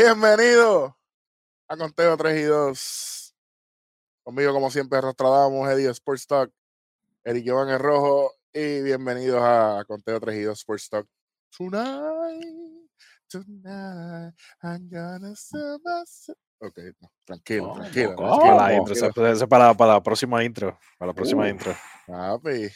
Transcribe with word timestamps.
Bienvenido 0.00 0.96
a 1.66 1.76
Conteo 1.76 2.16
3 2.16 2.38
y 2.38 2.42
2. 2.44 3.34
Conmigo, 4.22 4.52
como 4.52 4.70
siempre, 4.70 4.96
arrastradamos 4.98 5.68
Eddie 5.68 5.90
Sports 5.90 6.24
Talk, 6.24 6.52
Eric 7.24 7.44
Iván 7.44 7.68
el 7.70 7.80
Rojo, 7.80 8.32
y 8.52 8.80
bienvenidos 8.82 9.40
a 9.42 9.82
Conteo 9.88 10.20
3 10.20 10.36
y 10.36 10.42
2 10.42 10.56
Sports 10.56 10.88
Talk. 10.88 11.08
Tonight, 11.50 12.88
tonight, 13.28 14.34
I'm 14.62 14.88
gonna. 14.88 15.34
Ok, 16.60 16.78
no, 17.00 17.10
tranquilo, 17.24 17.74
tranquilo. 17.74 18.14
Para, 19.48 19.74
para 19.74 19.94
la 19.94 20.00
próxima 20.00 20.44
intro. 20.44 20.78
Para 20.96 21.08
la 21.08 21.14
próxima 21.14 21.42
Uh. 21.42 21.48
intro. 21.48 21.74
Papi, 22.06 22.70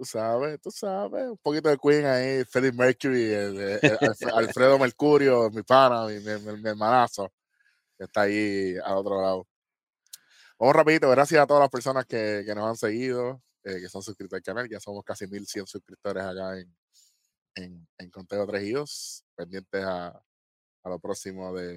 tú 0.00 0.06
sabes, 0.06 0.58
tú 0.62 0.70
sabes, 0.70 1.26
un 1.28 1.36
poquito 1.36 1.68
de 1.68 1.76
Queen 1.76 2.06
ahí, 2.06 2.42
Freddie 2.46 2.72
Mercury, 2.72 3.24
el- 3.34 3.60
el- 3.60 3.80
el 3.82 3.98
Alf- 3.98 4.32
Alfredo 4.32 4.78
Mercurio, 4.78 5.50
mi 5.50 5.62
pana, 5.62 6.06
mi, 6.06 6.14
mi- 6.20 6.38
mi- 6.40 6.62
mi 6.62 6.68
hermanazo, 6.70 7.30
que 7.98 8.04
está 8.04 8.22
ahí 8.22 8.76
al 8.82 8.96
otro 8.96 9.20
lado. 9.20 9.46
Vamos 10.58 10.74
rapidito, 10.74 11.10
gracias 11.10 11.42
a 11.42 11.46
todas 11.46 11.60
las 11.60 11.68
personas 11.68 12.06
que, 12.06 12.44
que 12.46 12.54
nos 12.54 12.66
han 12.66 12.76
seguido, 12.76 13.42
eh, 13.62 13.78
que 13.78 13.90
son 13.90 14.02
suscritos 14.02 14.38
al 14.38 14.42
canal, 14.42 14.66
ya 14.70 14.80
somos 14.80 15.04
casi 15.04 15.26
1100 15.26 15.66
suscriptores 15.66 16.24
acá 16.24 16.58
en, 16.58 16.74
en, 17.56 17.86
en 17.98 18.10
Conteo 18.10 18.46
3 18.46 18.62
y 18.62 18.72
2, 18.72 19.22
pendientes 19.34 19.84
a, 19.84 20.08
a 20.08 20.88
lo 20.88 20.98
próximo 20.98 21.52
de, 21.54 21.76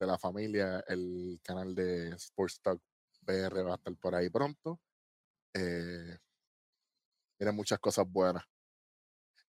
de 0.00 0.06
la 0.06 0.18
familia, 0.18 0.82
el 0.88 1.38
canal 1.44 1.76
de 1.76 2.08
Sports 2.08 2.60
Talk 2.60 2.80
BR 3.20 3.62
va 3.62 3.74
a 3.74 3.76
estar 3.76 3.94
por 3.98 4.16
ahí 4.16 4.28
pronto. 4.30 4.80
Eh, 5.54 6.16
tiene 7.40 7.52
muchas 7.52 7.78
cosas 7.78 8.06
buenas. 8.06 8.44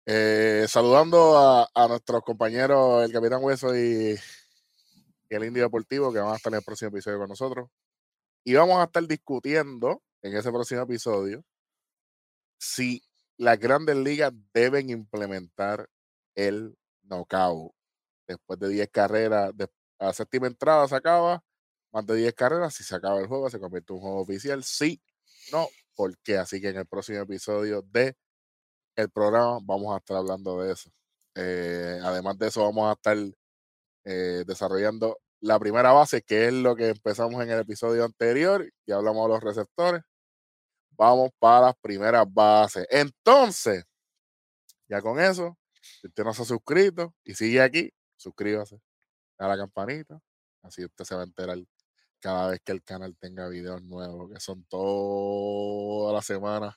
Eh, 0.07 0.65
saludando 0.69 1.37
a, 1.75 1.89
nuestros 1.89 2.23
compañeros, 2.23 3.05
el 3.05 3.13
Capitán 3.13 3.43
Hueso 3.43 3.77
y, 3.77 4.15
y 5.29 5.35
el 5.35 5.45
Indio 5.45 5.65
Deportivo, 5.65 6.13
que 6.13 6.21
van 6.21 6.33
a 6.33 6.37
estar 6.37 6.53
en 6.53 6.59
el 6.59 6.65
próximo 6.65 6.91
episodio 6.91 7.19
con 7.19 7.29
nosotros. 7.29 7.69
Y 8.45 8.55
vamos 8.55 8.79
a 8.79 8.85
estar 8.85 9.05
discutiendo 9.09 10.05
en 10.23 10.37
ese 10.37 10.53
próximo 10.53 10.83
episodio 10.83 11.45
si 12.61 13.03
las 13.37 13.59
grandes 13.59 13.97
ligas 13.97 14.33
deben 14.55 14.89
implementar 14.91 15.89
el 16.37 16.79
knockout. 17.03 17.73
Después 18.29 18.61
de 18.61 18.69
10 18.69 18.89
carreras, 18.91 19.51
de, 19.57 19.65
a 19.99 20.07
la 20.07 20.13
séptima 20.13 20.47
entrada 20.47 20.87
se 20.87 20.95
acaba, 20.95 21.43
más 21.91 22.07
de 22.07 22.15
10 22.15 22.35
carreras, 22.35 22.73
si 22.73 22.85
se 22.85 22.95
acaba 22.95 23.19
el 23.19 23.27
juego, 23.27 23.51
se 23.51 23.59
convierte 23.59 23.93
en 23.93 23.97
un 23.97 24.03
juego 24.03 24.21
oficial. 24.21 24.63
Sí, 24.63 25.03
no, 25.51 25.67
¿por 26.01 26.17
qué? 26.21 26.39
Así 26.39 26.63
que 26.63 26.71
en 26.71 26.79
el 26.79 26.87
próximo 26.87 27.19
episodio 27.19 27.83
de 27.83 28.17
el 28.97 29.11
programa 29.11 29.59
vamos 29.63 29.95
a 29.95 29.99
estar 29.99 30.17
hablando 30.17 30.63
de 30.63 30.73
eso. 30.73 30.91
Eh, 31.35 32.01
además 32.03 32.39
de 32.39 32.49
eso, 32.49 32.63
vamos 32.63 32.89
a 32.89 32.93
estar 32.93 33.19
eh, 34.07 34.45
desarrollando 34.47 35.19
la 35.41 35.59
primera 35.59 35.93
base, 35.93 36.23
que 36.23 36.47
es 36.49 36.55
lo 36.55 36.75
que 36.75 36.89
empezamos 36.89 37.43
en 37.43 37.51
el 37.51 37.59
episodio 37.61 38.07
anterior, 38.07 38.67
y 38.87 38.93
hablamos 38.93 39.27
de 39.27 39.35
los 39.35 39.43
receptores. 39.45 40.03
Vamos 40.93 41.33
para 41.39 41.67
las 41.67 41.75
primeras 41.83 42.25
bases. 42.33 42.87
Entonces, 42.89 43.85
ya 44.89 45.03
con 45.03 45.21
eso, 45.21 45.59
si 45.83 46.07
usted 46.07 46.25
no 46.25 46.33
se 46.33 46.43
ha 46.43 46.47
suscrito 46.47 47.15
y 47.25 47.35
sigue 47.35 47.61
aquí, 47.61 47.93
suscríbase 48.17 48.81
a 49.37 49.49
la 49.49 49.59
campanita, 49.59 50.19
así 50.63 50.83
usted 50.83 51.05
se 51.05 51.15
va 51.15 51.21
a 51.21 51.25
enterar 51.25 51.59
cada 52.21 52.51
vez 52.51 52.61
que 52.65 52.73
el 52.73 52.83
canal 52.83 53.17
tenga 53.17 53.49
videos 53.49 53.83
nuevos, 53.83 54.31
que 54.33 54.41
son 54.41 54.65
todas 54.65 56.15
las 56.15 56.27
semanas, 56.27 56.77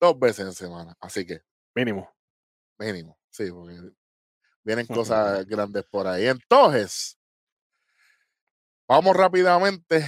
dos 0.00 0.18
veces 0.18 0.46
en 0.46 0.52
semana. 0.52 0.96
Así 1.00 1.26
que 1.26 1.42
Mínimo. 1.74 2.08
mínimo, 2.78 3.18
sí, 3.30 3.50
porque 3.50 3.78
vienen 4.64 4.86
cosas 4.88 5.44
grandes 5.46 5.84
por 5.84 6.06
ahí. 6.06 6.26
Entonces, 6.26 7.18
vamos 8.88 9.16
rápidamente 9.16 10.04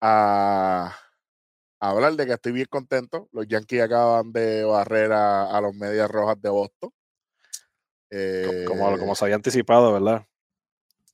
a, 0.00 0.96
hablar 1.80 2.14
de 2.14 2.26
que 2.26 2.32
estoy 2.32 2.52
bien 2.52 2.66
contento. 2.68 3.28
Los 3.32 3.46
Yankees 3.46 3.82
acaban 3.82 4.32
de 4.32 4.64
barrer 4.64 5.12
a, 5.12 5.56
a 5.56 5.60
los 5.60 5.74
Medias 5.74 6.10
Rojas 6.10 6.40
de 6.40 6.50
Boston. 6.50 6.90
Co- 8.10 8.66
Como, 8.68 8.94
Eh, 8.94 8.98
como 8.98 9.14
se 9.14 9.24
había 9.24 9.36
anticipado, 9.36 9.92
¿verdad? 9.92 10.26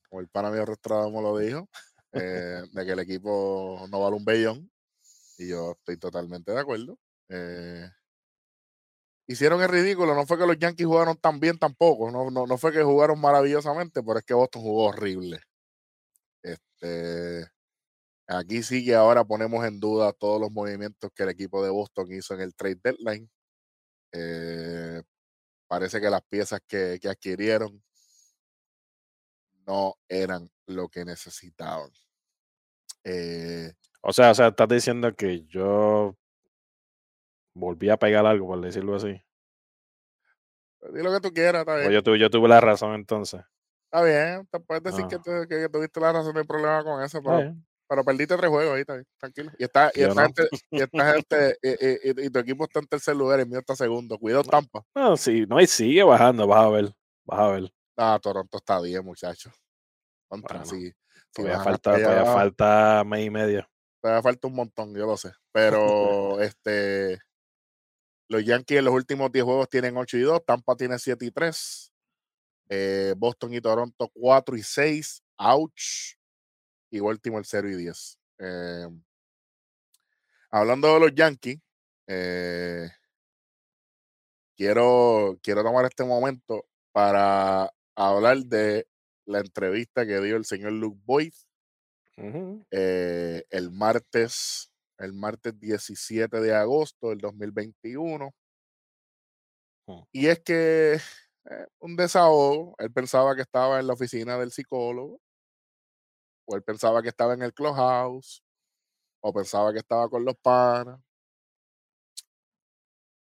Como 0.09 0.21
el 0.21 0.29
pana 0.29 0.51
mío 0.51 0.65
Restradamo 0.65 1.21
lo 1.23 1.39
dijo, 1.39 1.69
eh, 2.13 2.63
de 2.73 2.87
que 2.87 2.93
el 2.93 2.99
equipo 3.01 3.87
no 3.91 4.01
vale 4.01 4.17
un 4.17 4.25
bellón. 4.25 4.71
Y 5.39 5.49
yo 5.49 5.73
estoy 5.73 5.97
totalmente 5.99 6.53
de 6.53 6.61
acuerdo. 6.61 6.99
Eh, 7.29 7.89
hicieron 9.29 9.63
el 9.63 9.69
ridículo. 9.69 10.15
No 10.15 10.27
fue 10.27 10.39
que 10.39 10.47
los 10.47 10.59
Yankees 10.59 10.87
jugaron 10.87 11.17
tan 11.17 11.39
bien 11.39 11.59
tampoco. 11.59 12.11
No, 12.11 12.31
no, 12.31 12.47
no 12.47 12.59
fue 12.59 12.73
que 12.73 12.83
jugaron 12.83 13.21
maravillosamente, 13.21 14.03
pero 14.03 14.19
es 14.19 14.25
que 14.25 14.35
Boston 14.35 14.63
jugó 14.63 14.85
horrible. 14.87 15.41
Este, 16.43 17.47
aquí 18.27 18.63
sí 18.63 18.85
que 18.85 18.95
ahora 18.95 19.25
ponemos 19.25 19.65
en 19.65 19.81
duda 19.81 20.13
todos 20.13 20.41
los 20.41 20.51
movimientos 20.51 21.11
que 21.15 21.23
el 21.25 21.31
equipo 21.31 21.63
de 21.63 21.71
Boston 21.71 22.13
hizo 22.13 22.35
en 22.35 22.41
el 22.41 22.55
trade 22.55 22.81
deadline. 22.83 23.31
Eh, 24.13 25.03
parece 25.69 26.01
que 26.01 26.11
las 26.11 26.23
piezas 26.23 26.61
que, 26.67 26.99
que 27.01 27.09
adquirieron 27.09 27.83
no 29.69 29.95
eran 30.09 30.51
lo 30.67 30.89
que 30.89 31.05
necesitaban. 31.05 31.91
Eh, 33.05 33.71
O 34.01 34.13
sea, 34.13 34.31
o 34.31 34.35
sea, 34.35 34.49
estás 34.49 34.69
diciendo 34.69 35.15
que 35.15 35.45
yo 35.45 36.17
volví 37.55 37.91
a 37.91 37.97
pegar 37.99 38.25
algo, 38.27 38.47
por 38.47 38.61
decirlo 38.63 38.97
así. 38.97 39.23
di 40.93 41.03
lo 41.03 41.13
que 41.13 41.21
tú 41.21 41.33
quieras, 41.35 41.61
está 41.61 41.75
O 41.75 41.79
bien. 41.79 41.91
yo, 41.93 42.03
tuve, 42.03 42.19
yo 42.19 42.31
tuve 42.31 42.49
la 42.49 42.61
razón 42.61 42.95
entonces. 42.95 43.43
Está 43.91 44.05
bien, 44.05 44.47
te 44.51 44.61
puedes 44.61 44.83
decir 44.83 45.07
que, 45.07 45.17
Ah. 45.17 45.21
tú- 45.23 45.49
que- 45.49 45.61
que 45.63 45.69
tuviste 45.69 46.01
la 46.01 46.13
razón, 46.13 46.33
no 46.35 46.41
hay 46.41 46.47
problema 46.47 46.83
con 46.85 47.03
eso, 47.03 47.21
pero, 47.23 48.05
perdiste 48.05 48.37
tres 48.37 48.49
juegos 48.51 48.75
ahí, 48.75 48.81
está 48.83 48.95
bien, 48.95 49.07
tranquilo. 49.19 49.51
Y, 49.59 49.65
está, 49.65 49.91
y, 49.95 50.03
esta 50.03 50.15
no. 50.15 50.23
gente, 50.23 50.49
y, 50.71 50.81
esta 50.83 51.13
gente 51.15 51.59
y, 51.63 51.69
y- 51.69 52.11
y- 52.23 52.27
y 52.27 52.31
tu 52.31 52.39
equipo 52.39 52.65
está 52.65 52.79
en 52.81 52.87
tercer 52.87 53.17
lugar, 53.17 53.41
el 53.41 53.49
mío 53.49 53.59
está 53.59 53.75
segundo. 53.77 54.19
Cuidado, 54.19 54.45
Tampa. 54.45 54.85
No, 54.95 55.17
sí, 55.17 55.45
no, 55.47 55.61
y 55.61 55.67
sigue 55.67 56.03
bajando, 56.05 56.47
vas 56.47 56.65
a 56.65 56.69
ver. 56.71 56.93
Vas 57.25 57.41
a 57.41 57.49
ver. 57.49 57.73
Ah, 57.99 58.19
Toronto 58.23 58.59
está 58.59 58.81
bien, 58.81 59.05
muchachos. 59.05 59.53
Contra, 60.29 60.61
Bueno, 60.61 60.71
sí. 60.71 60.93
Todavía 61.33 61.61
falta, 61.61 61.95
allá 61.95 62.05
todavía 62.05 62.33
falta 62.33 63.05
mes 63.05 63.27
y 63.27 63.31
medio. 63.31 63.69
Todavía 64.01 64.23
falta 64.23 64.47
un 64.47 64.55
montón, 64.55 64.95
yo 64.95 65.05
lo 65.05 65.17
sé. 65.17 65.33
Pero 65.53 66.41
este 66.41 67.19
los 68.29 68.45
Yankees 68.45 68.79
en 68.79 68.85
los 68.85 68.95
últimos 68.95 69.33
10 69.33 69.45
juegos 69.45 69.69
tienen 69.69 69.97
8 69.97 70.17
y 70.19 70.21
2, 70.21 70.45
Tampa 70.45 70.77
tiene 70.77 70.99
7 70.99 71.25
y 71.25 71.31
3, 71.31 71.93
eh, 72.69 73.15
Boston 73.17 73.55
y 73.55 73.61
Toronto 73.61 74.11
4 74.15 74.57
y 74.57 74.63
6, 74.63 75.23
ouch, 75.39 76.15
y 76.91 77.01
Baltimore 77.01 77.45
0 77.45 77.71
y 77.71 77.77
10. 77.77 78.19
Eh, 78.39 78.89
hablando 80.51 80.93
de 80.93 81.01
los 81.01 81.15
Yankees, 81.15 81.59
eh, 82.07 82.91
quiero, 84.55 85.39
quiero 85.43 85.65
tomar 85.65 85.87
este 85.87 86.05
momento 86.05 86.67
para 86.93 87.73
hablar 88.07 88.39
de 88.39 88.87
la 89.27 89.41
entrevista 89.41 90.07
que 90.07 90.21
dio 90.21 90.37
el 90.37 90.45
señor 90.45 90.73
Luke 90.73 91.01
Boyd 91.05 91.33
eh, 92.71 93.45
el 93.51 93.71
martes, 93.71 94.73
el 94.99 95.13
martes 95.13 95.59
17 95.59 96.41
de 96.41 96.55
agosto 96.55 97.11
del 97.11 97.19
2021. 97.19 98.35
Mm. 99.87 100.03
Y 100.13 100.27
es 100.27 100.41
que 100.41 100.95
eh, 100.95 101.67
un 101.79 101.97
desahogo, 101.97 102.75
él 102.79 102.93
pensaba 102.93 103.37
que 103.37 103.43
estaba 103.43 103.79
en 103.79 103.87
la 103.87 103.93
oficina 103.93 104.37
del 104.37 104.51
psicólogo, 104.51 105.21
o 106.47 106.57
él 106.57 106.63
pensaba 106.63 107.03
que 107.03 107.09
estaba 107.09 107.35
en 107.35 107.43
el 107.43 107.55
clubhouse, 107.55 108.43
o 109.21 109.33
pensaba 109.33 109.73
que 109.73 109.79
estaba 109.79 110.09
con 110.09 110.25
los 110.25 110.37
panas. 110.37 111.01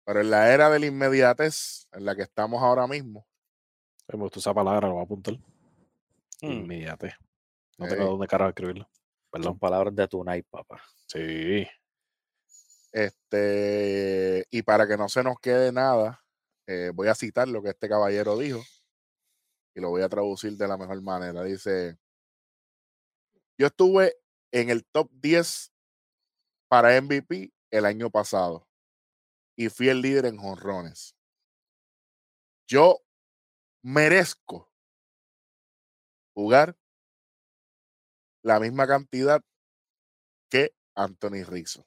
Pero 0.05 0.21
en 0.21 0.31
la 0.31 0.51
era 0.51 0.69
de 0.71 0.79
la 0.79 0.85
inmediatez 0.87 1.87
en 1.91 2.05
la 2.05 2.15
que 2.15 2.23
estamos 2.23 2.63
ahora 2.63 2.87
mismo, 2.87 3.27
Me 4.11 4.23
gustó 4.23 4.39
esa 4.39 4.53
palabra, 4.53 4.87
lo 4.87 4.95
voy 4.95 5.01
a 5.01 5.05
apuntar. 5.05 5.35
Mm, 6.41 6.51
Inmediate. 6.51 7.15
No 7.77 7.87
tengo 7.87 8.03
eh, 8.03 8.05
dónde 8.05 8.27
carajo 8.27 8.49
escribirlo. 8.49 8.83
Son 8.85 9.31
Perdón. 9.31 9.59
palabras 9.59 9.95
de 9.95 10.07
Tunay, 10.07 10.41
papá. 10.43 10.81
Sí. 11.07 11.67
Este, 12.91 14.45
y 14.49 14.63
para 14.63 14.87
que 14.87 14.97
no 14.97 15.07
se 15.09 15.23
nos 15.23 15.39
quede 15.39 15.71
nada, 15.71 16.23
eh, 16.65 16.91
voy 16.93 17.07
a 17.07 17.15
citar 17.15 17.47
lo 17.47 17.61
que 17.61 17.69
este 17.69 17.87
caballero 17.87 18.37
dijo 18.37 18.61
y 19.75 19.81
lo 19.81 19.89
voy 19.89 20.01
a 20.01 20.09
traducir 20.09 20.57
de 20.57 20.67
la 20.67 20.77
mejor 20.77 21.01
manera. 21.01 21.43
Dice, 21.43 21.97
yo 23.57 23.67
estuve 23.67 24.15
en 24.51 24.69
el 24.71 24.85
top 24.85 25.11
10 25.13 25.71
para 26.67 26.99
MVP 26.99 27.53
el 27.71 27.85
año 27.85 28.09
pasado 28.09 28.67
y 29.55 29.69
fui 29.69 29.89
el 29.89 30.01
líder 30.01 30.25
en 30.25 30.37
jonrones. 30.37 31.15
Yo 32.67 33.01
merezco 33.81 34.69
jugar 36.33 36.75
la 38.43 38.59
misma 38.59 38.87
cantidad 38.87 39.41
que 40.49 40.73
Anthony 40.95 41.43
Rizzo. 41.45 41.85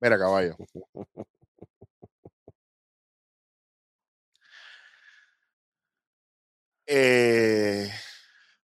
Mira, 0.00 0.18
caballo. 0.18 0.56
Eh, 6.86 7.90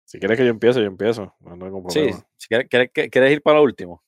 Si 0.05 0.19
quieres 0.19 0.37
que 0.37 0.45
yo 0.45 0.51
empiece, 0.51 0.79
yo 0.79 0.85
empiezo. 0.85 1.35
No 1.39 1.57
tengo 1.57 1.89
Sí, 1.89 2.13
si 2.37 2.47
quieres, 2.47 2.69
quieres- 2.69 2.91
quieres 3.09 3.31
ir 3.31 3.41
para 3.41 3.57
lo 3.57 3.63
último. 3.63 4.03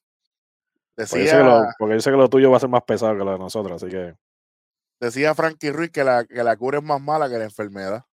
Porque 0.96 1.26
yo, 1.26 1.32
sé 1.32 1.38
que 1.38 1.44
lo, 1.44 1.60
decía, 1.60 1.76
porque 1.78 1.94
yo 1.96 2.02
sé 2.02 2.12
que 2.12 2.18
lo 2.18 2.30
tuyo 2.30 2.52
va 2.52 2.58
a 2.58 2.60
ser 2.62 2.70
más 2.70 2.84
pesado 2.84 3.18
que 3.18 3.24
lo 3.24 3.32
de 3.32 3.40
nosotros, 3.40 3.84
así 3.84 3.92
que 3.92 4.16
decía 5.00 5.36
Frankie 5.36 5.72
Ruiz 5.72 5.92
que 5.92 6.04
la, 6.04 6.26
que 6.26 6.44
la 6.44 6.56
cura 6.56 6.80
es 6.80 6.84
más 6.84 7.02
mala 7.02 7.30
que 7.30 7.38
la 7.38 7.44
enfermedad. 7.44 8.06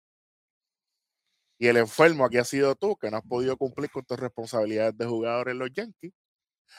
Y 1.60 1.68
el 1.68 1.78
enfermo 1.78 2.26
aquí 2.26 2.38
ha 2.38 2.44
sido 2.44 2.76
tú, 2.76 2.98
que 2.98 3.12
no 3.12 3.18
has 3.18 3.24
podido 3.24 3.56
cumplir 3.56 3.92
con 3.92 4.04
tus 4.04 4.20
responsabilidades 4.20 4.98
de 4.98 5.06
jugador 5.06 5.50
en 5.50 5.60
los 5.60 5.72
Yankees. 5.72 6.12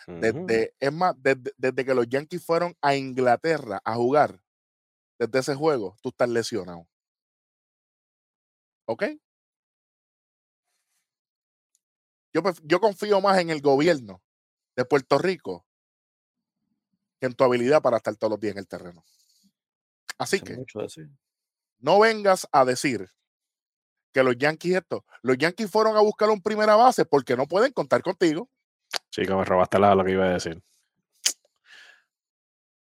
Desde, 0.08 0.74
es 0.80 0.92
más, 0.92 1.14
desde, 1.22 1.52
desde 1.56 1.84
que 1.84 1.94
los 1.94 2.08
Yankees 2.08 2.44
fueron 2.44 2.74
a 2.80 2.96
Inglaterra 2.96 3.80
a 3.84 3.94
jugar, 3.94 4.40
desde 5.20 5.38
ese 5.38 5.54
juego, 5.54 5.96
tú 6.02 6.08
estás 6.08 6.28
lesionado. 6.28 6.88
¿Ok? 8.86 9.04
Yo, 12.34 12.42
yo 12.64 12.80
confío 12.80 13.20
más 13.20 13.38
en 13.38 13.50
el 13.50 13.60
gobierno 13.60 14.20
de 14.74 14.84
Puerto 14.84 15.18
Rico 15.18 15.64
que 17.22 17.26
en 17.26 17.34
tu 17.34 17.44
habilidad 17.44 17.80
para 17.80 17.98
estar 17.98 18.16
todos 18.16 18.32
los 18.32 18.40
días 18.40 18.50
en 18.54 18.58
el 18.58 18.66
terreno. 18.66 19.04
Así 20.18 20.38
Hace 20.38 20.44
que 20.44 20.64
no 21.78 22.00
vengas 22.00 22.48
a 22.50 22.64
decir 22.64 23.08
que 24.12 24.24
los 24.24 24.36
Yankees 24.36 24.74
esto, 24.78 25.04
los 25.22 25.38
Yankees 25.38 25.70
fueron 25.70 25.96
a 25.96 26.00
buscar 26.00 26.30
un 26.30 26.42
primera 26.42 26.74
base 26.74 27.04
porque 27.04 27.36
no 27.36 27.46
pueden 27.46 27.72
contar 27.72 28.02
contigo. 28.02 28.50
Sí, 29.10 29.22
que 29.24 29.32
me 29.36 29.44
robaste 29.44 29.78
la, 29.78 29.94
lo 29.94 30.04
que 30.04 30.10
iba 30.10 30.24
a 30.24 30.30
decir. 30.32 30.60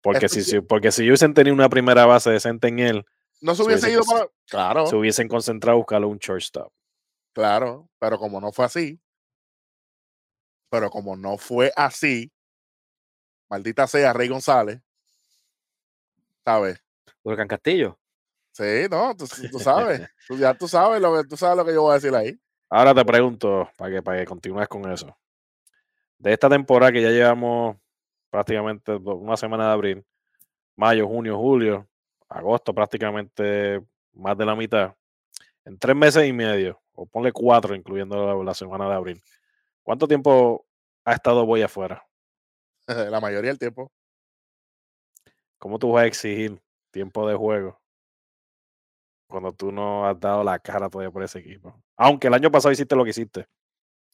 Porque 0.02 0.26
Esto 0.26 0.34
si, 0.34 0.42
sí- 0.42 0.60
porque 0.62 0.90
si 0.90 1.06
hubiesen 1.06 1.32
tenido 1.32 1.54
una 1.54 1.68
primera 1.68 2.04
base 2.04 2.30
decente 2.30 2.66
en 2.66 2.80
él, 2.80 3.06
No 3.40 3.52
se 3.54 3.62
Se 3.62 3.68
hubiese 3.68 3.92
ido 3.92 4.02
para. 4.04 4.26
Claro, 4.48 4.86
se 4.88 4.96
hubiesen 4.96 5.28
concentrado 5.28 5.76
a 5.76 5.78
buscarle 5.78 6.08
un 6.08 6.18
shortstop. 6.18 6.72
claro, 7.32 7.88
pero 8.00 8.18
como 8.18 8.40
no 8.40 8.50
fue 8.50 8.64
así, 8.64 9.00
pero 10.70 10.90
como 10.90 11.14
no 11.16 11.38
fue 11.38 11.72
así, 11.76 12.32
maldita 13.48 13.86
sea 13.86 14.12
Rey 14.12 14.28
González, 14.28 14.80
¿sabes? 16.44 16.82
Huracán 17.22 17.48
Castillo. 17.48 17.98
Sí, 18.52 18.86
no, 18.90 19.16
tú, 19.16 19.26
tú 19.50 19.58
sabes, 19.58 20.08
tú, 20.28 20.36
ya 20.36 20.54
tú 20.54 20.68
sabes 20.68 21.00
lo 21.00 21.16
que 21.16 21.28
tú 21.28 21.36
sabes 21.36 21.56
lo 21.56 21.64
que 21.64 21.72
yo 21.72 21.82
voy 21.82 21.92
a 21.92 21.94
decir 21.94 22.14
ahí. 22.14 22.38
Ahora 22.70 22.94
te 22.94 23.04
pregunto, 23.04 23.68
para 23.76 23.94
que, 23.94 24.02
para 24.02 24.18
que 24.18 24.26
continúes 24.26 24.68
con 24.68 24.90
eso. 24.90 25.16
De 26.18 26.32
esta 26.32 26.48
temporada 26.48 26.92
que 26.92 27.02
ya 27.02 27.10
llevamos 27.10 27.76
prácticamente 28.30 28.92
una 28.94 29.36
semana 29.36 29.66
de 29.66 29.72
abril, 29.72 30.06
mayo, 30.76 31.06
junio, 31.06 31.36
julio, 31.36 31.88
agosto 32.28 32.74
prácticamente 32.74 33.80
más 34.12 34.36
de 34.36 34.46
la 34.46 34.54
mitad, 34.54 34.94
en 35.64 35.78
tres 35.78 35.96
meses 35.96 36.26
y 36.26 36.32
medio, 36.32 36.80
o 36.94 37.06
ponle 37.06 37.32
cuatro, 37.32 37.74
incluyendo 37.74 38.26
la, 38.26 38.44
la 38.44 38.54
semana 38.54 38.88
de 38.88 38.94
abril. 38.94 39.22
¿Cuánto 39.82 40.06
tiempo 40.06 40.66
ha 41.04 41.12
estado 41.12 41.44
Boy 41.44 41.62
afuera? 41.62 42.04
La 43.10 43.20
mayoría 43.20 43.50
del 43.50 43.58
tiempo. 43.58 43.90
¿Cómo 45.58 45.78
tú 45.78 45.92
vas 45.92 46.04
a 46.04 46.06
exigir 46.06 46.60
tiempo 46.92 47.26
de 47.28 47.34
juego 47.34 47.80
cuando 49.28 49.52
tú 49.52 49.72
no 49.72 50.06
has 50.06 50.18
dado 50.20 50.44
la 50.44 50.58
cara 50.58 50.88
todavía 50.90 51.10
por 51.10 51.22
ese 51.22 51.38
equipo? 51.38 51.74
Aunque 51.96 52.26
el 52.28 52.34
año 52.34 52.50
pasado 52.50 52.72
hiciste 52.72 52.94
lo 52.96 53.04
que 53.04 53.10
hiciste. 53.10 53.46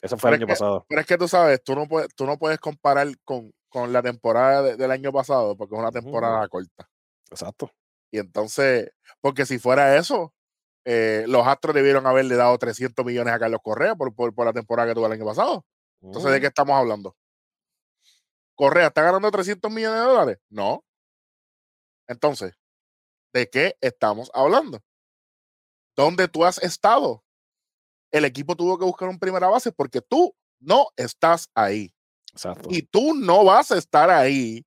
Eso 0.03 0.17
fue 0.17 0.29
Pero 0.31 0.35
el 0.37 0.41
año 0.41 0.47
que- 0.47 0.53
pasado. 0.53 0.87
Pero 0.89 1.01
es 1.01 1.07
que 1.07 1.19
tú 1.19 1.29
sabes, 1.29 1.63
tú 1.63 1.75
no 1.75 1.87
puedes, 1.87 2.15
tú 2.15 2.25
no 2.27 2.39
puedes 2.39 2.59
comparar 2.59 3.09
con, 3.25 3.53
con 3.69 3.93
la 3.93 4.03
temporada 4.03 4.63
de- 4.63 4.77
del 4.77 4.91
año 4.91 5.13
pasado, 5.13 5.57
porque 5.57 5.75
es 5.75 5.81
una 5.81 5.91
temporada 5.91 6.47
corta. 6.49 6.89
Exacto. 7.31 7.71
Y 8.13 8.19
entonces, 8.19 8.91
porque 9.21 9.45
si 9.47 9.59
fuera 9.59 9.97
eso, 9.97 10.33
eh, 10.87 11.25
los 11.29 11.47
Astros 11.47 11.75
debieron 11.75 12.07
haberle 12.07 12.37
dado 12.37 12.57
300 12.59 13.05
millones 13.05 13.35
a 13.35 13.39
Carlos 13.39 13.61
Correa 13.63 13.95
por, 13.95 14.15
por, 14.15 14.35
por 14.35 14.47
la 14.47 14.53
temporada 14.53 14.89
que 14.89 14.95
tuvo 14.95 15.07
el 15.07 15.13
año 15.13 15.27
pasado. 15.27 15.65
Entonces, 16.03 16.31
¿de 16.31 16.37
Ujú. 16.39 16.41
qué 16.41 16.47
estamos 16.47 16.75
hablando? 16.77 17.15
¿Correa 18.61 18.89
está 18.89 19.01
ganando 19.01 19.31
300 19.31 19.73
millones 19.73 20.01
de 20.01 20.07
dólares? 20.07 20.39
No. 20.51 20.85
Entonces, 22.07 22.53
¿de 23.33 23.49
qué 23.49 23.79
estamos 23.81 24.31
hablando? 24.35 24.83
¿Dónde 25.97 26.29
tú 26.29 26.45
has 26.45 26.59
estado? 26.59 27.25
El 28.11 28.27
equipo 28.27 28.55
tuvo 28.57 28.79
que 28.79 28.85
buscar 28.85 29.09
un 29.09 29.19
primera 29.19 29.49
base 29.49 29.73
porque 29.73 30.03
tú 30.03 30.37
no 30.59 30.89
estás 30.97 31.49
ahí. 31.55 31.95
Exacto. 32.33 32.69
Y 32.71 32.83
tú 32.83 33.15
no 33.15 33.47
vas 33.47 33.71
a 33.71 33.79
estar 33.79 34.11
ahí 34.11 34.67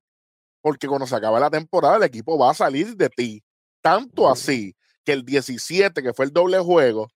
porque 0.60 0.88
cuando 0.88 1.06
se 1.06 1.14
acabe 1.14 1.38
la 1.38 1.50
temporada 1.50 1.98
el 1.98 2.02
equipo 2.02 2.36
va 2.36 2.50
a 2.50 2.54
salir 2.54 2.96
de 2.96 3.08
ti. 3.10 3.44
Tanto 3.80 4.28
así 4.28 4.74
que 5.04 5.12
el 5.12 5.24
17, 5.24 6.02
que 6.02 6.12
fue 6.12 6.24
el 6.24 6.32
doble 6.32 6.58
juego, 6.58 7.12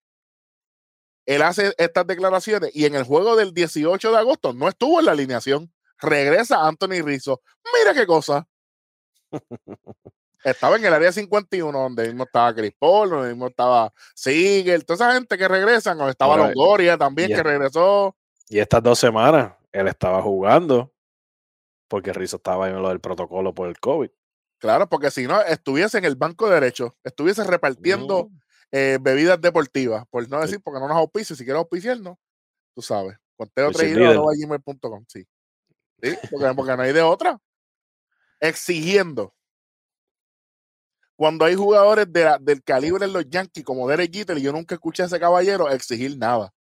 él 1.26 1.42
hace 1.42 1.74
estas 1.76 2.06
declaraciones 2.06 2.70
y 2.72 2.84
en 2.84 2.94
el 2.94 3.02
juego 3.02 3.34
del 3.34 3.52
18 3.52 4.12
de 4.12 4.16
agosto 4.16 4.52
no 4.52 4.68
estuvo 4.68 5.00
en 5.00 5.06
la 5.06 5.12
alineación. 5.12 5.72
Regresa 6.00 6.66
Anthony 6.66 7.02
Rizzo. 7.04 7.40
Mira 7.78 7.94
qué 7.94 8.06
cosa. 8.06 8.46
Estaba 10.44 10.76
en 10.76 10.84
el 10.84 10.94
área 10.94 11.10
51, 11.12 11.76
donde 11.78 12.06
mismo 12.06 12.24
estaba 12.24 12.54
Chris 12.54 12.72
Paul, 12.78 13.10
donde 13.10 13.28
mismo 13.30 13.48
estaba 13.48 13.92
Siegel, 14.14 14.84
toda 14.84 14.94
esa 14.94 15.14
gente 15.14 15.36
que 15.36 15.48
regresan, 15.48 15.98
donde 15.98 16.12
estaba 16.12 16.34
Ahora, 16.34 16.46
Longoria 16.54 16.96
también, 16.96 17.28
que 17.28 17.34
es- 17.34 17.42
regresó. 17.42 18.16
Y 18.48 18.58
estas 18.60 18.82
dos 18.82 18.98
semanas 18.98 19.52
él 19.72 19.88
estaba 19.88 20.22
jugando 20.22 20.92
porque 21.88 22.12
Rizzo 22.12 22.36
estaba 22.36 22.68
en 22.68 22.80
lo 22.80 22.88
del 22.88 23.00
protocolo 23.00 23.52
por 23.54 23.68
el 23.68 23.78
COVID. 23.78 24.10
Claro, 24.58 24.88
porque 24.88 25.10
si 25.10 25.26
no, 25.26 25.40
estuviese 25.42 25.98
en 25.98 26.04
el 26.04 26.16
banco 26.16 26.48
derecho, 26.48 26.96
estuviese 27.04 27.44
repartiendo 27.44 28.20
Ujú. 28.26 28.32
eh, 28.72 28.98
bebidas 29.00 29.40
deportivas, 29.40 30.04
por 30.10 30.28
no 30.28 30.40
decir, 30.40 30.60
porque 30.62 30.80
no 30.80 30.88
nos 30.88 30.96
auspicia, 30.96 31.34
si 31.36 31.44
quieres 31.44 31.60
auspiciarnos, 31.60 32.16
tú 32.74 32.82
sabes, 32.82 33.16
conteo 33.36 33.68
El 33.68 33.74
3 33.74 33.88
cheerleader. 33.94 34.18
gmail.com, 34.38 35.04
sí. 35.08 35.24
Sí, 36.02 36.16
porque, 36.30 36.54
porque 36.54 36.76
no 36.76 36.82
hay 36.82 36.92
de 36.92 37.02
otra. 37.02 37.38
Exigiendo. 38.40 39.34
Cuando 41.16 41.44
hay 41.44 41.56
jugadores 41.56 42.12
de 42.12 42.24
la- 42.24 42.38
del 42.38 42.62
calibre 42.62 43.06
de 43.06 43.12
los 43.12 43.28
Yankees 43.28 43.64
como 43.64 43.88
Derek 43.88 44.12
Jeter, 44.14 44.38
y 44.38 44.42
yo 44.42 44.52
nunca 44.52 44.76
escuché 44.76 45.02
a 45.02 45.06
ese 45.06 45.18
caballero 45.18 45.68
exigir 45.68 46.16
nada. 46.16 46.52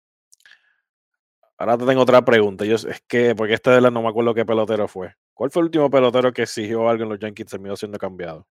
Ahora 1.58 1.76
te 1.78 1.86
tengo 1.86 2.02
otra 2.02 2.22
pregunta. 2.24 2.64
Yo, 2.64 2.76
es 2.76 2.86
que, 3.06 3.34
porque 3.34 3.54
esta 3.54 3.74
de 3.74 3.80
la 3.80 3.90
no 3.90 4.02
me 4.02 4.08
acuerdo 4.08 4.34
qué 4.34 4.44
pelotero 4.44 4.88
fue. 4.88 5.14
¿Cuál 5.34 5.50
fue 5.50 5.60
el 5.60 5.66
último 5.66 5.90
pelotero 5.90 6.32
que 6.32 6.42
exigió 6.42 6.88
algo 6.88 7.02
en 7.04 7.08
los 7.10 7.18
Yankees 7.18 7.46
y 7.46 7.50
terminó 7.50 7.76
siendo 7.76 7.98
cambiado? 7.98 8.46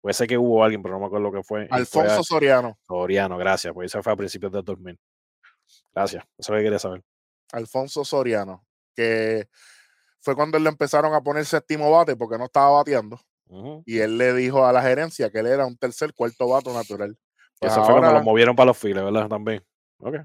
Puede 0.00 0.14
ser 0.14 0.26
que 0.28 0.36
hubo 0.38 0.62
alguien, 0.62 0.82
pero 0.82 0.94
no 0.94 1.00
me 1.00 1.06
acuerdo 1.06 1.32
qué 1.32 1.42
fue. 1.42 1.64
y 1.64 1.68
fue 1.68 1.76
Alfonso 1.78 2.20
a- 2.20 2.22
Soriano. 2.24 2.78
Soriano, 2.86 3.38
gracias, 3.38 3.72
porque 3.72 3.86
eso 3.86 4.02
fue 4.02 4.12
a 4.12 4.16
principios 4.16 4.52
del 4.52 4.64
2000. 4.64 4.98
Gracias, 5.94 6.24
eso 6.24 6.32
es 6.38 6.48
lo 6.50 6.56
que 6.56 6.62
quería 6.64 6.78
saber. 6.78 7.02
Alfonso 7.52 8.04
Soriano, 8.04 8.64
que 8.94 9.48
fue 10.24 10.34
cuando 10.34 10.58
le 10.58 10.70
empezaron 10.70 11.12
a 11.12 11.20
poner 11.20 11.44
séptimo 11.44 11.90
bate 11.90 12.16
porque 12.16 12.38
no 12.38 12.46
estaba 12.46 12.70
bateando. 12.70 13.20
Y 13.84 13.98
él 13.98 14.16
le 14.16 14.32
dijo 14.32 14.64
a 14.64 14.72
la 14.72 14.82
gerencia 14.82 15.30
que 15.30 15.38
él 15.38 15.46
era 15.46 15.66
un 15.66 15.76
tercer, 15.76 16.14
cuarto 16.14 16.48
vato 16.48 16.72
natural. 16.72 17.16
Pues 17.58 17.70
eso 17.70 17.84
fue 17.84 17.92
cuando 17.92 18.08
ahora, 18.08 18.18
lo 18.20 18.24
movieron 18.24 18.56
para 18.56 18.68
los 18.68 18.78
files, 18.78 19.04
¿verdad? 19.04 19.28
También. 19.28 19.62
Ok. 19.98 20.16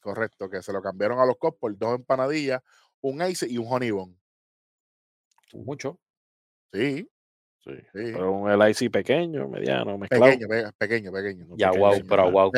correcto, 0.00 0.48
que 0.48 0.62
se 0.62 0.72
lo 0.72 0.80
cambiaron 0.82 1.18
a 1.20 1.26
los 1.26 1.36
Cops 1.36 1.58
por 1.58 1.76
dos 1.76 1.94
empanadillas, 1.96 2.60
un 3.00 3.22
ice 3.22 3.46
y 3.48 3.58
un 3.58 3.66
honey 3.68 3.90
bun. 3.90 4.18
Mucho. 5.52 5.98
Sí, 6.72 7.08
Sí. 7.64 7.70
sí. 7.76 8.12
Pero 8.12 8.32
un 8.32 8.50
LIC 8.50 8.90
pequeño, 8.90 9.46
mediano, 9.48 9.98
mezclado. 9.98 10.24
Pequeño, 10.32 10.48
pe- 10.48 10.72
pequeño, 10.78 11.12
pequeño. 11.12 11.46
Ya, 11.56 11.70
pequeño, 11.70 11.90
wow, 11.90 12.02
pero 12.08 12.30
wow. 12.30 12.52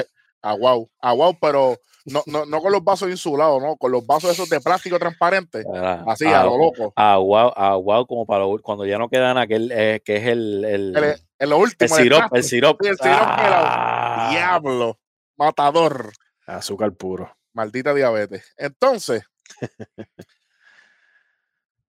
Aguau, 0.46 0.90
aguau, 1.00 1.38
pero 1.40 1.78
no, 2.04 2.22
no, 2.26 2.44
no 2.44 2.60
con 2.60 2.70
los 2.70 2.84
vasos 2.84 3.08
insulados, 3.08 3.62
no, 3.62 3.76
con 3.76 3.90
los 3.90 4.06
vasos 4.06 4.30
esos 4.32 4.48
de 4.50 4.60
plástico 4.60 4.98
transparente, 4.98 5.64
Ah, 5.74 6.04
así, 6.06 6.26
a 6.26 6.44
lo 6.44 6.58
loco. 6.58 6.92
Agua, 6.96 7.50
agua 7.56 8.06
como 8.06 8.26
para 8.26 8.40
lo- 8.44 8.60
cuando 8.60 8.84
ya 8.84 8.98
no 8.98 9.08
quedan 9.08 9.38
aquel 9.38 9.72
eh, 9.72 10.02
que 10.04 10.16
es 10.16 10.26
el, 10.26 10.64
el, 10.66 10.96
El- 10.96 11.16
el 11.38 11.52
último, 11.54 11.96
el 11.96 12.02
sirop, 12.02 12.34
el 12.34 12.44
sirop. 12.44 12.82
El 12.84 12.96
sirop. 12.98 13.18
Ah, 13.22 14.28
diablo, 14.32 14.98
matador. 15.38 16.12
Azúcar 16.46 16.92
puro. 16.92 17.34
Maldita 17.54 17.94
diabetes. 17.94 18.52
Entonces, 18.58 19.22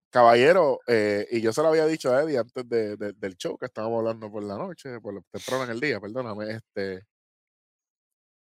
caballero, 0.10 0.80
eh, 0.88 1.28
y 1.32 1.42
yo 1.42 1.52
se 1.52 1.62
lo 1.62 1.68
había 1.70 1.86
dicho 1.86 2.14
a 2.14 2.22
Eddie 2.24 2.38
antes 2.38 2.68
de- 2.70 2.96
de- 2.96 3.14
del 3.14 3.36
show 3.36 3.58
que 3.58 3.66
estábamos 3.66 4.00
hablando 4.00 4.32
por 4.32 4.44
la 4.44 4.58
noche, 4.58 5.02
por 5.02 5.14
lo 5.14 5.22
temprano 5.30 5.66
en 5.66 5.72
el 5.72 5.80
día, 5.82 6.00
perdóname, 6.00 6.52
este, 6.52 7.02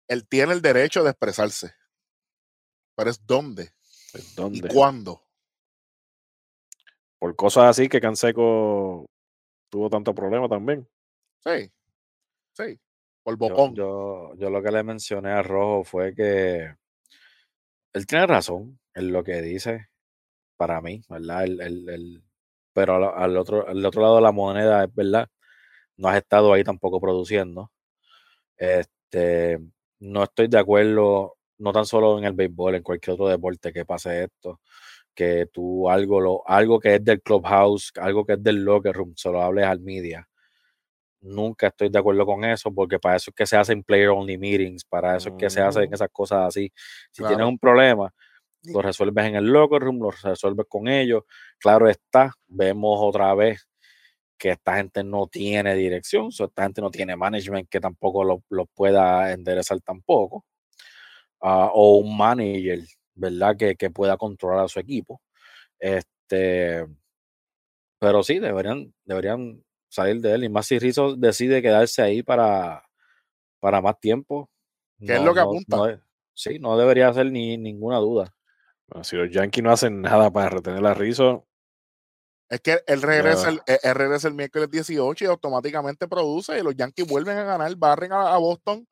él 0.08 0.28
tiene 0.28 0.54
el 0.54 0.62
derecho 0.62 1.04
de 1.04 1.12
expresarse, 1.12 1.74
pero 2.96 3.10
es 3.10 3.26
dónde 3.26 3.74
¿En 4.14 4.22
y 4.22 4.36
¿Dónde? 4.36 4.68
cuándo. 4.70 5.24
Por 7.20 7.36
cosas 7.36 7.66
así 7.66 7.88
que 7.88 8.02
Canseco 8.02 9.06
tuvo 9.70 9.90
tanto 9.90 10.14
problema 10.14 10.50
también. 10.50 10.88
Sí, 11.44 11.72
sí, 12.54 12.80
por 13.24 13.36
yo, 13.36 13.38
bocón. 13.50 13.76
yo, 13.76 14.34
yo 14.36 14.50
lo 14.50 14.62
que 14.62 14.72
le 14.72 14.84
mencioné 14.84 15.32
a 15.32 15.44
Rojo 15.44 15.84
fue 15.84 16.14
que 16.16 16.76
él 17.94 18.06
tiene 18.06 18.26
razón 18.28 18.80
en 18.94 19.12
lo 19.12 19.24
que 19.24 19.42
dice, 19.42 19.90
para 20.58 20.82
mí, 20.82 21.02
¿verdad? 21.10 21.44
El, 21.44 21.62
el- 21.62 21.90
el- 21.90 22.24
pero 22.74 22.96
al, 22.96 23.04
al 23.24 23.38
otro, 23.38 23.68
al 23.68 23.86
otro 23.86 24.02
lado 24.02 24.16
de 24.16 24.22
la 24.22 24.32
moneda, 24.32 24.84
es 24.86 24.94
verdad, 24.96 25.28
no 25.98 26.08
has 26.10 26.18
estado 26.18 26.54
ahí 26.54 26.64
tampoco 26.64 27.00
produciendo. 27.02 27.72
Este, 28.58 29.60
no 30.02 30.24
estoy 30.26 30.50
de 30.50 30.60
acuerdo, 30.60 31.38
no 31.60 31.74
tan 31.74 31.86
solo 31.88 32.20
en 32.20 32.26
el 32.26 32.34
béisbol, 32.34 32.76
en 32.76 32.84
cualquier 32.84 33.16
otro 33.16 33.30
deporte 33.30 33.74
que 33.74 33.86
pase 33.86 34.26
esto, 34.26 34.62
que 35.16 35.48
tú 35.54 35.90
algo, 35.90 36.22
lo, 36.22 36.44
algo 36.48 36.80
que 36.80 36.96
es 36.96 37.06
del 37.06 37.22
clubhouse, 37.24 37.92
algo 38.02 38.26
que 38.26 38.34
es 38.36 38.44
del 38.44 38.64
locker 38.66 38.96
room, 38.96 39.14
se 39.18 39.32
lo 39.32 39.42
hables 39.44 39.66
al 39.66 39.82
media. 39.82 40.28
Nunca 41.24 41.68
estoy 41.68 41.90
de 41.90 42.00
acuerdo 42.00 42.26
con 42.26 42.44
eso, 42.46 42.74
porque 42.74 42.98
para 43.00 43.16
eso 43.18 43.30
es 43.32 43.36
que 43.36 43.46
se 43.46 43.56
hacen 43.58 43.84
player 43.84 44.10
only 44.10 44.38
meetings, 44.40 44.84
para 44.86 45.18
eso 45.18 45.30
es 45.30 45.36
que 45.38 45.50
se 45.52 45.62
hacen 45.62 45.90
Mm. 45.90 45.94
esas 45.94 46.10
cosas 46.12 46.48
así. 46.48 46.72
Si 47.12 47.24
tienes 47.24 47.46
un 47.46 47.60
problema, 47.60 48.12
lo 48.64 48.82
resuelves 48.82 49.26
en 49.28 49.36
el 49.36 49.46
locker 49.46 49.82
room, 49.82 50.00
lo 50.02 50.12
resuelves 50.12 50.68
con 50.70 50.88
ellos. 50.88 51.24
Claro 51.60 51.90
está, 51.90 52.34
vemos 52.48 53.00
otra 53.02 53.34
vez 53.36 53.68
que 54.42 54.50
esta 54.50 54.78
gente 54.78 55.04
no 55.04 55.28
tiene 55.28 55.76
dirección, 55.76 56.32
so, 56.32 56.46
esta 56.46 56.64
gente 56.64 56.82
no 56.82 56.90
tiene 56.90 57.16
management 57.16 57.70
que 57.70 57.80
tampoco 57.80 58.24
lo, 58.24 58.44
lo 58.50 58.66
pueda 58.66 59.32
enderezar 59.34 59.80
tampoco. 59.82 60.46
Ah, 61.40 61.70
o 61.72 61.98
un 61.98 62.18
manager, 62.18 62.80
¿verdad? 63.14 63.56
Que, 63.56 63.76
que 63.76 63.92
pueda 63.92 64.18
controlar 64.18 64.66
a 64.66 64.68
su 64.68 64.80
equipo. 64.80 65.22
Este, 65.78 66.88
pero 68.00 68.24
sí, 68.24 68.40
deberían, 68.40 68.92
deberían 69.06 69.64
salir 69.90 70.20
de 70.22 70.34
él. 70.34 70.44
Y 70.46 70.50
más 70.50 70.66
si 70.66 70.80
Rizzo 70.80 71.16
decide 71.16 71.62
quedarse 71.62 72.02
ahí 72.02 72.24
para, 72.24 72.84
para 73.60 73.80
más 73.80 74.00
tiempo. 74.00 74.50
¿Qué 75.00 75.18
es 75.18 75.22
lo 75.22 75.36
que 75.36 75.40
apunta? 75.42 75.78
no 75.78 76.02
sí, 76.34 76.58
no 76.58 76.78
debería 76.78 77.10
hacer 77.10 77.32
ni 77.32 77.58
ninguna 77.58 77.98
duda. 77.98 78.34
Bueno, 78.88 79.04
si 79.04 79.18
los 79.18 79.30
Yankees 79.30 79.64
no 79.64 79.72
hacen 79.72 80.02
nada 80.02 80.32
para 80.32 80.50
retener 80.50 80.84
a 80.84 80.96
Rizzo, 80.96 81.46
Es 82.52 82.60
que 82.60 82.84
él 82.86 83.02
regresa, 83.02 83.48
el, 83.50 83.62
él- 83.66 83.80
él 83.82 83.96
regresa 83.96 84.28
el 84.28 84.34
miércoles 84.34 84.70
18 84.70 85.24
y 85.24 85.28
automáticamente 85.28 86.08
produce 86.08 86.60
y 86.60 86.62
los 86.62 86.76
Yankees 86.76 87.08
vuelven 87.08 87.38
a 87.38 87.44
ganar, 87.46 87.74
barren 87.78 88.12
a, 88.12 88.34
a 88.34 88.38
Boston. 88.38 88.86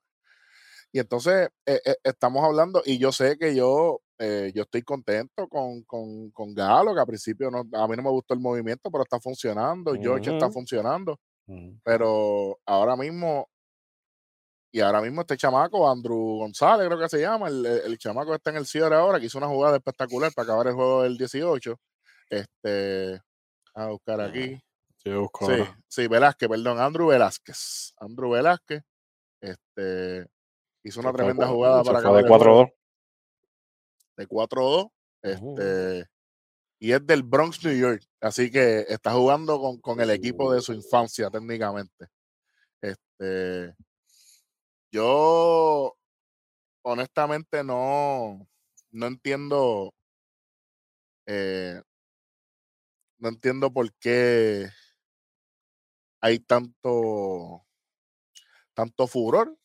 Y 0.93 0.99
entonces 0.99 1.49
eh, 1.65 1.81
eh, 1.85 1.95
estamos 2.03 2.43
hablando, 2.43 2.81
y 2.85 2.97
yo 2.97 3.11
sé 3.11 3.37
que 3.37 3.53
yo, 3.53 3.99
eh, 4.17 4.51
yo 4.55 4.63
estoy 4.63 4.81
contento 4.81 5.47
con, 5.47 5.83
con, 5.83 6.31
con 6.31 6.55
Galo, 6.55 6.93
que 6.95 7.01
al 7.01 7.05
principio 7.05 7.51
no, 7.51 7.59
a 7.73 7.87
mí 7.87 7.95
no 7.97 8.01
me 8.03 8.09
gustó 8.09 8.33
el 8.33 8.39
movimiento, 8.39 8.89
pero 8.89 9.03
está 9.03 9.19
funcionando, 9.19 9.93
George 10.01 10.31
está 10.33 10.49
funcionando, 10.49 11.19
Ujú. 11.45 11.79
pero 11.83 12.57
ahora 12.65 12.95
mismo, 12.95 13.47
y 14.71 14.79
ahora 14.79 15.01
mismo 15.01 15.21
este 15.21 15.37
chamaco, 15.37 15.89
Andrew 15.89 16.37
González 16.39 16.87
creo 16.87 16.99
que 16.99 17.09
se 17.09 17.19
llama, 17.21 17.49
el, 17.49 17.65
el 17.65 17.97
chamaco 17.97 18.31
que 18.31 18.37
está 18.37 18.51
en 18.51 18.57
el 18.57 18.65
cierre 18.65 18.95
ahora, 18.95 19.19
que 19.19 19.25
hizo 19.25 19.37
una 19.37 19.47
jugada 19.47 19.77
espectacular 19.77 20.31
para 20.33 20.45
acabar 20.45 20.67
el 20.67 20.73
juego 20.73 21.03
del 21.03 21.17
18. 21.17 21.75
Este, 22.29 23.19
a 23.79 23.87
buscar 23.87 24.21
aquí. 24.21 24.61
Sí, 24.97 25.11
sí, 25.87 26.07
Velázquez, 26.07 26.49
perdón, 26.49 26.79
Andrew 26.79 27.07
Velázquez. 27.07 27.93
Andrew 27.97 28.31
Velázquez, 28.31 28.83
este, 29.39 30.27
hizo 30.83 30.99
una 30.99 31.11
Se 31.11 31.17
tremenda 31.17 31.47
jugada 31.47 31.83
para 31.83 31.99
acabar 31.99 32.23
de 32.23 32.29
el 32.29 32.37
juego 32.37 32.65
4-2. 32.65 32.73
de 34.17 34.27
4-2, 34.27 34.91
Ujú. 35.23 35.55
este, 35.61 36.09
y 36.79 36.91
es 36.91 37.05
del 37.05 37.23
Bronx, 37.23 37.63
New 37.63 37.77
York, 37.77 38.03
así 38.19 38.51
que 38.51 38.85
está 38.89 39.13
jugando 39.13 39.59
con, 39.59 39.79
con 39.79 40.01
el 40.01 40.09
equipo 40.09 40.51
de 40.53 40.61
su 40.61 40.73
infancia 40.73 41.29
técnicamente. 41.29 42.07
Este, 42.81 43.75
yo 44.91 45.95
honestamente 46.81 47.63
no, 47.63 48.47
no 48.91 49.07
entiendo, 49.07 49.93
eh, 51.25 51.81
no 53.19 53.29
entiendo 53.29 53.71
por 53.71 53.93
qué 53.93 54.67
hay 56.21 56.39
tanto, 56.39 57.65
tanto 58.73 59.07
furor, 59.07 59.55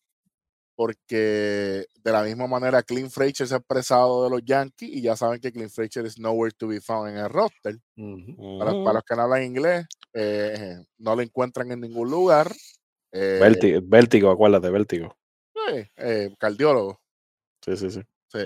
porque 0.76 1.86
de 1.94 2.12
la 2.12 2.22
misma 2.22 2.46
manera 2.46 2.82
Clint 2.82 3.10
Frazier 3.10 3.48
se 3.48 3.54
ha 3.54 3.58
expresado 3.58 4.24
de 4.24 4.30
los 4.30 4.44
Yankees 4.44 4.90
y 4.90 5.02
ya 5.02 5.16
saben 5.16 5.40
que 5.40 5.52
Clint 5.52 5.70
Frazier 5.70 6.06
is 6.06 6.18
nowhere 6.18 6.54
to 6.56 6.68
be 6.68 6.80
found 6.80 7.10
en 7.10 7.18
el 7.18 7.28
roster. 7.28 7.78
Para, 8.58 8.92
los 8.92 9.02
que 9.04 9.16
no 9.16 9.22
hablan 9.22 9.44
inglés, 9.44 9.86
eh, 10.12 10.76
no 10.98 11.16
lo 11.16 11.22
encuentran 11.22 11.70
en 11.70 11.80
ningún 11.80 12.10
lugar. 12.10 12.52
Eh, 13.12 13.38
Vértigo, 13.40 13.80
vértigo, 13.84 14.30
acuérdate, 14.30 14.70
vértigo. 14.70 15.16
eh, 15.70 15.88
eh, 15.96 16.34
cardiólogo. 16.38 17.00
Sí, 17.64 17.76
sí, 17.76 17.90
sí. 17.90 18.00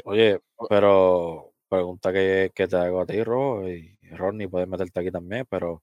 Oye, 0.05 0.41
pero 0.69 1.55
pregunta 1.69 2.13
que, 2.13 2.51
que 2.55 2.67
te 2.67 2.77
hago 2.77 3.01
a 3.01 3.07
ti, 3.07 3.23
Ro, 3.23 3.69
y 3.69 3.97
Ronnie, 4.13 4.49
puedes 4.49 4.69
meterte 4.69 5.01
aquí 5.01 5.11
también, 5.11 5.47
pero 5.49 5.83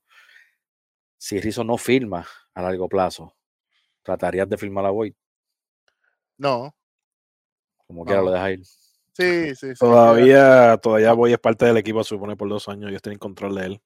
si 1.18 1.40
Rizzo 1.40 1.64
no 1.64 1.78
firma 1.78 2.26
a 2.54 2.62
largo 2.62 2.88
plazo, 2.88 3.34
¿tratarías 4.02 4.48
de 4.48 4.58
firmar 4.58 4.86
a 4.86 4.90
Boyd? 4.90 5.14
No, 6.38 6.74
Como 7.86 8.04
quiera 8.04 8.20
No. 8.20 8.26
lo 8.26 8.32
dejas 8.32 8.50
ir. 8.50 8.64
sí, 8.64 9.54
sí, 9.54 9.68
sí. 9.68 9.74
Todavía, 9.78 10.76
todavía 10.78 11.12
voy 11.14 11.32
es 11.32 11.38
parte 11.38 11.64
del 11.64 11.78
equipo, 11.78 12.02
se 12.04 12.10
supone 12.10 12.36
por 12.36 12.48
dos 12.48 12.68
años. 12.68 12.90
Ellos 12.90 13.00
tienen 13.02 13.18
control 13.18 13.54
de 13.54 13.66
él. 13.66 13.82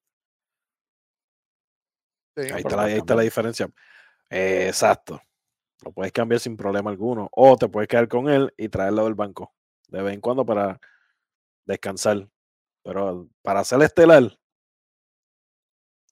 sí, 2.37 2.42
Ahí 2.52 2.62
está, 2.62 2.76
la, 2.76 2.83
ahí 2.85 2.95
está 2.99 3.14
la 3.14 3.23
diferencia. 3.23 3.71
Eh, 4.28 4.66
exacto. 4.69 5.21
Lo 5.85 5.92
puedes 5.92 6.12
cambiar 6.12 6.40
sin 6.40 6.57
problema 6.57 6.90
alguno. 6.90 7.28
O 7.33 7.57
te 7.57 7.69
puedes 7.69 7.88
quedar 7.88 8.09
con 8.09 8.28
él 8.28 8.52
y 8.57 8.69
traerlo 8.69 9.04
del 9.04 9.14
banco 9.14 9.54
de 9.88 10.02
vez 10.02 10.14
en 10.14 10.21
cuando 10.21 10.45
para 10.45 10.80
descansar. 11.64 12.29
Pero 12.83 13.29
para 13.43 13.62
ser 13.64 13.83
estelar, 13.83 14.38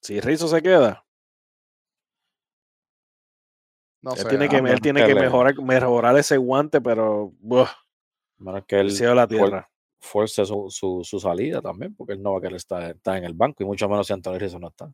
si 0.00 0.20
Rizzo 0.20 0.48
se 0.48 0.62
queda, 0.62 1.04
No 4.00 4.12
él 4.12 4.18
sé, 4.18 4.28
tiene 4.28 4.48
que, 4.48 4.58
él 4.58 4.80
tiene 4.80 5.14
mejorar, 5.14 5.60
mejorar 5.60 6.16
ese 6.16 6.36
guante, 6.36 6.80
pero 6.80 7.32
buah, 7.40 7.68
Menos 8.38 8.64
que 8.66 8.78
él 8.80 9.14
la 9.14 9.26
tierra. 9.26 9.68
force 10.00 10.44
su, 10.46 10.66
su, 10.70 11.00
su 11.02 11.18
salida 11.18 11.60
también, 11.60 11.96
porque 11.96 12.12
él 12.12 12.22
no 12.22 12.32
va 12.32 12.38
a 12.38 12.40
querer 12.40 12.56
estar, 12.56 12.82
estar 12.94 13.16
en 13.16 13.24
el 13.24 13.34
banco, 13.34 13.62
y 13.62 13.66
mucho 13.66 13.88
menos 13.88 14.06
si 14.06 14.12
Anthony 14.12 14.38
Rizzo 14.38 14.60
no 14.60 14.68
está. 14.68 14.92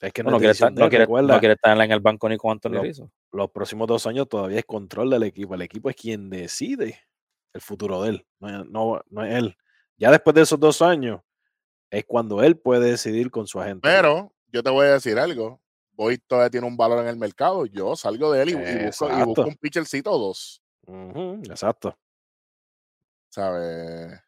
Es 0.00 0.12
que 0.12 0.22
No, 0.22 0.38
quiere 0.38 0.52
estar, 0.52 0.72
no 0.72 0.88
quiere, 0.88 1.06
no 1.06 1.38
quiere 1.40 1.54
estar 1.54 1.80
en 1.80 1.90
el 1.92 2.00
banco 2.00 2.28
ni 2.28 2.36
con 2.36 2.52
Anthony 2.52 2.70
Lo- 2.70 2.82
Rizzo. 2.82 3.10
los 3.32 3.50
próximos 3.50 3.88
dos 3.88 4.06
años 4.06 4.28
todavía 4.28 4.60
es 4.60 4.64
control 4.64 5.10
del 5.10 5.24
equipo. 5.24 5.54
El 5.54 5.62
equipo 5.62 5.90
es 5.90 5.96
quien 5.96 6.30
decide 6.30 7.00
el 7.52 7.60
futuro 7.60 8.02
de 8.02 8.10
él, 8.10 8.26
no, 8.40 8.64
no, 8.64 9.00
no 9.10 9.24
es 9.24 9.34
él. 9.34 9.56
Ya 9.96 10.10
después 10.10 10.34
de 10.34 10.42
esos 10.42 10.58
dos 10.58 10.82
años 10.82 11.20
es 11.90 12.04
cuando 12.06 12.42
él 12.42 12.56
puede 12.56 12.90
decidir 12.90 13.30
con 13.30 13.46
su 13.46 13.60
agente. 13.60 13.80
pero 13.82 14.32
yo 14.52 14.62
te 14.62 14.70
voy 14.70 14.86
a 14.86 14.94
decir 14.94 15.18
algo. 15.18 15.60
Boyd 15.92 16.20
todavía 16.26 16.50
tiene 16.50 16.66
un 16.66 16.76
valor 16.76 17.00
en 17.00 17.08
el 17.08 17.16
mercado. 17.16 17.66
Yo 17.66 17.94
salgo 17.96 18.32
de 18.32 18.42
él 18.42 18.48
y, 18.50 18.52
y 18.52 18.86
busco, 18.86 19.10
y 19.10 19.22
busco 19.24 19.42
un 19.42 19.56
pitchercito 19.56 20.10
o 20.10 20.18
dos. 20.18 20.62
Exacto. 21.48 21.96
¿Sabes? 23.28 24.20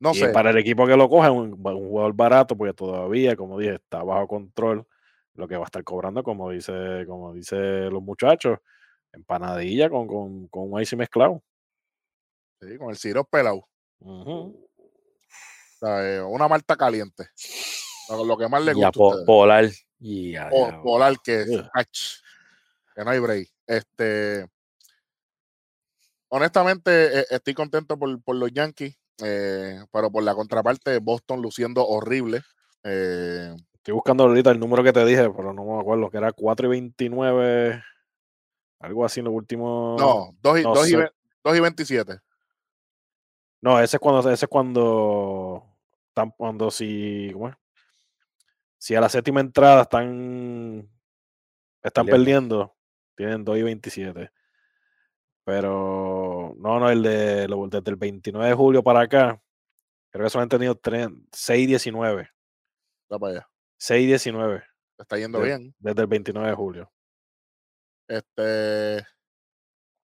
No 0.00 0.12
y 0.12 0.14
sé. 0.14 0.28
para 0.28 0.50
el 0.50 0.58
equipo 0.58 0.86
que 0.86 0.96
lo 0.96 1.08
coja, 1.08 1.30
un, 1.30 1.52
un 1.52 1.88
jugador 1.88 2.14
barato, 2.14 2.56
porque 2.56 2.72
todavía, 2.72 3.34
como 3.36 3.58
dije, 3.58 3.74
está 3.74 4.02
bajo 4.02 4.28
control. 4.28 4.86
Lo 5.34 5.46
que 5.46 5.56
va 5.56 5.62
a 5.62 5.66
estar 5.66 5.84
cobrando, 5.84 6.22
como 6.24 6.50
dice, 6.50 7.04
como 7.06 7.32
dice 7.32 7.56
los 7.90 8.02
muchachos, 8.02 8.58
empanadilla 9.12 9.88
con, 9.88 10.08
con, 10.08 10.48
con 10.48 10.72
un 10.72 10.80
ice 10.80 10.96
mezclado. 10.96 11.42
Sí, 12.60 12.76
con 12.78 12.90
el 12.90 12.96
Ciro 12.98 13.24
pelado. 13.24 13.66
¿sabes? 15.80 16.22
Una 16.26 16.48
malta 16.48 16.76
caliente. 16.76 17.28
Lo, 18.08 18.24
lo 18.24 18.36
que 18.36 18.48
más 18.48 18.62
le 18.64 18.72
gusta. 18.74 18.90
po-. 18.92 19.24
Polar. 19.24 19.66
Y 20.00 20.34
a 20.36 20.48
Po- 20.48 20.56
diablo. 20.66 20.82
Polar 20.82 21.16
que, 21.22 21.44
Ugh. 21.48 21.70
ach, 21.74 21.98
que 22.94 23.04
no 23.04 23.10
hay 23.10 23.18
break. 23.20 23.48
Este, 23.66 24.46
honestamente, 26.28 27.20
eh, 27.20 27.26
estoy 27.30 27.54
contento 27.54 27.98
por, 27.98 28.20
por 28.22 28.36
los 28.36 28.50
Yankees, 28.52 28.96
eh, 29.22 29.80
pero 29.92 30.10
por 30.10 30.22
la 30.22 30.34
contraparte, 30.34 30.98
Boston 30.98 31.42
luciendo 31.42 31.86
horrible. 31.86 32.42
Eh, 32.84 33.54
Estoy 33.74 33.94
buscando 33.94 34.24
ahorita 34.24 34.50
el 34.50 34.60
número 34.60 34.82
que 34.84 34.92
te 34.92 35.04
dije, 35.04 35.30
pero 35.30 35.52
no 35.52 35.64
me 35.64 35.80
acuerdo, 35.80 36.10
que 36.10 36.18
era 36.18 36.32
4 36.32 36.66
y 36.66 36.70
29, 36.70 37.82
algo 38.80 39.04
así 39.04 39.20
en 39.20 39.24
los 39.26 39.34
últimos. 39.34 39.98
no, 39.98 40.34
2 40.42 40.58
y, 40.60 40.62
no 40.62 40.74
dos 40.74 40.86
y, 40.88 40.90
sé. 40.90 40.96
ve- 40.98 41.12
dos 41.42 41.56
y 41.56 41.60
27. 41.60 42.18
No, 43.60 43.80
ese 43.80 43.96
es 43.96 44.00
cuando, 44.00 44.30
ese 44.30 44.44
es 44.44 44.48
cuando, 44.48 45.64
están- 46.08 46.30
cuando 46.32 46.70
si, 46.70 47.30
¿cómo 47.32 47.48
es? 47.48 47.56
Si 48.78 48.94
a 48.94 49.00
la 49.00 49.08
séptima 49.08 49.40
entrada 49.40 49.82
están, 49.82 50.88
están 51.82 52.06
Perdiendo. 52.06 52.14
perdiendo, 52.68 52.76
tienen 53.16 53.44
2 53.44 53.58
y 53.58 53.62
27. 53.62 54.30
Pero, 55.44 56.54
no, 56.58 56.78
no, 56.78 56.90
el 56.90 57.02
de, 57.02 57.48
lo- 57.48 57.66
desde 57.68 57.90
el 57.90 57.96
29 57.96 58.48
de 58.48 58.54
julio 58.54 58.82
para 58.82 59.00
acá, 59.00 59.42
creo 60.10 60.24
que 60.26 60.30
solo 60.30 60.42
han 60.42 60.48
tenido 60.48 60.78
6 61.32 61.64
y 61.64 61.66
19. 61.66 62.30
Va 63.12 63.18
para 63.18 63.32
allá. 63.32 63.48
6 63.78 64.04
y 64.04 64.06
19, 64.06 64.62
Te 64.96 65.02
está 65.02 65.16
yendo 65.18 65.38
de- 65.40 65.44
bien. 65.46 65.74
desde 65.78 66.02
el 66.02 66.06
29 66.06 66.48
de 66.48 66.54
julio. 66.54 66.92
Este, 68.06 69.04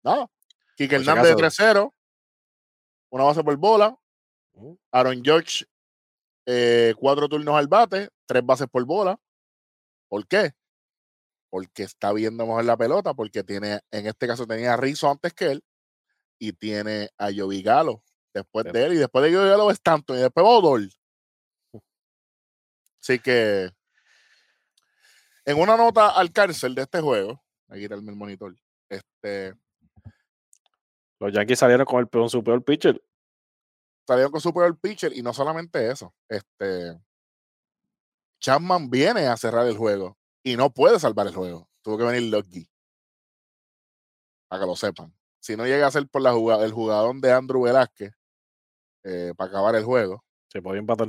nada. 0.04 0.26
Quique 0.76 0.96
Hernández 0.96 1.24
de 1.24 1.32
acaso. 1.32 1.62
3-0. 1.62 1.94
Una 3.10 3.24
base 3.24 3.42
por 3.42 3.56
bola. 3.56 3.96
Aaron 4.92 5.22
George 5.24 5.64
eh, 6.46 6.94
cuatro 6.98 7.28
turnos 7.28 7.54
al 7.54 7.68
bate, 7.68 8.08
tres 8.26 8.44
bases 8.44 8.66
por 8.68 8.84
bola. 8.84 9.18
¿Por 10.08 10.26
qué? 10.26 10.52
Porque 11.50 11.84
está 11.84 12.12
viendo 12.12 12.46
mejor 12.46 12.64
la 12.64 12.76
pelota, 12.76 13.14
porque 13.14 13.44
tiene, 13.44 13.80
en 13.90 14.06
este 14.06 14.26
caso 14.26 14.46
tenía 14.46 14.74
a 14.74 14.76
Rizzo 14.76 15.10
antes 15.10 15.32
que 15.32 15.52
él, 15.52 15.64
y 16.38 16.52
tiene 16.52 17.10
a 17.18 17.30
Yovi 17.30 17.62
Galo 17.62 18.02
después 18.32 18.64
Sí. 18.66 18.72
de 18.72 18.84
él, 18.86 18.92
y 18.94 18.96
después 18.96 19.24
de 19.24 19.32
Yovi 19.32 19.48
Galo 19.48 19.70
es 19.70 19.74
Stanton, 19.74 20.18
y 20.18 20.20
después 20.22 20.46
Odor. 20.48 20.80
Así 23.00 23.18
que, 23.18 23.70
en 25.44 25.58
una 25.58 25.76
nota 25.76 26.10
al 26.10 26.32
cárcel 26.32 26.74
de 26.74 26.82
este 26.82 27.00
juego, 27.00 27.42
aquí 27.68 27.84
está 27.84 27.94
el 27.94 28.02
monitor, 28.02 28.54
este, 28.88 29.54
Los 31.20 31.32
Yankees 31.32 31.58
salieron 31.58 31.84
con 31.86 32.00
el 32.00 32.08
peón 32.08 32.30
su 32.30 32.42
peor 32.42 32.64
pitcher. 32.64 33.02
salieron 34.06 34.32
con 34.32 34.40
su 34.40 34.52
peor 34.52 34.78
pitcher 34.78 35.12
y 35.16 35.22
no 35.22 35.32
solamente 35.32 35.90
eso, 35.90 36.14
este 36.28 36.98
Chapman 38.42 38.88
viene 38.90 39.26
a 39.26 39.36
cerrar 39.36 39.66
el 39.66 39.76
juego 39.76 40.16
y 40.42 40.56
no 40.56 40.70
puede 40.70 40.98
salvar 40.98 41.26
el 41.26 41.34
juego. 41.34 41.68
Tuvo 41.82 41.98
que 41.98 42.04
venir 42.04 42.22
Lucky. 42.32 42.66
Para 44.48 44.62
que 44.62 44.66
lo 44.66 44.76
sepan. 44.76 45.14
Si 45.40 45.56
no 45.56 45.66
llega 45.66 45.86
a 45.86 45.90
ser 45.90 46.08
por 46.08 46.22
la 46.22 46.32
jugada, 46.32 46.64
el 46.64 46.72
jugador 46.72 47.14
de 47.20 47.32
Andrew 47.32 47.62
Velázquez 47.62 48.12
eh, 49.04 49.32
para 49.36 49.50
acabar 49.50 49.74
el 49.76 49.84
juego. 49.84 50.24
Se 50.48 50.60
podía 50.62 50.80
empatar. 50.80 51.08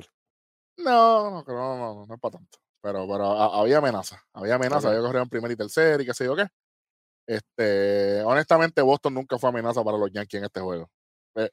No, 0.77 1.29
no, 1.31 1.43
no, 1.47 1.53
no, 1.53 1.77
no, 1.77 2.05
no 2.05 2.13
es 2.13 2.19
para 2.19 2.37
tanto. 2.37 2.59
Pero, 2.81 3.07
pero 3.07 3.25
ha- 3.31 3.59
había 3.61 3.77
amenaza. 3.79 4.23
Había 4.33 4.55
amenaza. 4.55 4.87
Ok. 4.89 4.93
Había 4.93 5.01
corrido 5.05 5.23
en 5.23 5.29
primer 5.29 5.51
y 5.51 5.55
tercer 5.55 6.01
y 6.01 6.05
qué 6.05 6.13
sé 6.13 6.25
yo 6.25 6.35
qué. 6.35 6.47
Este, 7.25 8.21
honestamente, 8.23 8.81
Boston 8.81 9.13
nunca 9.13 9.37
fue 9.37 9.49
amenaza 9.49 9.83
para 9.83 9.97
los 9.97 10.11
Yankees 10.11 10.39
en 10.39 10.45
este 10.45 10.59
juego. 10.59 10.89
Eh, 11.35 11.49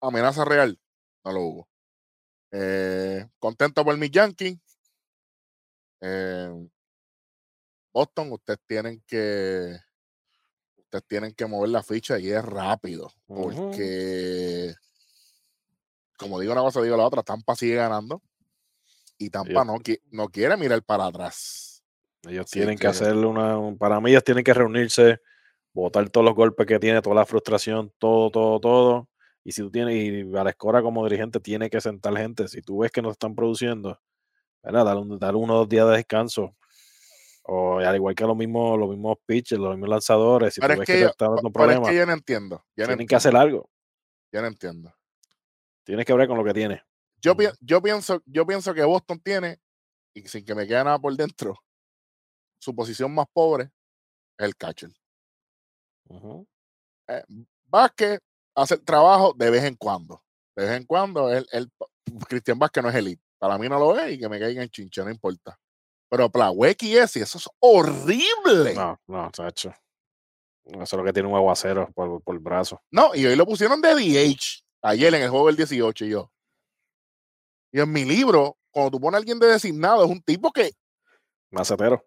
amenaza 0.00 0.44
real, 0.44 0.78
no 1.24 1.32
lo 1.32 1.40
hubo. 1.40 1.68
Eh, 2.50 3.26
contento 3.38 3.84
por 3.84 3.96
mis 3.96 4.10
Yankees. 4.10 4.58
Eh, 6.00 6.68
Boston, 7.92 8.32
ustedes 8.32 8.60
tienen 8.66 9.02
que 9.06 9.78
ustedes 10.76 11.04
tienen 11.06 11.34
que 11.34 11.46
mover 11.46 11.70
la 11.70 11.82
ficha 11.82 12.18
y 12.18 12.30
es 12.30 12.44
rápido. 12.44 13.12
Porque, 13.26 14.74
como 16.18 16.40
digo 16.40 16.52
una 16.52 16.62
cosa, 16.62 16.82
digo 16.82 16.96
la 16.96 17.06
otra, 17.06 17.22
Tampa 17.22 17.56
sigue 17.56 17.76
ganando. 17.76 18.22
Y 19.16 19.30
Tampa 19.30 19.64
no 19.64 20.28
quiere 20.28 20.56
mirar 20.56 20.82
para 20.82 21.06
atrás. 21.06 21.73
Ellos 22.28 22.50
tienen 22.50 22.76
que, 22.76 22.82
que- 22.82 22.86
hacer 22.88 23.14
una. 23.16 23.58
un- 23.58 23.76
Para 23.78 24.00
mí, 24.00 24.10
ellos 24.10 24.24
tienen 24.24 24.44
que 24.44 24.54
reunirse, 24.54 25.20
botar 25.72 26.08
todos 26.10 26.24
los 26.24 26.34
golpes 26.34 26.66
que 26.66 26.78
tiene, 26.78 27.02
toda 27.02 27.16
la 27.16 27.26
frustración, 27.26 27.92
todo, 27.98 28.30
todo, 28.30 28.60
todo. 28.60 29.08
Y 29.42 29.52
si 29.52 29.60
tú 29.62 29.70
tienes, 29.70 29.94
y 29.96 30.36
a 30.36 30.44
la 30.44 30.50
escora 30.50 30.80
como 30.82 31.04
dirigente, 31.04 31.38
tiene 31.40 31.68
que 31.68 31.80
sentar 31.80 32.16
gente. 32.16 32.48
Si 32.48 32.62
tú 32.62 32.78
ves 32.78 32.90
que 32.90 33.02
no 33.02 33.10
están 33.10 33.34
produciendo, 33.34 34.00
¿verdad? 34.62 34.84
Dale, 34.86 35.00
un- 35.00 35.42
uno 35.42 35.54
o 35.54 35.58
dos 35.58 35.68
días 35.68 35.86
de 35.88 35.96
descanso. 35.96 36.56
O 37.46 37.78
al 37.78 37.94
igual 37.94 38.14
que 38.14 38.24
los 38.24 38.34
mismos, 38.36 38.78
los 38.78 38.88
mismos 38.88 39.18
pitchers, 39.26 39.60
los 39.60 39.72
mismos 39.72 39.90
lanzadores, 39.90 40.54
si 40.54 40.60
Pero 40.62 40.68
tú 40.68 40.72
es 40.72 40.78
ves 40.78 40.86
que 40.86 40.92
que, 40.94 41.00
yo- 41.00 41.06
te 41.08 41.10
está 41.10 41.24
dando 41.26 41.42
Pero 41.42 41.48
es 41.48 41.52
problemas, 41.52 41.90
que 41.90 41.96
yo 41.96 42.06
no 42.06 42.12
entiendo. 42.14 42.64
No 42.76 42.86
tienen 42.86 43.06
que 43.06 43.16
hacer 43.16 43.36
algo. 43.36 43.68
yo 44.32 44.40
no 44.40 44.46
entiendo. 44.48 44.94
Tienes 45.84 46.06
que 46.06 46.14
ver 46.14 46.26
con 46.26 46.38
lo 46.38 46.44
que 46.44 46.54
tienes. 46.54 46.80
Yo, 47.20 47.36
pi- 47.36 47.48
yo, 47.60 47.82
pienso, 47.82 48.22
yo 48.24 48.46
pienso 48.46 48.72
que 48.72 48.82
Boston 48.82 49.20
tiene, 49.20 49.58
y 50.14 50.22
sin 50.26 50.44
que 50.44 50.54
me 50.54 50.66
quede 50.66 50.82
nada 50.84 50.98
por 50.98 51.14
dentro, 51.16 51.54
su 52.64 52.74
posición 52.74 53.14
más 53.14 53.26
pobre 53.32 53.64
es 54.38 54.46
el 54.46 54.56
catcher. 54.56 54.90
Ujú. 56.08 56.46
Eh, 57.08 57.22
Vázquez 57.66 58.20
hace 58.54 58.74
el 58.74 58.84
trabajo 58.84 59.34
de 59.36 59.50
vez 59.50 59.64
en 59.64 59.76
cuando. 59.76 60.22
De 60.56 60.64
vez 60.64 60.76
en 60.76 60.84
cuando, 60.86 61.30
él, 61.30 61.46
él- 61.52 61.70
Cristian 62.28 62.58
Vázquez 62.58 62.82
no 62.82 62.88
es 62.88 62.94
elite. 62.96 63.22
Para 63.38 63.58
mí 63.58 63.68
no 63.68 63.78
lo 63.78 63.98
es 63.98 64.12
y 64.14 64.18
que 64.18 64.28
me 64.28 64.38
caiga 64.40 64.62
en 64.62 64.68
chinche, 64.70 65.02
no 65.04 65.10
importa. 65.10 65.58
Pero 66.08 66.30
Plawecki 66.30 66.96
ese, 66.96 67.20
eso 67.20 67.38
es 67.38 67.48
horrible. 67.60 68.74
No. 68.74 68.98
No, 69.06 69.22
no, 69.24 69.30
chacho. 69.30 69.74
Eso 70.64 70.82
es 70.82 70.92
lo 70.92 71.04
que 71.04 71.12
tiene 71.12 71.28
un 71.28 71.34
aguacero 71.34 71.90
por, 71.92 72.22
por 72.22 72.34
el 72.34 72.40
brazo. 72.40 72.80
y 73.14 73.26
hoy 73.26 73.36
lo 73.36 73.44
pusieron 73.44 73.82
de 73.82 73.90
DH 73.94 74.64
ayer 74.82 75.14
en 75.14 75.22
el 75.22 75.30
juego 75.30 75.48
del 75.48 75.56
18 75.56 76.04
y 76.06 76.10
yo. 76.10 76.30
Y 77.72 77.80
en 77.80 77.92
mi 77.92 78.04
libro, 78.04 78.56
cuando 78.70 78.92
tú 78.92 79.00
pones 79.00 79.16
a 79.16 79.18
alguien 79.18 79.38
de 79.38 79.48
designado, 79.48 80.04
es 80.04 80.10
un 80.10 80.22
tipo 80.22 80.50
que 80.52 80.70
Macetero. 81.50 82.04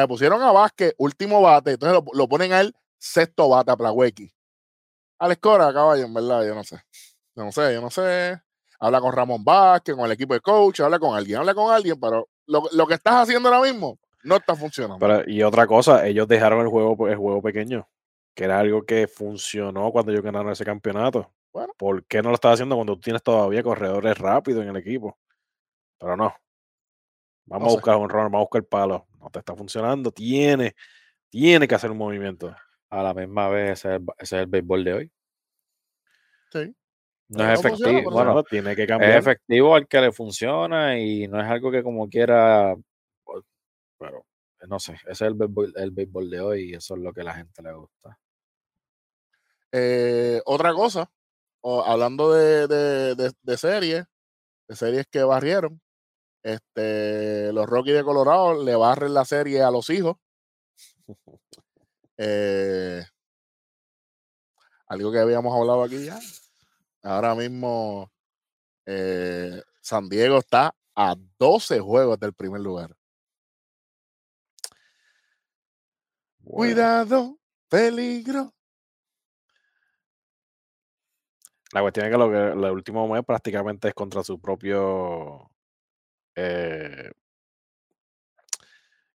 Le 0.00 0.06
pusieron 0.06 0.42
a 0.42 0.52
Vázquez, 0.52 0.94
último 0.98 1.40
bate, 1.40 1.72
entonces 1.72 1.98
lo, 1.98 2.04
lo 2.12 2.28
ponen 2.28 2.52
a 2.52 2.60
él 2.60 2.74
sexto 2.98 3.48
bate 3.48 3.70
a 3.70 3.76
Plawecki. 3.76 4.30
Alex 5.18 5.40
Cora, 5.40 5.72
caballo, 5.72 6.04
en 6.04 6.12
verdad, 6.12 6.46
yo 6.46 6.54
no 6.54 6.64
sé. 6.64 6.76
Yo 7.34 7.44
no 7.44 7.50
sé, 7.52 7.72
yo 7.72 7.80
no 7.80 7.90
sé. 7.90 8.38
Habla 8.78 9.00
con 9.00 9.12
Ramón 9.14 9.42
Vázquez, 9.42 9.94
con 9.94 10.04
el 10.04 10.12
equipo 10.12 10.34
de 10.34 10.40
coach, 10.40 10.80
habla 10.80 10.98
con 10.98 11.16
alguien, 11.16 11.38
habla 11.38 11.54
con 11.54 11.72
alguien, 11.72 11.98
pero 11.98 12.28
lo, 12.46 12.64
lo 12.72 12.86
que 12.86 12.92
estás 12.92 13.22
haciendo 13.22 13.48
ahora 13.48 13.70
mismo 13.72 13.98
no 14.22 14.36
está 14.36 14.54
funcionando. 14.54 14.98
Pero, 14.98 15.22
y 15.26 15.42
otra 15.42 15.66
cosa, 15.66 16.06
ellos 16.06 16.28
dejaron 16.28 16.60
el 16.60 16.68
juego, 16.68 17.08
el 17.08 17.16
juego 17.16 17.40
pequeño, 17.40 17.88
que 18.34 18.44
era 18.44 18.58
algo 18.58 18.84
que 18.84 19.08
funcionó 19.08 19.90
cuando 19.92 20.12
ellos 20.12 20.24
ganaron 20.24 20.52
ese 20.52 20.66
campeonato. 20.66 21.32
Bueno. 21.54 21.72
¿Por 21.78 22.04
qué 22.04 22.20
no 22.20 22.28
lo 22.28 22.34
estás 22.34 22.54
haciendo 22.54 22.74
cuando 22.74 22.96
tú 22.96 23.00
tienes 23.00 23.22
todavía 23.22 23.62
corredores 23.62 24.18
rápidos 24.18 24.62
en 24.62 24.68
el 24.68 24.76
equipo? 24.76 25.16
Pero 25.98 26.18
no. 26.18 26.34
Vamos 27.46 27.68
No 27.68 27.70
a 27.70 27.74
buscar 27.76 27.96
un 27.96 28.10
run, 28.10 28.24
vamos 28.24 28.38
a 28.38 28.40
buscar 28.40 28.60
el 28.60 28.66
palo. 28.66 29.06
No 29.26 29.30
te 29.30 29.40
está 29.40 29.56
funcionando. 29.56 30.12
Tiene, 30.12 30.76
tiene 31.28 31.66
que 31.66 31.74
hacer 31.74 31.90
un 31.90 31.98
movimiento. 31.98 32.54
A 32.90 33.02
la 33.02 33.12
misma 33.12 33.48
vez, 33.48 33.72
ese 33.72 33.88
es 33.88 33.94
el, 33.94 33.98
ba- 33.98 34.14
ese 34.18 34.36
es 34.36 34.42
el 34.42 34.46
béisbol 34.46 34.84
de 34.84 34.92
hoy. 34.92 35.12
Sí. 36.52 36.76
No 37.28 37.52
es 37.52 37.60
funciona, 37.60 37.90
efectivo. 37.90 38.10
Bueno, 38.12 38.44
tiene 38.44 38.76
que 38.76 38.82
es 38.84 38.88
cambiar. 38.88 39.18
efectivo 39.18 39.74
al 39.74 39.88
que 39.88 40.00
le 40.00 40.12
funciona 40.12 40.96
y 40.96 41.26
no 41.26 41.40
es 41.40 41.46
algo 41.48 41.72
que 41.72 41.82
como 41.82 42.08
quiera. 42.08 42.76
Pero 43.98 44.24
no 44.68 44.78
sé, 44.78 44.92
ese 44.92 45.10
es 45.10 45.20
el 45.22 45.34
béisbol, 45.34 45.72
el 45.74 45.90
béisbol 45.90 46.30
de 46.30 46.40
hoy 46.40 46.70
y 46.70 46.74
eso 46.74 46.94
es 46.94 47.00
lo 47.00 47.12
que 47.12 47.22
a 47.22 47.24
la 47.24 47.34
gente 47.34 47.62
le 47.64 47.72
gusta. 47.72 48.16
Eh, 49.72 50.40
otra 50.44 50.72
cosa, 50.72 51.10
hablando 51.64 52.32
de, 52.32 52.68
de, 52.68 53.14
de, 53.16 53.32
de 53.42 53.56
series, 53.56 54.04
de 54.68 54.76
series 54.76 55.08
que 55.08 55.24
barrieron, 55.24 55.80
este, 56.46 57.52
los 57.52 57.66
Rockies 57.66 57.96
de 57.96 58.04
Colorado 58.04 58.62
le 58.62 58.76
barren 58.76 59.12
la 59.12 59.24
serie 59.24 59.62
a 59.62 59.70
los 59.72 59.90
hijos. 59.90 60.16
Eh, 62.18 63.04
algo 64.86 65.10
que 65.10 65.18
habíamos 65.18 65.52
hablado 65.54 65.82
aquí 65.82 66.04
ya. 66.04 66.18
Ahora 67.02 67.34
mismo 67.34 68.12
eh, 68.86 69.60
San 69.80 70.08
Diego 70.08 70.38
está 70.38 70.72
a 70.94 71.16
12 71.38 71.80
juegos 71.80 72.20
del 72.20 72.32
primer 72.32 72.60
lugar. 72.60 72.96
Bueno, 76.38 76.74
Cuidado, 76.74 77.38
peligro. 77.68 78.54
La 81.72 81.80
cuestión 81.80 82.06
es 82.06 82.12
que 82.12 82.18
lo 82.18 82.30
que 82.30 82.52
el 82.52 82.72
último 82.72 83.08
mes 83.08 83.24
prácticamente 83.24 83.88
es 83.88 83.94
contra 83.94 84.22
su 84.22 84.40
propio. 84.40 85.50
Eh, 86.36 87.10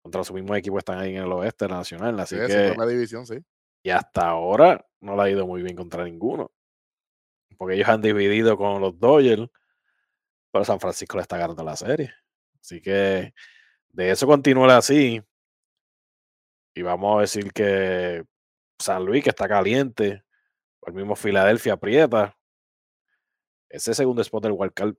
contra 0.01 0.23
su 0.23 0.33
mismo 0.33 0.55
equipo 0.55 0.77
están 0.79 0.97
ahí 0.99 1.15
en 1.15 1.23
el 1.23 1.31
oeste 1.31 1.67
nacional. 1.67 2.19
Así 2.19 2.35
Sí, 2.35 2.41
que. 2.47 2.67
propia 2.69 2.85
división, 2.87 3.25
sí. 3.25 3.37
Y 3.83 3.89
hasta 3.91 4.27
ahora 4.27 4.85
no 5.01 5.15
le 5.15 5.21
ha 5.21 5.29
ido 5.29 5.45
muy 5.45 5.61
bien 5.61 5.75
contra 5.75 6.03
ninguno. 6.03 6.51
Porque 7.57 7.75
ellos 7.75 7.89
han 7.89 8.01
dividido 8.01 8.57
con 8.57 8.81
los 8.81 8.97
Dodgers. 8.99 9.47
Pero 10.51 10.65
San 10.65 10.79
Francisco 10.79 11.17
le 11.17 11.21
está 11.21 11.37
ganando 11.37 11.63
la 11.63 11.75
serie. 11.75 12.13
Así 12.61 12.81
que 12.81 13.33
de 13.89 14.11
eso 14.11 14.25
continúa 14.25 14.77
así. 14.77 15.21
Y 16.73 16.81
vamos 16.81 17.17
a 17.17 17.21
decir 17.21 17.51
que 17.53 18.23
San 18.79 19.05
Luis, 19.05 19.23
que 19.23 19.29
está 19.29 19.47
caliente. 19.47 20.23
O 20.79 20.87
el 20.87 20.93
mismo 20.93 21.15
Filadelfia 21.15 21.73
aprieta. 21.73 22.35
Ese 23.69 23.93
segundo 23.93 24.21
spot 24.21 24.43
del 24.43 24.53
Wildcard 24.53 24.95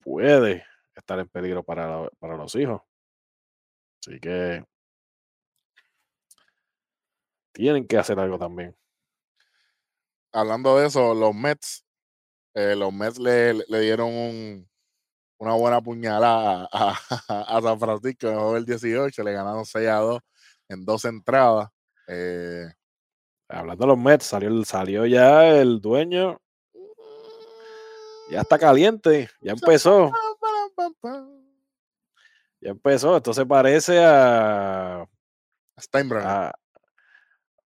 puede 0.00 0.66
estar 0.94 1.18
en 1.18 1.28
peligro 1.28 1.62
para, 1.62 2.08
para 2.18 2.36
los 2.36 2.54
hijos. 2.54 2.82
Así 4.06 4.18
que 4.20 4.64
tienen 7.52 7.86
que 7.86 7.98
hacer 7.98 8.18
algo 8.18 8.38
también. 8.38 8.76
hablando 10.32 10.78
de 10.78 10.86
eso, 10.86 11.14
los 11.14 11.34
Mets, 11.34 11.84
eh, 12.54 12.74
los 12.74 12.92
Mets 12.92 13.18
le, 13.18 13.52
le 13.54 13.80
dieron 13.80 14.08
un- 14.12 14.68
una 15.38 15.54
buena 15.54 15.80
puñalada 15.82 16.68
a, 16.72 16.90
a- 16.92 16.98
a 17.58 17.60
San 17.62 17.78
Francisco 17.78 18.26
en 18.28 18.32
el 18.32 18.38
juego 18.38 18.54
del 18.54 18.64
18, 18.64 19.22
le 19.22 19.32
ganaron 19.32 19.64
6 19.66 19.88
a 19.88 19.96
2 19.96 20.20
en 20.68 20.84
dos 20.84 21.04
entradas. 21.04 21.68
Eh, 22.08 22.66
Hablando 23.48 23.82
de 23.84 23.88
los 23.88 23.98
Mets, 23.98 24.24
salió, 24.24 24.64
salió 24.64 25.04
ya 25.04 25.46
el 25.48 25.78
dueño. 25.78 26.40
Ya 28.30 28.40
está 28.40 28.58
caliente. 28.58 29.28
Ya 29.42 29.52
empezó. 29.52 30.10
Ya 32.60 32.70
empezó. 32.70 33.16
Esto 33.16 33.32
se 33.34 33.46
parece 33.46 33.98
a. 34.04 35.06
Steinbrenner. 35.78 36.28
a 36.28 36.52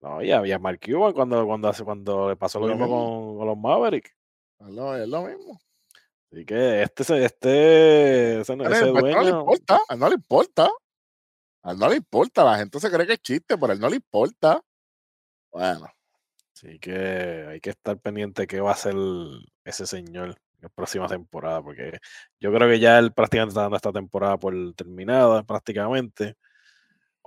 no, 0.00 0.22
y 0.22 0.30
a, 0.30 0.58
Mark 0.58 0.78
Cuban 0.84 1.12
cuando, 1.12 1.44
cuando, 1.46 1.68
hace- 1.68 1.82
cuando 1.84 2.28
le 2.28 2.36
pasó 2.36 2.60
lo 2.60 2.68
Lo 2.68 2.74
mismo 2.74 2.86
mismo. 2.86 3.26
con, 3.28 3.38
con 3.38 3.46
los 3.48 3.58
Mavericks. 3.58 4.10
Es 4.60 4.68
lo, 4.68 4.96
es 4.96 5.08
lo 5.08 5.22
mismo. 5.24 5.60
Así 6.30 6.44
que 6.44 6.82
este, 6.82 7.24
este, 7.24 8.40
ese, 8.40 8.56
Pero, 8.56 8.70
ese 8.70 8.90
pues, 8.92 9.14
no 9.14 9.22
le 9.22 9.30
importa, 9.30 9.80
a 9.88 9.94
él 9.94 9.98
no 10.00 10.08
le 10.08 10.14
importa. 10.14 10.70
A 11.62 11.72
él 11.72 11.78
no 11.78 11.88
le 11.88 11.96
importa, 11.96 12.44
la 12.44 12.58
gente 12.58 12.78
se 12.78 12.90
cree 12.90 13.06
que 13.06 13.14
es 13.14 13.22
chiste, 13.22 13.58
pero 13.58 13.72
a 13.72 13.74
él 13.74 13.80
no 13.80 13.88
le 13.88 13.96
importa. 13.96 14.62
Bueno, 15.50 15.88
así 16.54 16.78
que 16.78 17.46
hay 17.48 17.60
que 17.60 17.70
estar 17.70 17.98
pendiente 17.98 18.42
de 18.42 18.46
qué 18.46 18.60
va 18.60 18.70
a 18.70 18.74
hacer 18.74 18.94
ese 19.64 19.86
señor 19.86 20.36
la 20.66 20.74
próxima 20.74 21.06
temporada, 21.06 21.62
porque 21.62 21.98
yo 22.40 22.52
creo 22.52 22.68
que 22.68 22.80
ya 22.80 22.98
él 22.98 23.12
prácticamente 23.12 23.50
está 23.50 23.62
dando 23.62 23.76
esta 23.76 23.92
temporada 23.92 24.36
por 24.36 24.54
terminada, 24.74 25.42
prácticamente. 25.44 26.34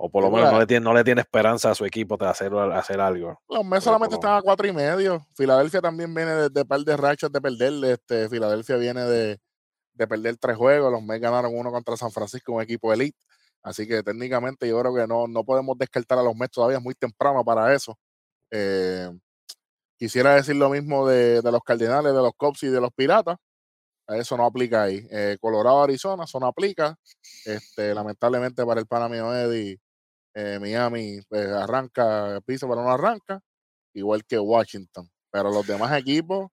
O 0.02 0.10
por 0.10 0.22
lo 0.22 0.30
menos 0.30 0.50
no 0.50 0.58
le, 0.58 0.66
tiene, 0.66 0.82
no 0.82 0.94
le 0.94 1.04
tiene 1.04 1.20
esperanza 1.20 1.70
a 1.70 1.74
su 1.74 1.84
equipo 1.84 2.16
de 2.16 2.26
hacer, 2.26 2.54
hacer 2.54 3.00
algo. 3.00 3.38
los 3.48 3.64
Mets 3.66 3.84
solamente 3.84 4.14
están 4.14 4.38
a 4.38 4.40
cuatro 4.40 4.66
y 4.66 4.72
medio. 4.72 5.26
Filadelfia 5.34 5.82
también 5.82 6.14
viene 6.14 6.30
de, 6.30 6.48
de 6.48 6.64
par 6.64 6.80
de 6.80 6.96
rachas 6.96 7.30
de 7.30 7.38
perder. 7.38 7.72
Este, 7.84 8.26
Filadelfia 8.30 8.76
viene 8.76 9.02
de, 9.02 9.38
de 9.92 10.06
perder 10.06 10.38
tres 10.38 10.56
juegos. 10.56 10.90
Los 10.90 11.02
Mets 11.02 11.20
ganaron 11.20 11.52
uno 11.54 11.70
contra 11.70 11.98
San 11.98 12.10
Francisco, 12.10 12.54
un 12.54 12.62
equipo 12.62 12.90
elite. 12.94 13.18
Así 13.62 13.86
que 13.86 14.02
técnicamente 14.02 14.66
yo 14.66 14.80
creo 14.80 14.94
que 14.94 15.06
no, 15.06 15.26
no 15.28 15.44
podemos 15.44 15.76
descartar 15.76 16.18
a 16.18 16.22
los 16.22 16.34
Mets 16.34 16.52
todavía, 16.52 16.78
es 16.78 16.82
muy 16.82 16.94
temprano 16.94 17.44
para 17.44 17.74
eso. 17.74 17.98
Eh, 18.50 19.10
quisiera 20.00 20.34
decir 20.34 20.56
lo 20.56 20.70
mismo 20.70 21.06
de, 21.06 21.42
de 21.42 21.52
los 21.52 21.62
Cardenales, 21.62 22.14
de 22.14 22.22
los 22.22 22.32
Cubs 22.34 22.62
y 22.62 22.68
de 22.68 22.80
los 22.80 22.90
Piratas. 22.92 23.36
Eso 24.08 24.36
no 24.36 24.46
aplica 24.46 24.84
ahí. 24.84 25.06
Eh, 25.10 25.36
Colorado, 25.40 25.82
Arizona, 25.82 26.24
eso 26.24 26.40
no 26.40 26.46
aplica. 26.46 26.96
Este, 27.44 27.94
lamentablemente 27.94 28.64
para 28.64 28.80
el 28.80 28.86
pana 28.86 29.08
mío 29.08 29.32
Eddie, 29.32 29.78
eh, 30.34 30.58
Miami 30.58 31.20
pues, 31.28 31.46
arranca, 31.46 32.40
piso 32.46 32.66
pero 32.68 32.82
no 32.82 32.90
arranca, 32.90 33.40
igual 33.94 34.24
que 34.24 34.38
Washington. 34.38 35.08
Pero 35.30 35.50
los 35.50 35.66
demás 35.66 35.96
equipos, 35.96 36.48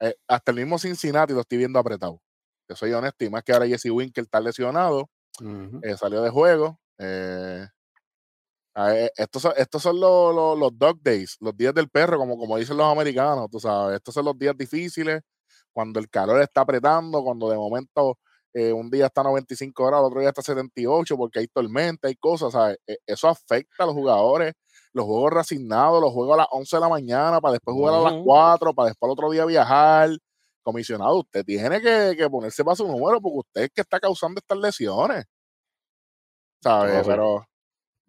eh, 0.00 0.14
hasta 0.28 0.52
el 0.52 0.58
mismo 0.58 0.78
Cincinnati 0.78 1.34
lo 1.34 1.40
estoy 1.40 1.58
viendo 1.58 1.78
apretado. 1.78 2.22
Que 2.68 2.76
soy 2.76 2.92
honesto, 2.92 3.24
y 3.24 3.30
más 3.30 3.42
que 3.42 3.52
ahora 3.52 3.66
Jesse 3.66 3.90
Winker 3.90 4.24
está 4.24 4.40
lesionado, 4.40 5.10
salió 5.98 6.22
de 6.22 6.30
juego. 6.30 6.78
eh, 6.98 7.66
estos 9.16 9.42
son, 9.42 9.52
estos 9.56 9.82
son 9.82 10.00
los, 10.00 10.34
los, 10.34 10.58
los 10.58 10.78
dog 10.78 10.98
days, 11.02 11.36
los 11.40 11.56
días 11.56 11.74
del 11.74 11.88
perro, 11.90 12.18
como, 12.18 12.36
como 12.38 12.56
dicen 12.58 12.76
los 12.76 12.86
americanos, 12.90 13.48
tú 13.50 13.60
sabes. 13.60 13.96
Estos 13.96 14.14
son 14.14 14.24
los 14.24 14.38
días 14.38 14.56
difíciles, 14.56 15.20
cuando 15.72 16.00
el 16.00 16.08
calor 16.08 16.40
está 16.42 16.62
apretando, 16.62 17.22
cuando 17.22 17.50
de 17.50 17.56
momento 17.56 18.18
eh, 18.54 18.72
un 18.72 18.90
día 18.90 19.06
está 19.06 19.22
a 19.22 19.24
95 19.24 19.86
grados, 19.86 20.08
otro 20.08 20.20
día 20.20 20.28
está 20.30 20.40
a 20.42 20.44
78 20.44 21.16
porque 21.16 21.40
hay 21.40 21.48
tormenta, 21.48 22.08
hay 22.08 22.16
cosas, 22.16 22.52
¿sabes? 22.52 22.78
E- 22.86 22.98
Eso 23.06 23.28
afecta 23.28 23.84
a 23.84 23.86
los 23.86 23.94
jugadores, 23.94 24.54
los 24.92 25.04
juegos 25.06 25.32
reasignados, 25.32 26.00
los 26.00 26.12
juegos 26.12 26.34
a 26.34 26.38
las 26.38 26.46
11 26.50 26.76
de 26.76 26.80
la 26.80 26.88
mañana, 26.88 27.40
para 27.40 27.52
después 27.52 27.74
jugar 27.74 27.94
a 27.94 28.00
las 28.00 28.12
Ujú. 28.12 28.24
4, 28.24 28.74
para 28.74 28.88
después 28.88 29.08
al 29.08 29.12
otro 29.12 29.30
día 29.30 29.44
viajar. 29.46 30.10
Comisionado, 30.64 31.18
usted 31.18 31.44
tiene 31.44 31.80
que, 31.80 32.14
que 32.16 32.30
ponerse 32.30 32.62
para 32.64 32.76
su 32.76 32.86
número 32.86 33.20
porque 33.20 33.38
usted 33.38 33.62
es 33.62 33.70
que 33.74 33.80
está 33.80 33.98
causando 33.98 34.38
estas 34.38 34.58
lesiones. 34.58 35.24
¿Sabes? 36.62 37.02
Pero, 37.06 37.44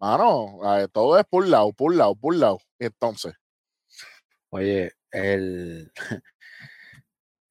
mano, 0.04 0.78
eh, 0.78 0.88
todo 0.92 1.18
es 1.18 1.24
por 1.26 1.46
lado, 1.48 1.72
por 1.72 1.94
lado, 1.94 2.14
por 2.16 2.34
lado. 2.36 2.58
Entonces, 2.78 3.34
Oye, 4.50 4.92
el, 5.10 5.92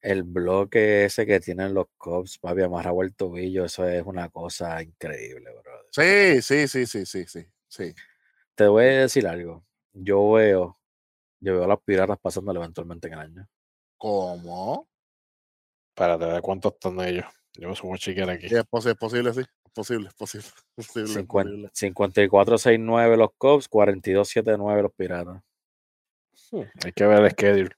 el 0.01 0.21
bloque 0.23 1.05
ese 1.05 1.25
que 1.25 1.39
tienen 1.39 1.73
los 1.73 1.87
Cubs, 1.97 2.37
papi, 2.37 2.61
amarrado 2.61 3.01
el 3.01 3.15
tobillo, 3.15 3.65
eso 3.65 3.87
es 3.87 4.03
una 4.05 4.29
cosa 4.29 4.81
increíble, 4.83 5.49
bro. 5.51 5.71
sí, 5.91 6.41
sí, 6.41 6.67
sí, 6.67 6.85
sí, 6.85 7.05
sí, 7.05 7.25
sí, 7.27 7.45
sí. 7.67 7.93
Te 8.55 8.67
voy 8.67 8.85
a 8.85 9.01
decir 9.01 9.27
algo. 9.27 9.65
Yo 9.93 10.31
veo, 10.33 10.79
yo 11.41 11.53
veo 11.55 11.65
a 11.65 11.67
los 11.67 11.81
piratas 11.83 12.19
pasándolo 12.19 12.61
eventualmente 12.61 13.07
en 13.07 13.13
el 13.15 13.19
año. 13.19 13.49
¿Cómo? 13.97 14.87
Espérate, 15.91 16.25
¿de 16.25 16.41
cuántos 16.41 16.73
están 16.73 16.99
ellos? 17.01 17.25
Yo 17.53 17.73
sumo 17.75 17.97
chequear 17.97 18.29
aquí. 18.29 18.47
Sí, 18.47 18.55
es, 18.55 18.63
posi- 18.69 18.91
es 18.91 18.95
posible, 18.97 19.33
sí. 19.33 19.41
Posible, 19.73 20.09
posible. 20.17 20.47
Posible, 20.75 21.21
es 21.21 21.25
posible. 21.27 21.69
54-6-9 21.73 23.17
los 23.17 23.29
Cubs, 23.38 23.69
42-7-9 23.69 24.81
los 24.81 24.93
piratas. 24.93 25.41
Hmm, 26.51 26.62
Hay 26.83 26.91
que 26.93 27.05
ver 27.07 27.23
el 27.23 27.31
schedule. 27.31 27.69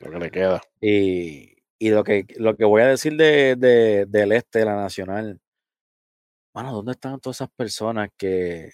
Lo 0.00 0.10
que 0.10 0.18
le 0.18 0.30
queda. 0.30 0.60
Y, 0.80 1.56
y 1.78 1.90
lo, 1.90 2.04
que, 2.04 2.26
lo 2.36 2.56
que 2.56 2.64
voy 2.64 2.82
a 2.82 2.86
decir 2.88 3.16
de, 3.16 3.56
de- 3.56 4.06
del 4.06 4.32
este 4.32 4.60
de 4.60 4.64
la 4.64 4.76
nacional, 4.76 5.40
mano, 6.54 6.72
¿dónde 6.72 6.92
están 6.92 7.18
todas 7.20 7.36
esas 7.38 7.50
personas 7.50 8.10
que 8.16 8.70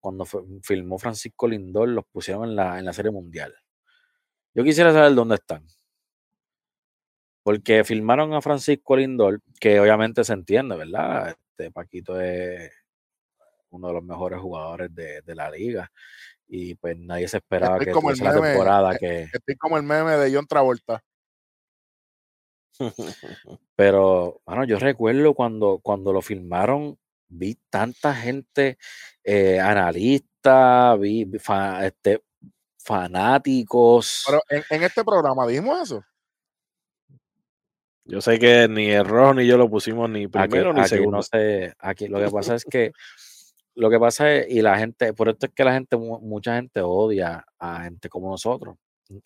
cuando 0.00 0.24
fue- 0.24 0.42
filmó 0.62 0.98
Francisco 0.98 1.46
Lindor 1.48 1.88
los 1.88 2.04
pusieron 2.06 2.44
en 2.44 2.56
la, 2.56 2.78
en 2.78 2.84
la 2.84 2.92
serie 2.92 3.10
mundial? 3.10 3.54
Yo 4.54 4.64
quisiera 4.64 4.92
saber 4.92 5.14
dónde 5.14 5.36
están. 5.36 5.64
Porque 7.48 7.82
filmaron 7.82 8.34
a 8.34 8.42
Francisco 8.42 8.94
Lindor, 8.94 9.40
que 9.58 9.80
obviamente 9.80 10.22
se 10.22 10.34
entiende, 10.34 10.76
¿verdad? 10.76 11.30
Este 11.30 11.70
Paquito 11.70 12.20
es 12.20 12.70
uno 13.70 13.88
de 13.88 13.94
los 13.94 14.04
mejores 14.04 14.38
jugadores 14.38 14.94
de, 14.94 15.22
de 15.22 15.34
la 15.34 15.50
liga. 15.50 15.90
Y 16.46 16.74
pues 16.74 16.98
nadie 16.98 17.26
se 17.26 17.38
esperaba 17.38 17.76
Estoy 17.76 17.86
que 17.86 17.92
como 17.92 18.10
el 18.10 18.18
la 18.18 18.38
temporada 18.38 18.92
eh, 18.92 18.98
que. 19.00 19.22
Estoy 19.32 19.56
como 19.56 19.78
el 19.78 19.82
meme 19.82 20.18
de 20.18 20.36
John 20.36 20.46
Travolta. 20.46 21.02
Pero, 23.74 24.42
bueno, 24.44 24.64
yo 24.64 24.78
recuerdo 24.78 25.32
cuando, 25.32 25.80
cuando 25.82 26.12
lo 26.12 26.20
filmaron, 26.20 26.98
vi 27.28 27.58
tanta 27.70 28.14
gente, 28.14 28.76
eh, 29.24 29.58
analistas, 29.58 31.00
vi, 31.00 31.26
este, 31.80 32.22
fanáticos. 32.76 34.24
Pero 34.26 34.42
en, 34.50 34.62
en 34.68 34.82
este 34.82 35.02
programa 35.02 35.46
dijimos 35.46 35.80
eso. 35.80 36.04
Yo 38.08 38.20
sé 38.22 38.38
que 38.38 38.66
ni 38.68 38.86
el 38.88 39.04
rojo 39.04 39.34
ni 39.34 39.46
yo 39.46 39.58
lo 39.58 39.68
pusimos 39.68 40.08
ni 40.08 40.24
Aquí, 40.24 40.30
primero 40.32 40.72
ni 40.72 40.80
aquí 40.80 40.88
segundo. 40.88 41.18
no 41.18 41.22
sé, 41.22 41.74
aquí 41.78 42.08
lo 42.08 42.18
que 42.18 42.30
pasa 42.30 42.54
es 42.54 42.64
que, 42.70 42.92
lo 43.74 43.90
que 43.90 44.00
pasa 44.00 44.32
es, 44.34 44.48
y 44.50 44.62
la 44.62 44.78
gente, 44.78 45.12
por 45.12 45.28
esto 45.28 45.46
es 45.46 45.52
que 45.52 45.62
la 45.62 45.74
gente, 45.74 45.96
mu- 45.96 46.18
mucha 46.20 46.56
gente 46.56 46.80
odia 46.80 47.44
a 47.58 47.82
gente 47.84 48.08
como 48.08 48.30
nosotros. 48.30 48.76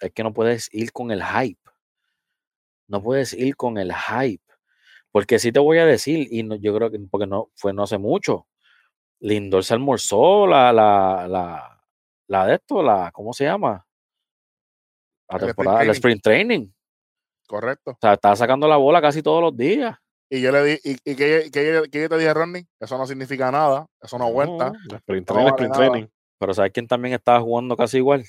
Es 0.00 0.10
que 0.12 0.22
no 0.24 0.32
puedes 0.32 0.68
ir 0.74 0.92
con 0.92 1.10
el 1.12 1.22
hype. 1.24 1.60
No 2.88 3.02
puedes 3.02 3.32
ir 3.32 3.56
con 3.56 3.78
el 3.78 3.92
hype. 3.94 4.42
Porque 5.12 5.38
sí 5.38 5.52
te 5.52 5.60
voy 5.60 5.78
a 5.78 5.86
decir, 5.86 6.26
y 6.30 6.42
no- 6.42 6.56
yo 6.56 6.74
creo 6.74 6.90
que, 6.90 6.98
porque 7.10 7.26
no 7.26 7.50
fue 7.54 7.72
no 7.72 7.84
hace 7.84 7.98
mucho, 7.98 8.48
Lindor 9.20 9.62
se 9.64 9.74
almorzó 9.74 10.46
la, 10.48 10.72
la, 10.72 11.26
la, 11.28 11.84
la 12.26 12.46
de 12.46 12.54
esto, 12.56 12.82
la, 12.82 13.10
¿cómo 13.12 13.32
se 13.32 13.44
llama? 13.44 13.86
La 15.28 15.38
temporada, 15.46 15.82
el 15.82 15.90
sprint 15.94 16.22
training. 16.22 16.68
Correcto. 17.52 17.90
O 17.90 17.98
sea, 18.00 18.14
estaba 18.14 18.34
sacando 18.34 18.66
la 18.66 18.78
bola 18.78 19.02
casi 19.02 19.22
todos 19.22 19.42
los 19.42 19.54
días. 19.54 19.94
Y 20.30 20.40
yo 20.40 20.50
le 20.52 20.64
di, 20.64 20.78
y, 20.84 20.92
y 20.92 21.14
que, 21.14 21.50
que, 21.52 21.82
que 21.90 22.00
yo 22.00 22.08
te 22.08 22.16
dije, 22.16 22.32
Ronnie, 22.32 22.66
eso 22.80 22.96
no 22.96 23.06
significa 23.06 23.50
nada, 23.50 23.86
eso 24.00 24.16
no 24.16 24.32
cuenta. 24.32 24.70
No, 24.70 24.96
sprint 24.96 25.28
no 25.28 25.34
training, 25.34 25.44
vale 25.44 25.48
sprint 25.50 25.74
nada. 25.74 25.90
training. 25.90 26.08
Pero 26.38 26.54
¿sabes 26.54 26.72
quién 26.72 26.88
también 26.88 27.12
estaba 27.12 27.42
jugando 27.42 27.76
casi 27.76 27.98
igual? 27.98 28.24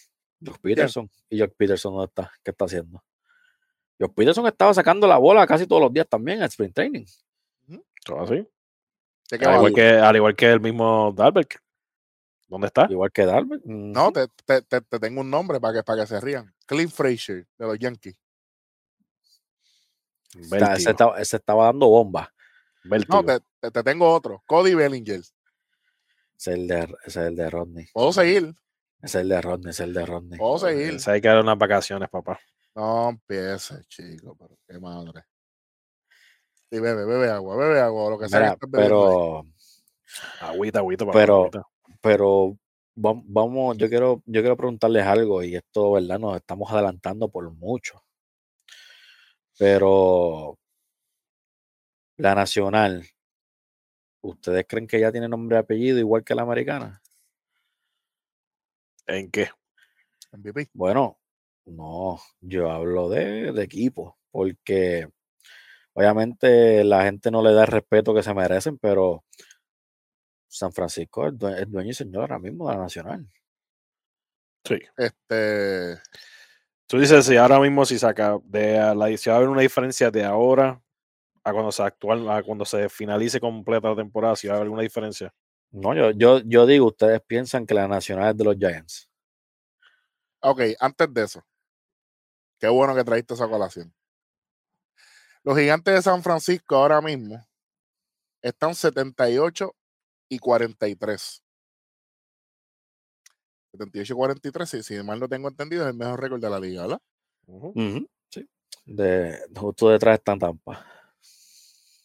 Josh 0.46 0.58
Peterson. 0.62 1.10
¿Y 1.30 1.40
Josh 1.40 1.52
Peterson 1.56 1.94
dónde 1.94 2.08
está? 2.08 2.34
¿Qué 2.44 2.52
está 2.52 2.66
haciendo? 2.66 3.02
Josh 3.98 4.12
Peterson 4.14 4.46
estaba 4.46 4.74
sacando 4.74 5.08
la 5.08 5.18
bola 5.18 5.48
casi 5.48 5.66
todos 5.68 5.84
los 5.84 5.94
días 5.94 6.10
también 6.10 6.40
en 6.40 6.44
sprint 6.44 6.76
training. 6.76 7.06
Todo 8.04 8.24
así. 8.24 8.46
¿De 9.32 9.40
qué 9.40 9.46
Al 9.46 9.56
igual, 9.56 9.74
que, 9.74 9.90
al 9.90 10.16
igual 10.18 10.36
que 10.36 10.52
el 10.52 10.60
mismo 10.60 11.14
Dalbert. 11.16 11.54
¿Dónde 12.50 12.68
está? 12.68 12.88
Igual 12.90 13.10
que 13.14 13.26
Darby. 13.26 13.62
No, 13.64 14.12
te, 14.12 14.28
te, 14.46 14.62
te, 14.64 14.82
te 14.82 15.00
tengo 15.00 15.22
un 15.22 15.30
nombre 15.30 15.62
para 15.62 15.76
que, 15.76 15.84
para 15.84 16.02
que 16.02 16.08
se 16.08 16.20
rían. 16.20 16.54
Clint 16.66 16.92
Frazier, 16.92 17.48
de 17.58 17.66
los 17.66 17.80
Yankees. 17.80 18.18
Está- 20.40 20.74
ese, 20.74 20.90
estaba, 20.92 21.20
ese 21.20 21.38
estaba 21.38 21.66
dando 21.66 21.88
bomba. 21.88 22.34
vértigo. 22.84 23.22
No, 23.22 23.26
te, 23.26 23.40
te, 23.60 23.72
te 23.72 23.84
tengo 23.84 24.12
otro. 24.14 24.44
Cody 24.48 24.74
Bellinger. 24.76 25.20
Ese 25.20 25.32
es 26.36 26.48
el 26.48 26.68
de, 26.68 26.80
ese 26.80 26.92
es 27.06 27.16
el 27.18 27.36
de 27.36 27.50
Rodney. 27.50 27.86
Puedo 27.94 28.12
seguir. 28.12 28.54
Ese 29.02 29.18
es 29.20 29.22
el 29.24 29.30
de 29.30 29.42
Rodney, 29.42 29.70
ese 29.72 29.84
es 29.84 29.88
el 29.90 29.94
de 29.94 30.06
Rodney. 30.06 30.40
Puedo 30.40 30.58
seguir. 30.60 30.94
Ese 30.96 31.12
hay 31.12 31.22
que 31.22 31.28
dar 31.28 31.42
unas 31.42 31.58
vacaciones, 31.58 32.10
papá. 32.10 32.40
No 32.76 33.10
empieces, 33.10 33.88
chico, 33.88 34.36
pero 34.40 34.58
qué 34.68 34.80
madre. 34.80 35.24
Sí, 36.72 36.80
bebe, 36.80 37.06
bebe 37.06 37.30
agua, 37.30 37.56
bebe 37.56 37.80
agua, 37.80 38.04
o 38.06 38.10
lo 38.12 38.18
que 38.20 38.28
sea. 38.30 38.56
que 38.56 38.68
pero, 38.68 39.46
Agüita, 40.42 40.80
agüita, 40.80 41.06
papá. 41.06 41.18
Pero- 41.20 41.36
agüita. 41.42 41.64
pero 42.02 42.58
vam- 42.96 43.24
vamos, 43.28 43.78
yo 43.78 43.88
quiero, 43.90 44.24
yo 44.26 44.42
quiero 44.42 44.58
preguntarles 44.58 45.06
algo, 45.06 45.44
y 45.44 45.56
esto, 45.56 45.92
¿verdad? 45.94 46.20
Nos 46.20 46.36
estamos 46.38 46.72
adelantando 46.72 47.30
por 47.30 47.50
mucho. 47.52 48.03
Pero 49.58 50.58
la 52.18 52.34
nacional, 52.34 53.06
¿ustedes 54.22 54.66
creen 54.68 54.88
que 54.88 55.00
ya 55.00 55.12
tiene 55.12 55.30
nombre 55.30 55.56
y 55.56 55.60
apellido 55.60 56.00
igual 56.00 56.24
que 56.24 56.34
la 56.34 56.42
americana? 56.42 57.00
¿En 59.08 59.30
qué? 59.32 59.50
MVP. 60.32 60.70
Bueno, 60.74 61.20
no, 61.66 62.20
yo 62.42 62.72
hablo 62.72 63.10
de, 63.10 63.52
de 63.52 63.64
equipo, 63.64 64.18
porque 64.32 65.08
obviamente 65.94 66.84
la 66.84 67.04
gente 67.06 67.32
no 67.32 67.44
le 67.44 67.54
da 67.54 67.64
el 67.64 67.68
respeto 67.68 68.14
que 68.16 68.24
se 68.24 68.34
merecen, 68.34 68.78
pero 68.80 69.24
San 70.48 70.72
Francisco 70.72 71.28
es 71.28 71.38
due- 71.38 71.62
es 71.62 71.70
dueño 71.70 71.90
y 71.90 71.94
señor 71.94 72.22
ahora 72.22 72.40
mismo 72.40 72.70
de 72.70 72.76
la 72.76 72.82
nacional. 72.84 73.28
Sí. 74.66 74.80
Este. 74.98 75.98
Tú 76.88 77.00
dices 77.00 77.26
si 77.26 77.38
ahora 77.38 77.60
mismo 77.60 77.86
si 77.86 77.98
saca 77.98 78.38
de 78.44 78.78
la 78.96 79.18
si 79.18 79.30
va 79.30 79.36
a 79.36 79.38
haber 79.38 79.50
una 79.50 79.62
diferencia 79.62 80.12
de 80.12 80.24
ahora 80.24 80.82
a 81.44 81.52
cuando 81.52 81.72
se 81.72 81.84
actual, 81.84 82.30
a 82.30 82.44
cuando 82.44 82.66
se 82.66 82.90
finalice 82.90 83.40
completa 83.40 83.90
la 83.90 83.96
temporada, 83.96 84.36
si 84.36 84.48
va 84.48 84.54
a 84.54 84.58
haber 84.58 84.66
alguna 84.66 84.84
diferencia. 84.84 85.34
No, 85.72 85.94
yo, 85.96 86.12
yo, 86.12 86.40
yo 86.46 86.66
digo, 86.66 86.88
ustedes 86.88 87.20
piensan 87.22 87.66
que 87.66 87.74
la 87.74 87.88
nacional 87.88 88.32
es 88.32 88.38
de 88.38 88.44
los 88.44 88.56
Giants. 88.56 89.10
Ok, 90.40 90.62
antes 90.80 91.14
de 91.14 91.24
eso. 91.24 91.44
Qué 92.60 92.68
bueno 92.68 92.96
que 92.96 93.04
trajiste 93.04 93.34
esa 93.34 93.48
colación. 93.48 93.94
Los 95.44 95.58
gigantes 95.58 95.94
de 95.94 96.02
San 96.02 96.24
Francisco 96.24 96.76
ahora 96.76 97.02
mismo 97.02 97.46
están 98.42 98.76
78 98.76 99.76
y 100.30 100.40
43. 100.40 101.43
78 103.74 104.14
y 104.14 104.16
43, 104.16 104.70
si, 104.70 104.84
si 104.84 105.04
mal 105.04 105.20
no 105.20 105.28
tengo 105.28 105.48
entendido, 105.48 105.84
es 105.84 105.90
el 105.90 105.98
mejor 105.98 106.22
récord 106.22 106.40
de 106.40 106.50
la 106.50 106.60
liga, 106.60 106.84
¿verdad? 106.84 107.02
Sí. 108.30 108.48
De, 108.86 109.40
justo 109.56 109.90
detrás 109.90 110.20
están 110.20 110.40
Tampa 110.40 110.86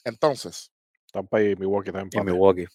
Entonces, 0.04 0.72
Tampa 1.12 1.42
y 1.42 1.54
Milwaukee 1.56 1.92
también. 1.92 2.22
y. 2.22 2.32
Milwaukee. 2.32 2.66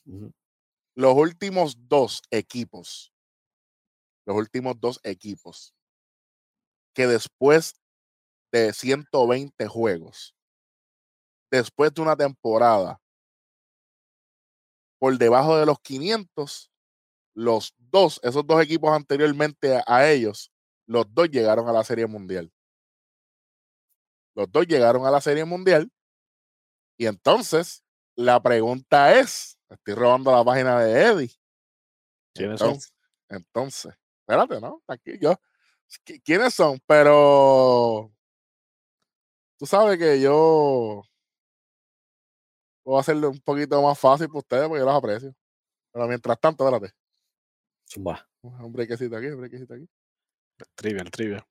Los 0.96 1.16
últimos 1.16 1.76
dos 1.88 2.22
equipos, 2.30 3.12
los 4.26 4.38
últimos 4.38 4.80
dos 4.80 5.00
equipos, 5.04 5.74
que 6.94 7.08
después 7.08 7.74
de 8.52 8.74
120 8.74 9.68
juegos, 9.68 10.36
después 11.50 11.92
de 11.96 12.02
una 12.04 12.16
temporada 12.16 13.00
por 15.00 15.18
debajo 15.18 15.58
de 15.58 15.66
los 15.66 15.80
500, 15.80 16.72
los 17.34 17.74
dos, 17.94 18.20
esos 18.24 18.46
dos 18.46 18.62
equipos 18.62 18.92
anteriormente 18.92 19.78
a, 19.78 19.84
a 19.88 20.10
ellos, 20.12 20.52
los 20.86 21.06
dos 21.14 21.30
llegaron 21.30 21.70
a 21.70 21.72
la 21.72 21.84
Serie 21.86 22.08
Mundial. 22.08 22.52
Los 24.36 24.52
dos 24.52 24.66
llegaron 24.68 25.06
a 25.06 25.12
la 25.12 25.22
Serie 25.22 25.46
Mundial. 25.46 25.90
Y 26.98 27.06
entonces, 27.06 27.84
la 28.16 28.42
pregunta 28.42 29.18
es, 29.20 29.58
estoy 29.70 29.94
robando 29.94 30.32
la 30.32 30.44
página 30.44 30.80
de 30.82 31.04
Eddie. 31.06 31.32
¿Quiénes 32.36 32.60
son? 32.60 32.70
Entonces, 33.30 33.94
espérate, 34.22 34.60
¿no? 34.60 34.82
Aquí 34.88 35.18
yo. 35.20 35.36
qui- 36.06 36.22
¿Quiénes 36.24 36.54
son? 36.56 36.80
Pero 36.88 38.12
tú 39.60 39.66
sabes 39.68 39.98
que 40.00 40.20
yo 40.20 41.04
puedo 42.84 43.00
hacerlo 43.00 43.30
un 43.30 43.40
poquito 43.42 43.82
más 43.82 43.98
fácil 44.00 44.28
para 44.28 44.40
ustedes 44.40 44.68
porque 44.68 44.80
yo 44.80 44.86
los 44.86 44.96
aprecio. 44.96 45.34
Pero 45.94 46.08
mientras 46.08 46.40
tanto, 46.40 46.66
espérate. 46.68 46.96
Zumba. 47.94 48.28
Un 48.42 48.74
brequecito 48.74 49.16
aquí, 49.16 49.28
un 49.28 49.40
brequecito 49.40 49.76
aquí. 49.76 49.88
Trivia, 50.76 51.02
el 51.04 51.12
trivia. 51.12 51.48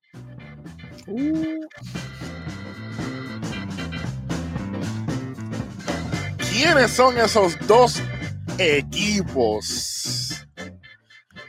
¿Quiénes 6.51 6.91
son 6.91 7.17
esos 7.19 7.57
dos 7.67 8.03
equipos? 8.59 10.45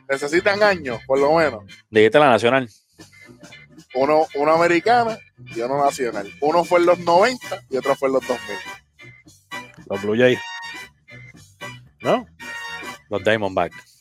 Necesitan 0.09 0.61
años, 0.61 1.01
por 1.07 1.19
lo 1.19 1.35
menos. 1.35 1.63
Dijiste 1.89 2.19
la 2.19 2.29
nacional. 2.29 2.69
Uno, 3.95 4.27
uno 4.35 4.51
americana 4.51 5.17
y 5.55 5.61
uno 5.61 5.83
nacional. 5.83 6.31
Uno 6.41 6.63
fue 6.63 6.79
en 6.79 6.85
los 6.85 6.99
90 6.99 7.63
y 7.69 7.77
otro 7.77 7.95
fue 7.95 8.09
en 8.09 8.13
los 8.13 8.27
2000. 8.27 8.57
Los 9.87 10.01
Blue 10.01 10.17
Jays. 10.17 10.39
¿No? 12.01 12.25
Los 13.09 13.23
Diamondbacks. 13.23 13.92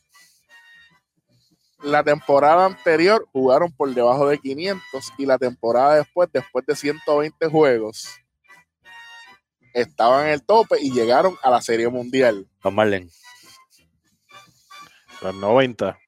La 1.82 2.04
temporada 2.04 2.66
anterior 2.66 3.28
jugaron 3.32 3.72
por 3.72 3.92
debajo 3.92 4.28
de 4.28 4.38
500 4.38 5.12
y 5.18 5.26
la 5.26 5.36
temporada 5.36 5.96
después, 5.96 6.28
después 6.32 6.64
de 6.64 6.76
120 6.76 7.48
juegos, 7.48 8.08
estaban 9.74 10.26
en 10.26 10.34
el 10.34 10.42
tope 10.44 10.76
y 10.80 10.92
llegaron 10.92 11.36
a 11.42 11.50
la 11.50 11.60
Serie 11.60 11.88
Mundial. 11.88 12.48
Los 12.62 12.72
Marlins. 12.72 13.20
Los 15.22 15.34
90. 15.34 15.98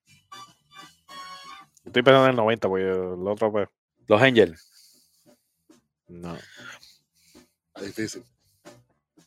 Estoy 1.84 2.02
pensando 2.02 2.24
en 2.24 2.30
el 2.30 2.37
90, 2.37 2.68
porque 2.68 2.84
el 2.84 3.28
otro, 3.28 3.50
pues, 3.50 3.68
Los 4.06 4.22
Angels. 4.22 5.10
no. 6.08 6.37
Está 7.74 7.87
difícil. 7.87 8.24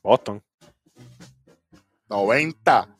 Boston. 0.01 0.41
90. 2.09 2.97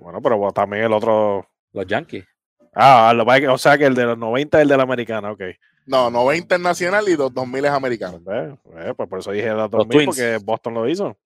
Bueno, 0.00 0.22
pero 0.22 0.52
también 0.52 0.84
el 0.84 0.92
otro. 0.92 1.48
Los 1.72 1.86
Yankees. 1.86 2.24
Ah, 2.72 3.12
lo 3.14 3.24
o 3.24 3.58
sea 3.58 3.76
que 3.76 3.86
el 3.86 3.94
de 3.94 4.04
los 4.04 4.18
90 4.18 4.58
es 4.58 4.62
el 4.62 4.68
de 4.68 4.76
la 4.76 4.82
americana, 4.82 5.30
ok. 5.30 5.42
No, 5.84 6.10
90 6.10 6.54
es 6.54 6.60
nacional 6.60 7.08
y 7.08 7.16
los 7.16 7.32
2000 7.34 7.64
es 7.64 7.70
americano. 7.70 8.20
Ve, 8.20 8.56
ve, 8.64 8.94
pues 8.94 9.08
por 9.08 9.18
eso 9.18 9.32
dije 9.32 9.50
los 9.50 9.70
2000 9.70 9.90
Twins. 9.90 10.06
porque 10.06 10.38
Boston 10.42 10.74
lo 10.74 10.88
hizo. 10.88 11.16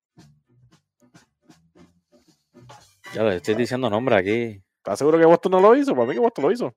Ya 3.15 3.23
les 3.23 3.37
estoy 3.37 3.55
diciendo 3.55 3.89
nombre 3.89 4.17
aquí. 4.17 4.63
¿Estás 4.79 4.99
seguro 4.99 5.19
que 5.19 5.25
Boston 5.27 5.53
no 5.53 5.61
lo 5.61 5.77
hizo? 5.77 5.95
Para 5.95 6.07
mí 6.07 6.15
que 6.15 6.21
Boston 6.21 6.45
lo 6.45 6.53
hizo. 6.53 6.75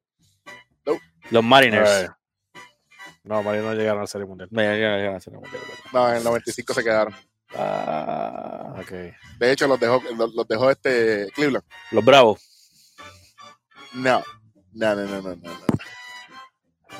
Los 1.32 1.44
Mariners. 1.44 1.90
Eh, 1.90 2.10
no, 3.24 3.44
María 3.44 3.62
no 3.62 3.74
llegaron 3.74 4.00
a 4.00 4.04
la 4.04 4.08
Serie 4.08 4.26
Mundial. 4.26 4.50
Me 4.52 4.64
llegan 4.64 4.94
a 4.94 4.98
la 4.98 5.12
mundial, 5.12 5.42
¿verdad? 5.52 5.84
No, 5.94 6.10
en 6.10 6.16
el 6.18 6.24
95 6.24 6.74
se 6.74 6.84
quedaron. 6.84 7.14
Ah, 7.56 8.76
Ok. 8.80 8.92
De 9.40 9.52
hecho, 9.52 9.68
los 9.68 9.80
dejó, 9.80 10.02
los, 10.18 10.34
los 10.34 10.48
dejó 10.48 10.70
este 10.72 11.28
Cleveland. 11.36 11.64
los 11.92 12.04
Bravos. 12.04 12.40
No. 13.94 14.24
No, 14.74 14.96
no, 14.96 15.06
no, 15.06 15.22
no, 15.22 15.36
no. 15.36 15.36
no. 15.36 15.68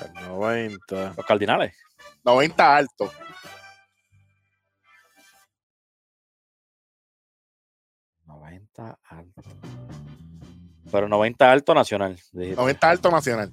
El 0.06 0.28
90. 0.28 1.14
Los 1.18 1.26
Cardinales. 1.26 1.76
90 2.24 2.76
alto. 2.76 3.12
Noventa 8.26 8.98
alto. 9.10 9.42
Pero 10.92 11.08
90 11.08 11.52
alto 11.52 11.74
nacional. 11.74 12.20
dijiste. 12.32 12.56
90 12.56 12.90
alto 12.90 13.12
nacional. 13.12 13.52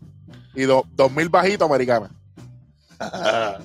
Y 0.54 0.62
do- 0.62 0.86
2000 0.94 1.28
bajito 1.28 1.64
americana. 1.64 2.10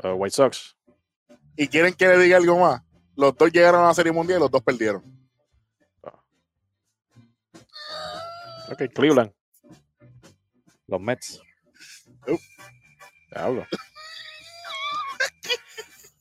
Uh, 0.00 0.12
White 0.12 0.36
Sox. 0.36 0.76
y 1.56 1.66
quieren 1.66 1.92
que 1.92 2.06
le 2.06 2.18
diga 2.18 2.36
algo 2.36 2.56
más. 2.56 2.82
Los 3.16 3.36
dos 3.36 3.50
llegaron 3.50 3.82
a 3.82 3.88
la 3.88 3.94
Serie 3.94 4.12
Mundial 4.12 4.38
y 4.38 4.42
los 4.42 4.50
dos 4.50 4.62
perdieron. 4.62 5.02
Ok, 8.70 8.82
Cleveland. 8.94 9.32
Los 10.86 11.00
Mets. 11.00 11.40
Diablo. 13.30 13.66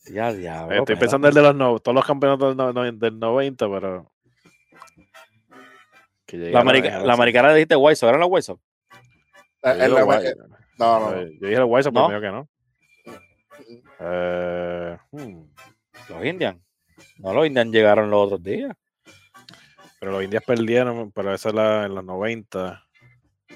Ya, 0.10 0.32
diablo. 0.32 0.72
Estoy 0.72 0.94
espérate. 0.94 1.00
pensando 1.02 1.28
en 1.28 1.32
el 1.32 1.36
de 1.36 1.42
los 1.42 1.56
no, 1.56 1.80
todos 1.80 1.94
los 1.96 2.06
campeonatos 2.06 2.50
del, 2.56 2.58
no- 2.58 2.72
no- 2.72 2.90
del 2.94 3.20
90, 3.20 3.70
pero. 3.70 4.10
que 6.26 6.38
La, 6.38 6.46
llegaron 6.46 6.70
america- 6.70 6.96
a 6.96 7.00
la 7.06 7.14
americana 7.14 7.54
dijiste 7.54 7.76
White 7.76 7.98
Sox. 7.98 8.08
¿Eran 8.10 8.22
los 8.22 8.30
White 8.32 8.44
Sox? 8.44 8.62
Yo 9.64 9.70
Eh, 9.70 10.04
White- 10.04 10.36
no, 10.78 11.00
no, 11.00 11.12
no. 11.12 11.22
Yo 11.24 11.48
dije 11.48 11.58
los 11.60 11.68
White 11.70 11.84
Sox, 11.84 11.94
pero 11.94 12.10
¿No? 12.10 12.22
que 12.22 12.32
no. 12.32 12.50
Eh, 14.00 14.98
hmm, 15.12 15.44
Los 16.10 16.26
Indians. 16.26 16.62
No, 17.18 17.34
los 17.34 17.46
Indians 17.46 17.72
llegaron 17.74 18.10
los 18.10 18.26
otros 18.28 18.42
días. 18.44 18.72
Pero 20.00 20.12
los 20.12 20.24
indias 20.24 20.44
perdieron, 20.46 21.12
pero 21.12 21.34
esa 21.34 21.50
es 21.50 21.56
la 21.56 21.86
en 21.86 21.96
los 21.96 22.04
90. 22.04 22.84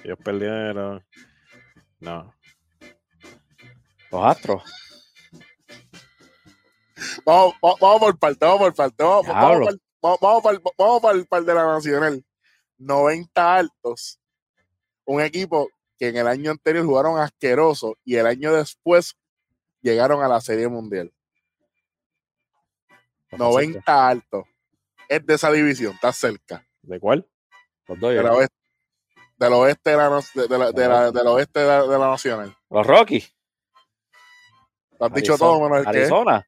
Ellos 0.03 0.17
perdieron. 0.23 1.05
No. 1.99 2.33
Los 4.11 4.25
Astros. 4.25 4.63
Vamos, 7.25 7.53
va- 7.63 7.75
vamos 7.79 7.99
por 7.99 8.19
parte, 8.19 8.45
vamos 8.45 8.59
por 8.59 8.75
parte. 8.75 9.03
Vamos, 9.03 9.25
por- 9.25 9.79
vamos, 10.01 10.19
vamos 10.21 10.41
por- 10.41 10.73
vamos 10.77 11.01
por 11.01 11.15
el 11.15 11.27
par 11.27 11.43
de 11.43 11.53
la 11.53 11.65
Nacional. 11.65 12.25
90 12.77 13.55
altos. 13.55 14.19
Un 15.05 15.21
equipo 15.21 15.69
que 15.97 16.07
en 16.09 16.17
el 16.17 16.27
año 16.27 16.51
anterior 16.51 16.85
jugaron 16.85 17.19
asqueroso 17.19 17.97
y 18.03 18.15
el 18.15 18.25
año 18.25 18.53
después 18.53 19.15
llegaron 19.81 20.23
a 20.23 20.27
la 20.27 20.41
Serie 20.41 20.67
Mundial. 20.67 21.11
Los 23.31 23.39
90 23.39 24.07
altos. 24.07 24.45
Es 25.11 25.25
de 25.25 25.33
esa 25.33 25.51
división, 25.51 25.93
está 25.93 26.13
cerca. 26.13 26.65
¿De 26.81 26.97
cuál? 26.99 27.27
Los 27.87 27.99
Del 27.99 28.15
Dodgers. 28.23 28.29
oeste, 28.29 28.55
del 29.37 29.53
oeste 29.53 29.89
de 29.89 29.97
la, 29.97 30.09
de- 30.09 30.47
de 30.47 30.57
la- 30.57 30.71
de 30.71 30.87
la- 30.87 31.11
del 31.11 31.27
oeste 31.27 31.59
de 31.59 31.65
la, 31.67 31.81
de 31.83 31.99
la 31.99 32.07
Nacional. 32.11 32.55
Los 32.69 32.87
Rockies. 32.87 33.35
Lo 34.99 35.07
has 35.07 35.13
dicho 35.13 35.37
todo 35.37 35.59
menos 35.59 35.79
el 35.79 35.83
que. 35.83 35.89
Arizona. 35.89 36.47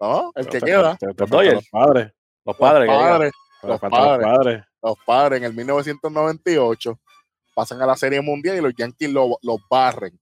No, 0.00 0.32
el 0.34 0.46
Pero 0.46 0.50
que 0.50 0.60
queda. 0.60 0.98
Los 1.18 1.28
Dodgers. 1.30 1.54
Los 1.56 1.68
padres. 1.68 2.06
Los 2.06 2.46
Los 2.46 2.56
padres. 2.56 2.88
que 2.88 2.94
llegan. 2.94 3.10
padres. 3.10 3.32
Los 3.62 3.80
faltan 3.80 3.90
los 4.00 4.08
padres. 4.08 4.26
padres. 4.38 4.64
los 4.82 4.98
padres 5.04 5.38
en 5.38 5.44
el 5.44 5.52
1998 5.54 7.00
pasan 7.54 7.82
a 7.82 7.86
la 7.86 7.96
Serie 7.96 8.22
Mundial 8.22 8.56
y 8.56 8.60
los 8.62 8.72
Yankees 8.74 9.10
lo- 9.10 9.36
los 9.42 9.58
barren. 9.68 10.18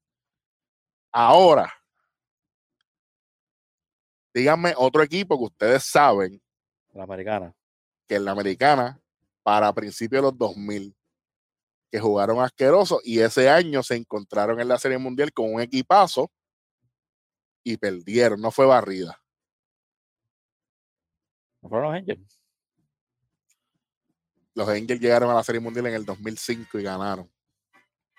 Ahora, 1.12 1.72
díganme 4.34 4.74
otro 4.76 5.02
equipo 5.02 5.38
que 5.38 5.44
ustedes 5.44 5.84
saben 5.84 6.40
La 6.92 7.04
americana. 7.04 7.54
Que 8.08 8.16
en 8.16 8.24
la 8.24 8.32
americana, 8.32 9.00
para 9.42 9.72
principios 9.72 10.22
de 10.22 10.28
los 10.28 10.38
2000, 10.38 10.96
que 11.90 12.00
jugaron 12.00 12.40
asqueroso 12.40 13.00
y 13.02 13.20
ese 13.20 13.48
año 13.48 13.82
se 13.82 13.96
encontraron 13.96 14.60
en 14.60 14.68
la 14.68 14.78
Serie 14.78 14.98
Mundial 14.98 15.32
con 15.32 15.52
un 15.54 15.60
equipazo 15.60 16.30
y 17.64 17.76
perdieron, 17.76 18.40
no 18.40 18.50
fue 18.50 18.66
barrida. 18.66 19.20
¿No 21.62 21.68
fueron 21.68 21.92
los 21.92 21.98
Angels? 21.98 22.40
Los 24.54 24.68
Angels 24.68 25.00
llegaron 25.00 25.30
a 25.30 25.34
la 25.34 25.44
Serie 25.44 25.60
Mundial 25.60 25.86
en 25.86 25.94
el 25.94 26.04
2005 26.04 26.78
y 26.78 26.82
ganaron. 26.82 27.30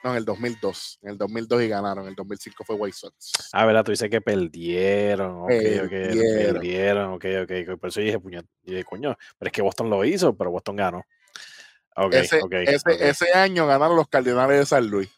No, 0.04 0.12
en 0.12 0.18
el 0.18 0.26
2002. 0.26 1.00
En 1.02 1.10
el 1.10 1.18
2002 1.18 1.64
y 1.64 1.68
ganaron. 1.68 2.04
En 2.06 2.10
el 2.10 2.16
2005 2.16 2.64
fue 2.64 2.76
White 2.76 2.98
Sox. 2.98 3.32
Ah, 3.52 3.66
¿verdad? 3.66 3.84
Tú 3.84 3.92
dices 3.92 4.10
que 4.10 4.22
perdieron. 4.22 5.42
Ok, 5.44 5.50
ok, 5.50 5.90
Perdieron. 5.90 6.54
perdieron. 6.54 7.14
Ok, 7.14 7.26
ok. 7.44 7.80
Por 7.80 7.90
eso 7.90 8.00
dije, 8.00 8.20
puñet, 8.20 8.46
yo 8.64 8.74
dije, 8.74 8.86
coño, 8.86 9.18
pero 9.38 9.48
es 9.50 9.52
que 9.52 9.62
Boston 9.62 9.90
lo 9.90 10.06
hizo, 10.06 10.36
pero 10.36 10.52
Boston 10.52 10.78
ganó. 10.78 11.06
Ok, 11.96 12.14
ese, 12.14 12.42
ok. 12.42 12.54
ese, 12.54 13.10
ese 13.10 13.34
año 13.34 13.68
ganaron 13.68 13.98
los 13.98 14.08
Cardenales 14.08 14.60
de 14.60 14.66
San 14.66 14.88
Luis. 14.88 15.10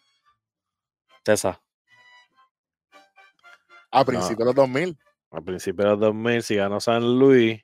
Tessa. 1.24 1.62
A 3.92 4.06
principios 4.06 4.40
de 4.40 4.46
los 4.46 4.56
2000. 4.56 4.98
Al 5.32 5.44
principio 5.44 5.86
de 5.86 5.92
los 5.92 6.00
2000, 6.00 6.44
si 6.44 6.56
ganó 6.56 6.80
San 6.80 7.20
Luis, 7.20 7.62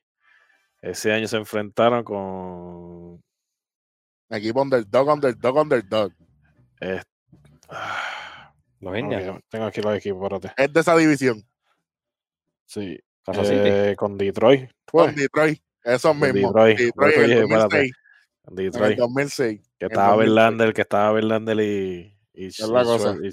ese 0.81 1.11
año 1.13 1.27
se 1.27 1.37
enfrentaron 1.37 2.03
con. 2.03 3.23
Equipo 4.29 4.61
underdog, 4.61 5.07
underdog, 5.07 5.57
underdog. 5.57 6.13
Eh, 6.81 7.01
ah, 7.69 8.53
Indians. 8.81 9.41
tengo 9.49 9.65
aquí 9.65 9.81
los 9.81 9.95
equipos, 9.95 10.23
espérate. 10.31 10.61
Es 10.61 10.73
de 10.73 10.79
esa 10.79 10.95
división. 10.95 11.43
Sí. 12.65 12.99
Eh, 13.33 13.95
con 13.97 14.17
Detroit. 14.17 14.69
fue, 14.87 15.05
Con 15.07 15.15
Detroit. 15.15 15.61
Esos 15.83 16.01
Con 16.11 16.19
mismos. 16.19 16.53
Detroit. 16.53 16.79
Detroit, 16.79 17.13
eso 17.13 17.21
en 17.21 17.23
el 17.23 17.29
dije, 17.29 17.41
espérate, 17.41 17.77
2006. 17.77 17.93
con 18.43 18.53
En 18.53 18.59
el 18.59 18.71
Detroit. 18.71 18.97
2006. 18.99 19.61
Que 19.79 19.85
estaba 19.85 20.07
2006. 20.09 20.27
Verlander, 20.35 20.73
que 20.73 20.81
estaba 20.81 21.11
Verlander 21.11 21.59
y. 21.59 22.17
y, 22.33 22.45
Es 22.47 22.59
la 22.59 22.81
y 22.81 22.85
cosa. 22.85 23.15
Y 23.21 23.31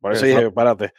Por 0.00 0.12
eso 0.12 0.24
Eso. 0.24 0.26
dije, 0.26 0.46
espérate. 0.48 0.92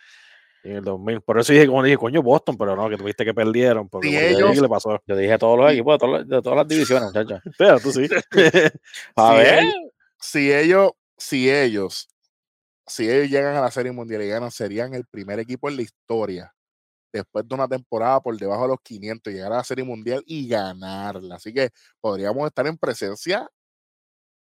En 0.63 0.77
el 0.77 0.83
2000. 0.85 1.19
Por 1.21 1.39
eso 1.39 1.51
dije, 1.51 1.67
como 1.67 1.83
dije, 1.83 1.97
coño, 1.97 2.21
Boston, 2.23 2.57
pero 2.57 2.75
no, 2.77 2.89
que 2.89 2.95
tuviste 2.95 3.25
que 3.25 3.33
perdieron. 3.33 3.89
Porque 3.89 4.31
eso 4.31 4.39
ellos- 4.49 4.61
le 4.61 4.69
pasó. 4.69 5.01
Yo 5.05 5.15
dije 5.17 5.37
todos 5.37 5.59
los 5.59 5.71
equipos 5.73 5.95
de 5.95 5.97
todas 5.99 6.19
las, 6.21 6.27
de 6.29 6.41
todas 6.41 6.57
las 6.57 6.67
divisiones, 6.69 7.05
muchachos. 7.13 7.41
Pero 7.57 7.79
tú 7.81 7.91
sí. 7.91 8.07
A 9.17 9.31
Si 9.31 9.37
ver. 9.37 9.59
ellos- 9.63 9.73
si 10.21 10.53
ellos, 10.53 10.91
si 11.23 11.49
ellos, 11.51 12.09
si 12.87 13.09
ellos 13.09 13.29
llegan 13.29 13.55
a 13.55 13.61
la 13.61 13.71
Serie 13.71 13.91
Mundial 13.91 14.21
y 14.23 14.27
ganan, 14.29 14.51
serían 14.51 14.93
el 14.93 15.05
primer 15.05 15.39
equipo 15.39 15.69
en 15.69 15.77
la 15.77 15.83
historia 15.83 16.53
después 17.13 17.47
de 17.47 17.55
una 17.55 17.67
temporada 17.67 18.19
por 18.21 18.37
debajo 18.37 18.63
de 18.63 18.69
los 18.69 18.81
500 18.83 19.33
llegar 19.33 19.53
a 19.53 19.57
la 19.57 19.63
Serie 19.63 19.85
Mundial 19.85 20.23
y 20.25 20.47
ganarla. 20.47 21.35
Así 21.35 21.53
que 21.53 21.69
podríamos 22.01 22.47
estar 22.47 22.67
en 22.67 22.77
presencia 22.77 23.47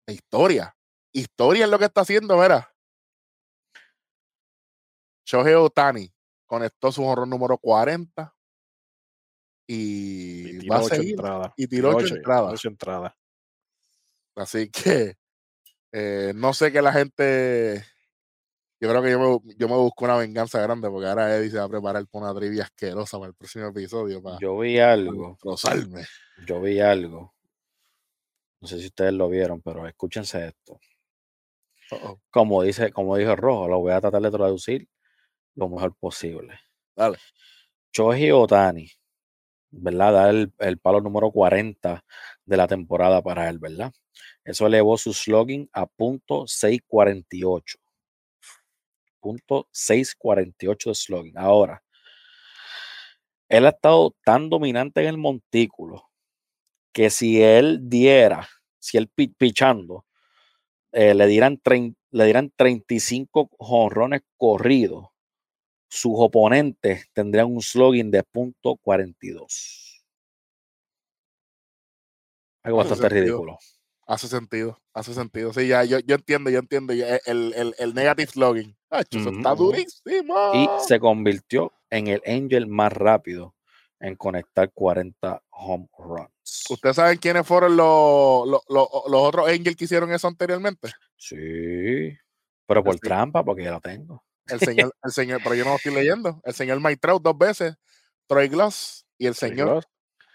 de 0.08 0.14
historia. 0.14 0.76
Historia 1.14 1.66
es 1.66 1.72
lo 1.72 1.80
que 1.80 1.86
está 1.86 2.02
haciendo, 2.02 2.38
mira. 2.38 2.70
Shohei 5.26 5.54
Otani 5.56 6.12
conectó 6.46 6.92
su 6.92 7.04
honor 7.04 7.28
número 7.28 7.58
40 7.58 8.34
y, 9.68 10.58
Y 10.64 10.68
va 10.68 10.80
tiró 10.80 10.86
a 10.86 10.90
seguir. 10.90 11.16
y 11.58 11.68
tiró 11.68 11.96
ocho 11.96 12.16
entradas. 12.16 12.54
ocho 12.54 12.68
entradas. 12.70 13.14
Así 14.36 14.70
que 14.70 15.16
eh, 15.92 16.32
no 16.36 16.54
sé 16.54 16.72
que 16.72 16.82
la 16.82 16.94
gente. 16.94 17.86
Yo 18.80 18.90
creo 18.90 19.04
que 19.04 19.12
yo 19.12 19.20
me, 19.20 19.56
yo 19.58 19.70
me 19.70 19.76
busco 19.76 20.06
una 20.06 20.18
venganza 20.18 20.60
grande 20.60 20.90
porque 20.90 21.08
ahora 21.08 21.36
Eddie 21.36 21.52
se 21.52 21.60
va 21.60 21.66
a 21.66 21.70
preparar 21.70 22.06
por 22.08 22.24
una 22.24 22.34
trivia 22.34 22.64
asquerosa 22.64 23.20
para 23.20 23.30
el 23.30 23.36
próximo 23.36 23.68
episodio 23.68 24.24
para 24.24 24.40
Yo 24.40 24.58
vi 24.58 24.80
algo. 24.80 25.30
destrozarme. 25.30 26.06
Yo 26.48 26.60
vi 26.62 26.80
algo. 26.80 27.36
No 28.60 28.68
sé 28.68 28.80
si 28.80 28.88
ustedes 28.88 29.14
lo 29.14 29.30
vieron, 29.30 29.62
pero 29.62 29.88
escúchense 29.88 30.48
esto. 30.48 30.80
Como 32.30 32.64
dice, 32.64 32.92
como 32.92 33.18
dijo 33.18 33.36
Rojo, 33.36 33.68
lo 33.68 33.80
voy 33.80 33.92
a 33.92 34.02
tratar 34.02 34.22
de 34.22 34.32
traducir 34.32 34.88
lo 35.56 35.70
mejor 35.70 35.96
posible. 35.96 36.60
Dale. 36.96 37.18
Shohei 37.94 38.32
Otani, 38.32 38.90
¿verdad? 39.72 40.14
Da 40.14 40.30
el, 40.30 40.54
el 40.60 40.78
palo 40.80 41.02
número 41.02 41.32
40 41.32 42.04
de 42.46 42.58
la 42.58 42.68
temporada 42.68 43.22
para 43.22 43.50
él, 43.50 43.60
¿verdad? 43.60 43.94
Eso 44.46 44.68
elevó 44.68 44.98
su 44.98 45.14
slogan 45.14 45.70
a 45.74 45.86
punto 45.88 46.48
648. 46.48 47.78
Punto 49.20 49.68
648 49.72 50.90
de 50.92 50.96
slogan. 50.96 51.38
Ahora, 51.38 51.82
él 53.50 53.66
ha 53.66 53.70
estado 53.70 54.16
tan 54.24 54.50
dominante 54.50 55.02
en 55.02 55.08
el 55.08 55.18
montículo 55.18 56.10
que 56.94 57.10
si 57.12 57.42
él 57.44 57.90
diera, 57.90 58.48
si 58.80 58.98
él 58.98 59.10
pi- 59.10 59.30
pichando, 59.30 60.06
eh, 60.94 61.14
le, 61.16 61.28
dieran 61.28 61.62
le 62.12 62.26
dieran 62.26 62.52
35 62.56 63.50
jonrones 63.60 64.22
corridos, 64.38 65.08
sus 65.90 66.14
oponentes 66.16 67.08
tendrían 67.14 67.48
un 67.48 67.62
slogan 67.62 68.12
de 68.12 68.24
punto 68.24 68.78
42. 68.78 69.91
Algo 72.64 72.82
Hace 72.82 72.90
bastante 72.92 73.16
sentido. 73.16 73.38
ridículo. 73.38 73.58
Hace 74.08 74.28
sentido, 74.28 74.82
hace 74.94 75.14
sentido. 75.14 75.54
Sí, 75.54 75.68
ya, 75.68 75.84
yo, 75.86 76.00
yo 76.00 76.16
entiendo, 76.16 76.50
yo 76.50 76.60
entiendo. 76.60 76.92
El, 76.94 77.54
el, 77.54 77.76
el 77.78 77.94
negative 77.94 78.30
slogan. 78.32 78.76
Eso 79.10 79.30
está 79.30 79.54
Ujú. 79.54 79.66
durísimo. 79.66 80.36
Y 80.54 80.68
se 80.86 81.00
convirtió 81.00 81.72
en 81.90 82.08
el 82.08 82.22
Angel 82.26 82.68
más 82.68 82.92
rápido 82.92 83.56
en 84.00 84.16
conectar 84.16 84.70
40 84.74 85.42
home 85.52 85.88
runs. 85.98 86.66
¿Ustedes 86.70 86.96
saben 86.98 87.20
quiénes 87.20 87.48
fueron 87.48 87.78
los, 87.78 88.48
los, 88.48 88.62
los, 88.68 88.88
los 89.10 89.22
otros 89.22 89.48
Angels 89.48 89.76
que 89.78 89.86
hicieron 89.86 90.12
eso 90.12 90.28
anteriormente? 90.28 90.90
Sí, 91.16 92.18
pero 92.66 92.84
por 92.84 92.96
Sí. 92.96 93.00
trampa, 93.02 93.44
porque 93.46 93.64
ya 93.64 93.72
lo 93.72 93.80
tengo. 93.80 94.24
El 94.48 94.60
señor, 94.60 94.94
el 95.04 95.12
señor, 95.12 95.40
pero 95.44 95.56
yo 95.56 95.64
no 95.64 95.70
lo 95.72 95.76
estoy 95.78 95.94
leyendo. 95.94 96.42
El 96.44 96.54
señor 96.54 96.82
Mike 96.82 96.98
Trout 96.98 97.24
dos 97.24 97.38
veces, 97.38 97.76
Troy 98.28 98.50
Gloss 98.50 99.06
y 99.18 99.28
el 99.28 99.36
señor. 99.36 99.86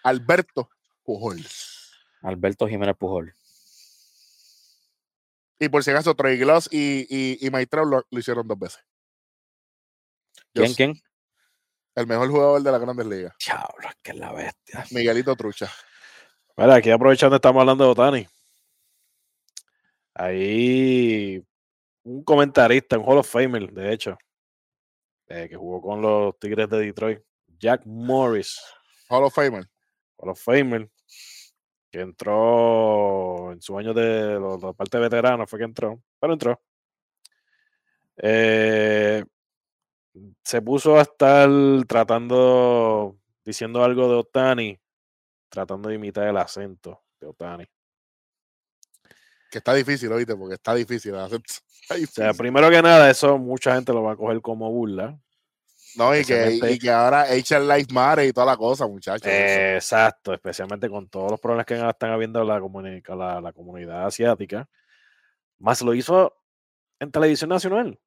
Alberto 0.05 0.71
Pujols. 1.03 1.76
Alberto 2.27 2.67
Jiménez 2.67 2.97
Pujol. 2.97 3.35
Y 5.59 5.69
por 5.69 5.85
si 5.85 5.91
acaso, 5.91 6.15
Troy 6.15 6.37
Gloss 6.37 6.69
y, 6.73 7.07
y, 7.09 7.39
y 7.41 7.51
Mike 7.51 7.69
Trout 7.69 7.89
lo, 7.89 8.07
lo 8.11 8.19
hicieron 8.19 8.47
dos 8.47 8.59
veces. 8.59 8.85
Yo 10.53 10.65
¿Quién, 10.65 10.75
quién? 10.75 11.03
El 11.95 12.07
mejor 12.07 12.29
jugador 12.29 12.63
de 12.63 12.73
las 12.73 12.81
grandes 12.81 13.07
ligas. 13.07 13.35
Diablo, 13.45 13.89
es 13.89 13.97
que 14.03 14.11
es 14.11 14.17
la 14.19 14.33
bestia. 14.33 14.85
Miguelito 14.91 15.37
Trucha. 15.37 15.71
Mira, 16.57 16.75
aquí 16.75 16.91
aprovechando 16.91 17.37
estamos 17.37 17.61
hablando 17.61 17.85
de 17.85 17.91
Otani. 17.91 18.29
Ahí 20.15 21.43
un 22.03 22.25
comentarista, 22.25 22.99
un 22.99 23.05
Hall 23.05 23.19
of 23.19 23.31
Famer, 23.31 23.71
de 23.71 23.93
hecho, 23.93 24.19
eh, 25.29 25.49
que 25.49 25.57
jugó 25.57 25.81
con 25.81 26.03
los 26.03 26.39
Tigres 26.39 26.69
de 26.71 26.79
Detroit, 26.79 27.21
Jack 27.47 27.83
Morris, 27.85 28.61
Hall 29.09 29.25
of 29.25 29.35
Famer. 29.35 29.69
Hall 30.17 30.31
of 30.31 30.41
Famer, 30.43 30.91
que 31.97 32.03
entró 32.03 33.53
en 33.53 33.63
su 33.63 33.79
año 33.79 33.95
de 33.95 34.39
la 34.39 34.73
parte 34.75 34.99
de 34.99 35.05
veterano, 35.05 35.47
fue 35.47 35.59
que 35.59 35.65
entró, 35.65 35.99
pero 36.21 36.35
entró. 36.35 36.61
Eh, 38.19 39.25
se 40.45 40.61
puso 40.61 40.99
a 40.99 41.03
estar 41.03 41.49
tratando, 41.89 43.17
diciendo 43.43 43.83
algo 43.83 44.09
de 44.11 44.15
Otani, 44.17 44.79
tratando 45.49 45.89
de 45.89 45.95
imitar 45.95 46.29
el 46.29 46.37
acento 46.37 47.03
de 47.19 47.29
Otani. 47.29 47.65
Que 49.51 49.59
está 49.59 49.73
difícil, 49.73 50.13
oíste, 50.13 50.37
porque 50.37 50.55
está 50.57 50.75
difícil. 50.75 51.15
está 51.15 51.37
O 51.37 51.39
sea, 51.39 51.97
difícil. 51.97 52.37
primero 52.37 52.69
que 52.69 52.83
nada, 52.83 53.11
eso 53.11 53.39
mucha 53.39 53.75
gente 53.75 53.95
lo 53.95 54.03
va 54.03 54.13
a 54.13 54.17
coger 54.17 54.43
como 54.43 54.71
burla. 54.71 55.19
No, 55.97 56.15
y 56.15 56.25
que, 56.25 56.59
y 56.71 56.79
que 56.79 56.91
ahora 56.91 57.23
HR 57.25 57.65
Life 57.67 57.93
Matter 57.93 58.27
y 58.27 58.33
toda 58.33 58.47
la 58.47 58.57
cosa, 58.57 58.87
muchachos. 58.87 59.27
Eh, 59.27 59.77
Exacto, 59.77 60.33
especialmente 60.35 60.89
con 60.91 61.09
todos 61.09 61.31
los 61.31 61.41
problemas 61.41 61.65
que 61.67 61.75
están 61.75 62.11
habiendo 62.11 62.45
la, 62.45 62.61
comuni- 62.61 63.03
la, 63.17 63.41
la 63.41 63.53
comunidad 63.53 64.05
asiática. 64.07 64.69
Más 65.59 65.81
lo 65.81 65.95
hizo 65.95 66.37
en 67.01 67.11
televisión 67.11 67.49
nacional. 67.51 67.99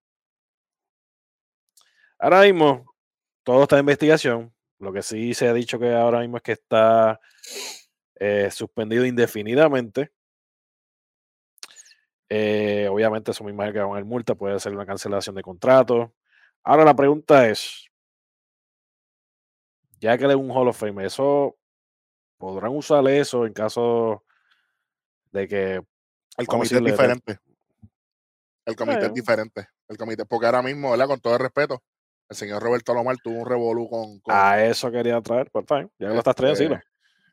Ahora 2.20 2.42
mismo, 2.42 2.86
todo 3.44 3.64
está 3.64 3.78
en 3.78 3.82
investigación. 3.82 4.54
Lo 4.78 4.94
que 4.94 5.02
sí 5.02 5.34
se 5.34 5.48
ha 5.48 5.54
dicho 5.54 5.80
que 5.80 5.94
ahora 5.94 6.20
mismo 6.20 6.38
es 6.38 6.44
que 6.44 6.52
está 6.54 7.20
eh, 8.20 8.50
suspendido 8.52 9.06
indefinidamente. 9.06 10.12
Eh, 12.30 12.88
obviamente, 12.92 13.32
eso 13.32 13.44
me 13.44 13.52
imagino 13.52 13.74
que 13.74 13.80
va 13.80 13.86
a 13.86 13.92
haber 13.92 14.06
multa, 14.06 14.36
puede 14.36 14.60
ser 14.60 14.74
una 14.74 14.86
cancelación 14.86 15.36
de 15.36 15.42
contrato. 15.42 16.14
Ahora 16.64 16.86
la 16.86 16.96
pregunta 16.96 17.48
es, 17.48 17.88
ya 20.00 20.18
que 20.18 20.26
él 20.26 20.32
es 20.32 20.38
un 20.38 20.52
Hall 20.52 20.68
of 20.68 20.78
Fame, 20.78 21.06
¿eso 21.06 21.58
podrán 22.38 22.76
usar 22.76 23.08
eso 23.08 23.46
en 23.46 23.54
caso 23.54 24.24
de 25.32 25.48
que 25.48 25.82
El 26.38 26.48
comité 26.48 26.76
es 26.78 26.84
diferente. 26.84 27.40
El 28.66 28.76
comité 28.76 29.06
es 29.08 29.14
diferente. 29.14 29.68
El 29.88 29.98
comité, 29.98 30.26
porque 30.26 30.46
ahora 30.46 30.62
mismo, 30.62 30.92
¿verdad? 30.92 31.08
Con 31.08 31.20
todo 31.20 31.34
el 31.34 31.40
respeto, 31.40 31.82
el 32.30 32.36
señor 32.38 32.62
Roberto 32.62 32.94
Lomar 32.94 33.18
tuvo 33.18 33.40
un 33.40 33.46
revolú 33.46 33.90
con, 33.90 34.20
con, 34.20 34.36
a 34.36 34.64
eso 34.64 34.92
quería 34.92 35.20
traer, 35.22 35.50
pues 35.52 35.66
fine, 35.68 35.90
ya 35.98 36.08
que 36.08 36.14
lo 36.14 36.20
estás 36.20 36.36
trayendo, 36.36 36.76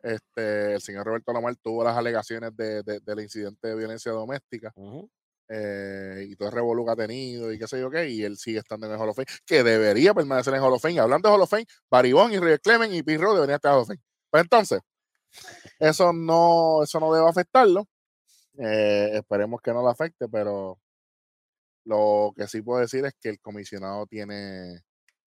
Este, 0.02 0.14
este, 0.14 0.74
el 0.74 0.80
señor 0.80 1.04
Roberto 1.06 1.32
Lomar 1.32 1.54
tuvo 1.56 1.84
las 1.84 1.96
alegaciones 1.96 2.56
de, 2.56 2.82
de- 2.82 3.00
del 3.00 3.20
incidente 3.20 3.68
de 3.68 3.76
violencia 3.76 4.10
doméstica. 4.12 4.72
Ujú. 4.74 5.10
Eh, 5.48 6.26
y 6.28 6.36
todo 6.36 6.48
el 6.48 6.54
revolú 6.54 6.84
que 6.84 6.92
ha 6.92 6.96
tenido 6.96 7.52
y 7.52 7.58
qué 7.58 7.66
sé 7.68 7.80
yo 7.80 7.90
qué, 7.90 8.08
y 8.10 8.22
él 8.24 8.36
sigue 8.36 8.58
estando 8.58 8.86
en 8.86 8.92
el 8.92 8.98
Hall 8.98 9.08
of 9.10 9.16
Fame, 9.16 9.26
que 9.46 9.62
debería 9.62 10.14
permanecer 10.14 10.52
en 10.54 10.58
el 10.60 10.66
Hall 10.66 10.74
of 10.74 10.82
Fame. 10.82 10.98
Hablando 11.00 11.28
de 11.28 11.34
Hall 11.34 11.42
of 11.42 11.50
Fame, 11.50 11.66
Baribón 11.90 12.32
y 12.32 12.38
River 12.38 12.60
Clement 12.60 12.92
y 12.92 13.02
Pirro 13.02 13.34
deberían 13.34 13.56
estar 13.56 13.70
en 13.70 13.74
el 13.74 13.78
Hall 13.78 13.82
of 13.82 13.88
Fame. 13.88 14.00
Pues 14.30 14.42
entonces, 14.42 14.80
eso 15.78 16.12
no, 16.12 16.82
eso 16.82 17.00
no 17.00 17.12
debe 17.12 17.28
afectarlo. 17.28 17.86
Eh, 18.58 19.10
esperemos 19.14 19.60
que 19.62 19.72
no 19.72 19.82
lo 19.82 19.88
afecte, 19.88 20.28
pero 20.28 20.78
lo 21.84 22.32
que 22.36 22.48
sí 22.48 22.62
puedo 22.62 22.80
decir 22.80 23.04
es 23.04 23.14
que 23.20 23.28
el 23.30 23.40
comisionado 23.40 24.06
tiene, 24.06 24.82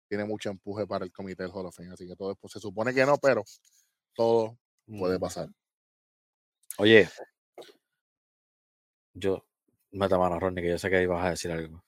tiene 0.09 0.25
mucho 0.25 0.49
empuje 0.49 0.85
para 0.85 1.05
el 1.05 1.11
comité 1.11 1.43
del 1.43 1.51
Hall 1.53 1.67
of 1.67 1.75
Fame, 1.75 1.93
así 1.93 2.07
que 2.07 2.15
todo 2.15 2.35
pues, 2.35 2.53
se 2.53 2.59
supone 2.59 2.93
que 2.93 3.05
no, 3.05 3.17
pero 3.17 3.43
todo 4.13 4.57
puede 4.85 5.17
Mm. 5.17 5.21
pasar. 5.21 5.49
Oye, 6.77 7.09
yo, 9.13 9.43
meta 9.91 10.17
mano, 10.17 10.39
Ronnie, 10.39 10.63
que 10.63 10.69
yo 10.69 10.77
sé 10.77 10.89
que 10.89 11.01
ibas 11.01 11.25
a 11.25 11.31
decir 11.31 11.51
algo. 11.51 11.83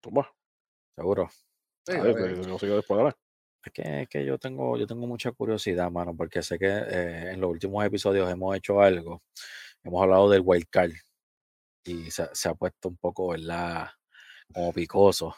Toma, 0.00 0.30
Seguro. 0.96 1.28
Sí, 1.84 1.94
a 1.94 2.02
ver, 2.02 2.16
pues, 2.16 2.46
yo 2.46 2.58
sigo 2.58 2.76
después 2.76 2.98
ahora. 2.98 3.16
Es 3.62 3.72
que, 3.72 4.02
es 4.02 4.08
que 4.08 4.24
yo 4.24 4.38
tengo, 4.38 4.78
yo 4.78 4.86
tengo 4.86 5.06
mucha 5.06 5.30
curiosidad, 5.32 5.90
mano, 5.90 6.16
porque 6.16 6.42
sé 6.42 6.58
que 6.58 6.66
eh, 6.66 7.32
en 7.32 7.40
los 7.40 7.50
últimos 7.50 7.84
episodios 7.84 8.30
hemos 8.30 8.56
hecho 8.56 8.80
algo. 8.80 9.22
Hemos 9.82 10.02
hablado 10.02 10.30
del 10.30 10.42
wild 10.44 10.66
card 10.70 10.92
y 11.84 12.10
se, 12.10 12.28
se 12.32 12.48
ha 12.48 12.54
puesto 12.54 12.88
un 12.88 12.96
poco, 12.96 13.28
¿verdad? 13.28 13.88
Como 14.52 14.72
picoso. 14.72 15.36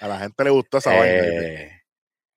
a 0.00 0.08
la 0.08 0.18
gente 0.18 0.44
le 0.44 0.50
gustó 0.50 0.78
esa 0.78 0.90
vaina. 0.90 1.26
Eh, 1.26 1.82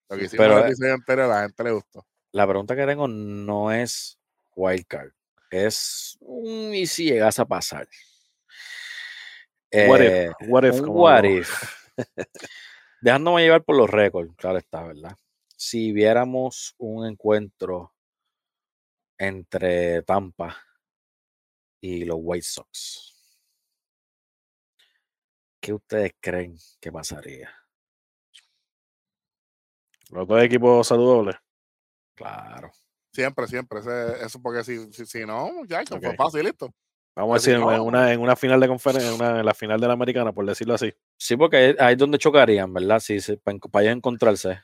Lo 0.10 0.18
que 0.18 0.26
hicimos 0.26 0.46
pero, 0.46 0.58
el 0.58 0.64
eh, 0.64 0.68
episodio 0.68 0.94
anterior, 0.94 1.26
a 1.26 1.36
la 1.36 1.42
gente 1.44 1.64
le 1.64 1.72
gustó. 1.72 2.08
la 2.32 2.48
pregunta 2.48 2.76
que 2.76 2.86
tengo 2.86 3.08
no 3.08 3.72
es 3.72 4.20
wild 4.56 4.86
card, 4.88 5.12
es 5.52 6.18
un 6.22 6.74
y 6.74 6.88
si 6.88 7.06
llegas 7.06 7.40
a 7.40 7.46
pasar. 7.46 7.88
What 9.72 10.02
Eh, 10.02 10.30
if, 10.40 10.48
what 10.50 10.66
if, 10.66 10.80
what 10.82 11.26
if. 11.26 11.86
Dejándome 13.02 13.44
llevar 13.44 13.64
por 13.64 13.76
los 13.78 13.90
récords, 13.90 14.34
claro 14.36 14.58
está, 14.58 14.84
¿verdad? 14.84 15.16
Si 15.56 15.92
viéramos 15.92 16.74
un 16.78 17.06
encuentro 17.06 17.94
entre 19.18 20.02
Tampa 20.04 20.58
y 21.82 22.06
los 22.06 22.18
White 22.20 22.46
Sox, 22.46 23.16
¿qué 25.62 25.74
ustedes 25.74 26.14
creen 26.20 26.56
que 26.80 26.92
pasaría? 26.92 27.54
Los 30.10 30.28
dos 30.28 30.42
equipos 30.42 30.88
saludables. 30.88 31.36
Claro. 32.16 32.72
Siempre, 33.14 33.48
siempre. 33.48 33.80
ese- 33.80 34.26
eso 34.26 34.42
porque 34.42 34.64
si, 34.64 34.92
si, 34.92 35.06
si 35.06 35.26
no, 35.26 35.52
muchachos, 35.54 35.98
Ok. 35.98 36.04
fue 36.04 36.16
fácil, 36.16 36.44
listo. 36.44 36.74
Vamos 37.20 37.34
a 37.34 37.36
decir, 37.40 37.56
en 37.56 37.82
una, 37.82 38.14
en 38.14 38.22
una 38.22 38.36
final 38.36 38.60
de 38.62 38.68
conferencia, 38.70 39.10
en, 39.10 39.16
una- 39.16 39.40
en 39.40 39.46
la 39.46 39.54
final 39.54 39.80
de 39.80 39.88
la 39.88 39.94
americana, 39.94 40.32
por 40.32 40.46
decirlo 40.46 40.74
así. 40.76 40.94
Sí, 41.18 41.36
porque 41.36 41.58
ahí 41.58 41.76
ahí 41.80 41.92
es 41.94 41.98
donde 41.98 42.18
chocarían, 42.18 42.74
¿verdad? 42.74 43.00
Se, 43.00 43.20
para, 43.20 43.38
ellos 43.70 43.92
encontrarse. 43.92 44.60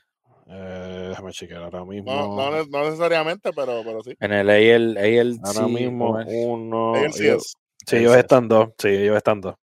Eh, 0.48 1.06
déjame 1.10 1.32
chequear 1.32 1.62
ahora 1.64 1.84
mismo. 1.84 2.10
No, 2.10 2.34
no, 2.36 2.50
ne- 2.50 2.68
no 2.70 2.84
necesariamente, 2.84 3.52
pero, 3.52 3.82
pero 3.84 4.02
sí. 4.02 4.14
En 4.20 4.32
el 4.32 4.48
AL, 4.48 4.96
AL 4.96 5.38
ahora 5.44 5.68
mismo, 5.68 6.18
uno. 6.26 6.96
Ellos 6.96 7.14
sí 7.16 7.24
ellos- 7.24 7.56
sí, 7.86 7.96
ellos 7.96 8.12
sí 8.14 8.18
están 8.20 8.48
dos. 8.48 8.68
Sí, 8.78 8.88
ellos 8.88 9.16
están 9.16 9.40
dos. 9.40 9.54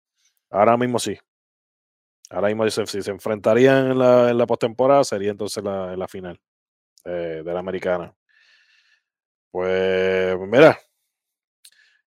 Ahora 0.52 0.78
mismo 0.78 1.00
sí. 1.00 1.18
Ahora 2.30 2.48
mismo 2.50 2.64
si 2.66 2.72
se, 2.72 2.86
si 2.86 3.02
se 3.02 3.12
enfrentarían 3.12 3.92
en 3.92 3.98
la, 4.00 4.30
en 4.30 4.38
la 4.38 4.46
postemporada, 4.46 5.04
sería 5.04 5.32
entonces 5.32 5.64
la, 5.64 5.94
en 5.94 6.00
la 6.00 6.08
final 6.08 6.40
eh, 7.06 7.42
de 7.44 7.54
la 7.54 7.60
americana. 7.60 8.14
Pues, 9.52 10.36
mira, 10.48 10.78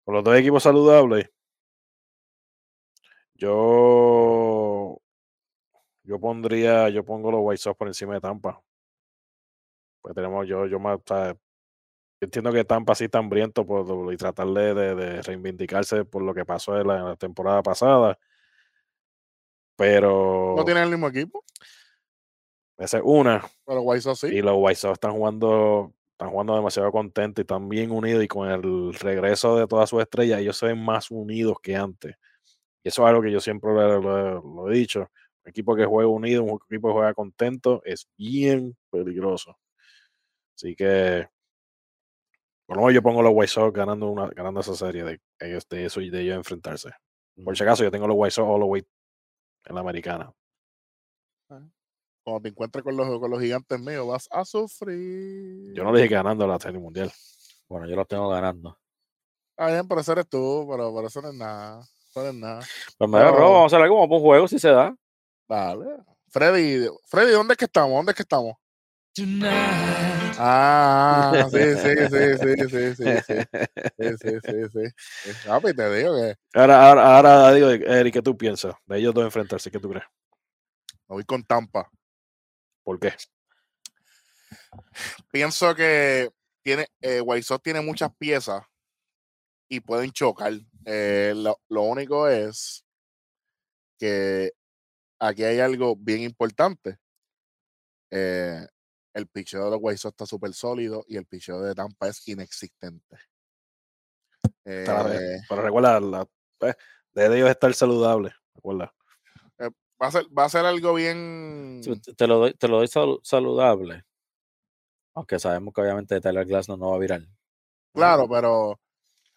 con 0.04 0.14
los 0.14 0.24
dos 0.24 0.36
equipos 0.36 0.62
saludables, 0.62 1.30
yo, 3.34 5.00
yo 6.04 6.18
pondría, 6.20 6.88
yo 6.88 7.04
pongo 7.04 7.30
los 7.30 7.40
White 7.42 7.58
Sox 7.62 7.76
por 7.76 7.88
encima 7.88 8.14
de 8.14 8.20
Tampa. 8.20 8.62
Pues 10.00 10.14
tenemos, 10.14 10.46
yo, 10.46 10.66
yo 10.66 10.78
más, 10.80 10.98
o 10.98 11.02
sea, 11.06 11.32
yo 11.34 11.38
entiendo 12.20 12.52
que 12.52 12.64
Tampa 12.64 12.94
sí 12.94 13.04
está 13.04 13.18
hambriento 13.18 13.64
por, 13.66 14.12
y 14.12 14.16
tratar 14.16 14.48
de, 14.48 14.74
de- 14.74 14.94
de 14.94 15.22
reivindicarse 15.22 16.04
por 16.04 16.22
lo 16.22 16.34
que 16.34 16.44
pasó 16.44 16.78
en 16.80 16.86
la, 16.86 16.98
en 16.98 17.04
la 17.06 17.16
temporada 17.16 17.62
pasada. 17.62 18.18
Pero 19.76 20.54
No 20.56 20.64
tienen 20.64 20.84
el 20.84 20.90
mismo 20.90 21.08
equipo, 21.08 21.44
esa 22.78 22.98
es 22.98 23.02
una. 23.06 23.42
pero 23.64 23.80
White 23.82 24.02
Sox 24.02 24.20
sí. 24.20 24.26
Y 24.28 24.42
los 24.42 24.54
White 24.56 24.76
Sox 24.76 24.92
están 24.94 25.12
jugando, 25.12 25.92
están 26.12 26.30
jugando 26.30 26.54
demasiado 26.54 26.92
contentos 26.92 27.42
y 27.42 27.44
están 27.44 27.68
bien 27.68 27.90
unidos. 27.90 28.22
Y 28.24 28.28
con 28.28 28.48
el 28.50 28.94
regreso 28.94 29.56
de 29.56 29.66
todas 29.66 29.90
sus 29.90 30.00
estrellas, 30.02 30.40
ellos 30.40 30.56
se 30.56 30.66
ven 30.66 30.84
más 30.84 31.10
unidos 31.10 31.56
que 31.62 31.76
antes. 31.76 32.16
Y 32.84 32.88
eso 32.88 33.02
es 33.02 33.08
algo 33.08 33.22
que 33.22 33.32
yo 33.32 33.40
siempre 33.40 33.72
lo, 33.72 34.00
lo- 34.00 34.42
lo 34.42 34.70
he 34.70 34.74
dicho. 34.74 35.00
Un 35.44 35.50
equipo 35.50 35.74
que 35.76 35.84
juega 35.84 36.08
unido, 36.08 36.42
un 36.44 36.58
equipo 36.68 36.88
que 36.88 36.92
juega 36.94 37.14
contento, 37.14 37.82
es 37.84 38.08
bien 38.16 38.76
peligroso. 38.90 39.58
Así 40.56 40.74
que, 40.76 41.28
por 42.66 42.76
lo 42.76 42.82
menos 42.82 42.94
yo 42.94 43.02
pongo 43.02 43.22
los 43.22 43.32
White 43.34 43.48
Sox 43.52 43.72
ganando, 43.76 44.08
una, 44.10 44.28
ganando 44.28 44.60
esa 44.60 44.74
serie 44.74 45.04
de 45.04 45.20
ellos, 45.40 45.68
de 45.68 45.84
eso 45.86 46.00
y 46.00 46.10
de 46.10 46.20
ellos 46.22 46.36
enfrentarse. 46.36 46.90
Por 47.44 47.56
si 47.56 47.62
acaso, 47.64 47.82
yo 47.84 47.90
tengo 47.90 48.06
los 48.06 48.16
White 48.18 48.30
Sox 48.32 48.48
all 48.48 48.60
the 48.60 48.66
way 48.66 48.82
en 49.64 49.74
la 49.74 49.80
americana. 49.80 50.32
Cuando 52.24 52.42
te 52.42 52.48
encuentres 52.50 52.84
con 52.84 52.96
los, 52.96 53.18
con 53.18 53.30
los 53.30 53.40
gigantes 53.40 53.80
míos, 53.80 54.06
vas 54.06 54.28
a 54.30 54.44
sufrir. 54.44 55.74
Yo 55.74 55.82
no 55.82 55.92
le 55.92 55.98
dije 55.98 56.10
que 56.10 56.14
ganando 56.14 56.46
la 56.46 56.58
serie 56.58 56.78
mundial. 56.78 57.10
Bueno, 57.68 57.88
yo 57.88 57.96
los 57.96 58.06
tengo 58.06 58.28
ganando. 58.28 58.78
Está 59.50 59.72
bien, 59.72 59.88
pero 59.88 60.00
eso 60.00 60.12
eres 60.12 60.28
tú, 60.28 60.66
pero, 60.70 60.94
pero 60.94 61.08
eso 61.08 61.20
no 61.20 61.30
es 61.30 61.34
nada. 61.34 61.80
Eso 61.80 62.22
no 62.22 62.28
es 62.28 62.34
nada. 62.34 62.60
Pues 62.96 63.10
me 63.10 63.22
robo, 63.24 63.54
vamos 63.54 63.72
a 63.72 63.76
hacer 63.76 63.88
a 63.88 63.92
un 63.92 64.20
juego 64.20 64.46
si 64.46 64.58
se 64.58 64.68
da. 64.68 64.94
Vale. 65.48 65.86
Freddy, 66.28 66.86
Freddy, 67.06 67.32
¿dónde 67.32 67.54
es 67.54 67.58
que 67.58 67.64
estamos? 67.64 67.94
¿Dónde 67.94 68.12
es 68.12 68.16
que 68.16 68.22
estamos? 68.22 68.56
Ah, 70.38 71.46
sí, 71.50 71.58
sí, 71.58 71.88
sí, 72.08 72.36
sí, 72.38 72.56
sí, 72.68 72.94
sí, 72.94 73.20
sí. 73.20 73.34
Sí, 73.98 74.16
sí, 74.16 74.30
sí, 74.42 74.52
sí. 74.72 74.88
sí. 75.24 75.48
Ah, 75.48 75.60
pues 75.60 75.76
te 75.76 75.94
digo 75.94 76.14
que 76.14 76.34
Ahora, 76.54 76.88
ahora, 76.88 77.16
ahora 77.16 77.52
digo, 77.52 77.68
Eric, 77.68 78.14
¿qué 78.14 78.22
tú 78.22 78.36
piensas? 78.36 78.74
De 78.86 78.98
ellos 78.98 79.12
dos 79.12 79.24
enfrentarse, 79.24 79.70
¿qué 79.70 79.78
tú 79.78 79.90
crees? 79.90 80.04
me 81.08 81.16
voy 81.16 81.24
con 81.24 81.44
Tampa. 81.44 81.90
¿Por 82.82 82.98
qué? 82.98 83.14
Pienso 85.30 85.74
que 85.74 86.30
tiene, 86.62 86.86
eh, 87.00 87.20
White 87.20 87.44
Sox 87.44 87.62
tiene 87.62 87.80
muchas 87.80 88.14
piezas 88.16 88.62
y 89.68 89.80
pueden 89.80 90.10
chocar. 90.12 90.52
Eh, 90.84 91.32
lo, 91.36 91.60
lo 91.68 91.82
único 91.82 92.28
es 92.28 92.84
que 93.98 94.52
aquí 95.18 95.44
hay 95.44 95.60
algo 95.60 95.96
bien 95.96 96.22
importante. 96.22 96.98
Eh, 98.10 98.66
el 99.14 99.26
picheo 99.28 99.64
de 99.64 99.70
los 99.70 99.78
White 99.80 99.98
Sox 99.98 100.12
está 100.12 100.26
súper 100.26 100.52
sólido 100.52 101.04
y 101.06 101.16
el 101.16 101.26
picheo 101.26 101.60
de 101.60 101.74
Tampa 101.74 102.08
es 102.08 102.26
inexistente. 102.28 103.16
Eh, 104.64 104.84
pero 105.48 105.62
recuerda, 105.62 106.00
la, 106.00 106.26
pues, 106.58 106.76
de 107.12 107.36
ellos 107.36 107.50
estar 107.50 107.72
saludable. 107.74 108.34
Recuerda. 108.54 108.94
Va, 110.02 110.08
a 110.08 110.10
ser, 110.10 110.26
va 110.36 110.44
a 110.44 110.48
ser 110.48 110.64
algo 110.66 110.94
bien. 110.94 111.80
Sí, 111.84 111.98
te- 112.16 112.26
lo 112.26 112.38
doy, 112.38 112.54
te 112.54 112.66
lo 112.68 112.78
doy 112.78 112.88
sal- 112.88 113.20
saludable. 113.22 114.04
Aunque 115.14 115.38
sabemos 115.38 115.72
que 115.74 115.80
obviamente 115.82 116.20
Tyler 116.20 116.46
Glass 116.46 116.68
no, 116.68 116.76
no 116.76 116.90
va 116.90 116.96
a 116.96 117.00
virar. 117.00 117.22
Claro, 117.94 118.26
pero 118.28 118.80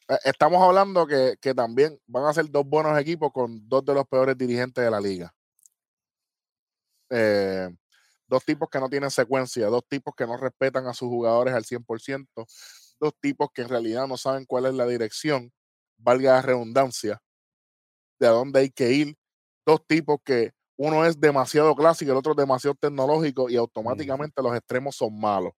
eh, 0.08 0.18
estamos 0.24 0.62
hablando 0.62 1.06
que, 1.06 1.36
que 1.42 1.54
también 1.54 2.00
van 2.08 2.26
a 2.26 2.34
ser 2.34 2.50
dos 2.50 2.66
buenos 2.66 2.98
equipos 2.98 3.32
con 3.34 3.68
dos 3.68 3.84
de 3.84 3.94
los 3.94 4.08
peores 4.08 4.38
dirigentes 4.38 4.84
de 4.84 4.90
la 4.92 5.02
liga. 5.02 5.34
Eh, 7.10 7.70
dos 8.28 8.44
tipos 8.44 8.70
que 8.70 8.80
no 8.80 8.90
tienen 8.90 9.12
secuencia, 9.12 9.68
dos 9.68 9.84
tipos 9.88 10.14
que 10.16 10.26
no 10.26 10.38
respetan 10.38 10.88
a 10.88 10.94
sus 10.94 11.10
jugadores 11.10 11.54
al 11.54 11.66
100%, 11.66 12.46
dos 13.00 13.14
tipos 13.20 13.50
que 13.54 13.62
en 13.62 13.70
realidad 13.70 14.08
no 14.08 14.18
saben 14.18 14.46
cuál 14.46 14.66
es 14.66 14.74
la 14.74 14.88
dirección, 14.88 15.52
valga 15.98 16.34
la 16.34 16.42
redundancia, 16.42 17.22
de 18.20 18.28
a 18.28 18.32
dónde 18.32 18.62
hay 18.62 18.70
que 18.72 18.92
ir, 18.92 19.18
dos 19.66 19.86
tipos 19.86 20.20
que 20.24 20.52
uno 20.78 21.06
es 21.06 21.20
demasiado 21.20 21.76
clásico 21.76 22.10
y 22.10 22.12
el 22.12 22.18
otro 22.18 22.34
es 22.34 22.38
demasiado 22.38 22.76
tecnológico 22.76 23.50
y 23.50 23.56
automáticamente 23.56 24.42
los 24.42 24.56
extremos 24.56 24.96
son 24.96 25.20
malos. 25.20 25.54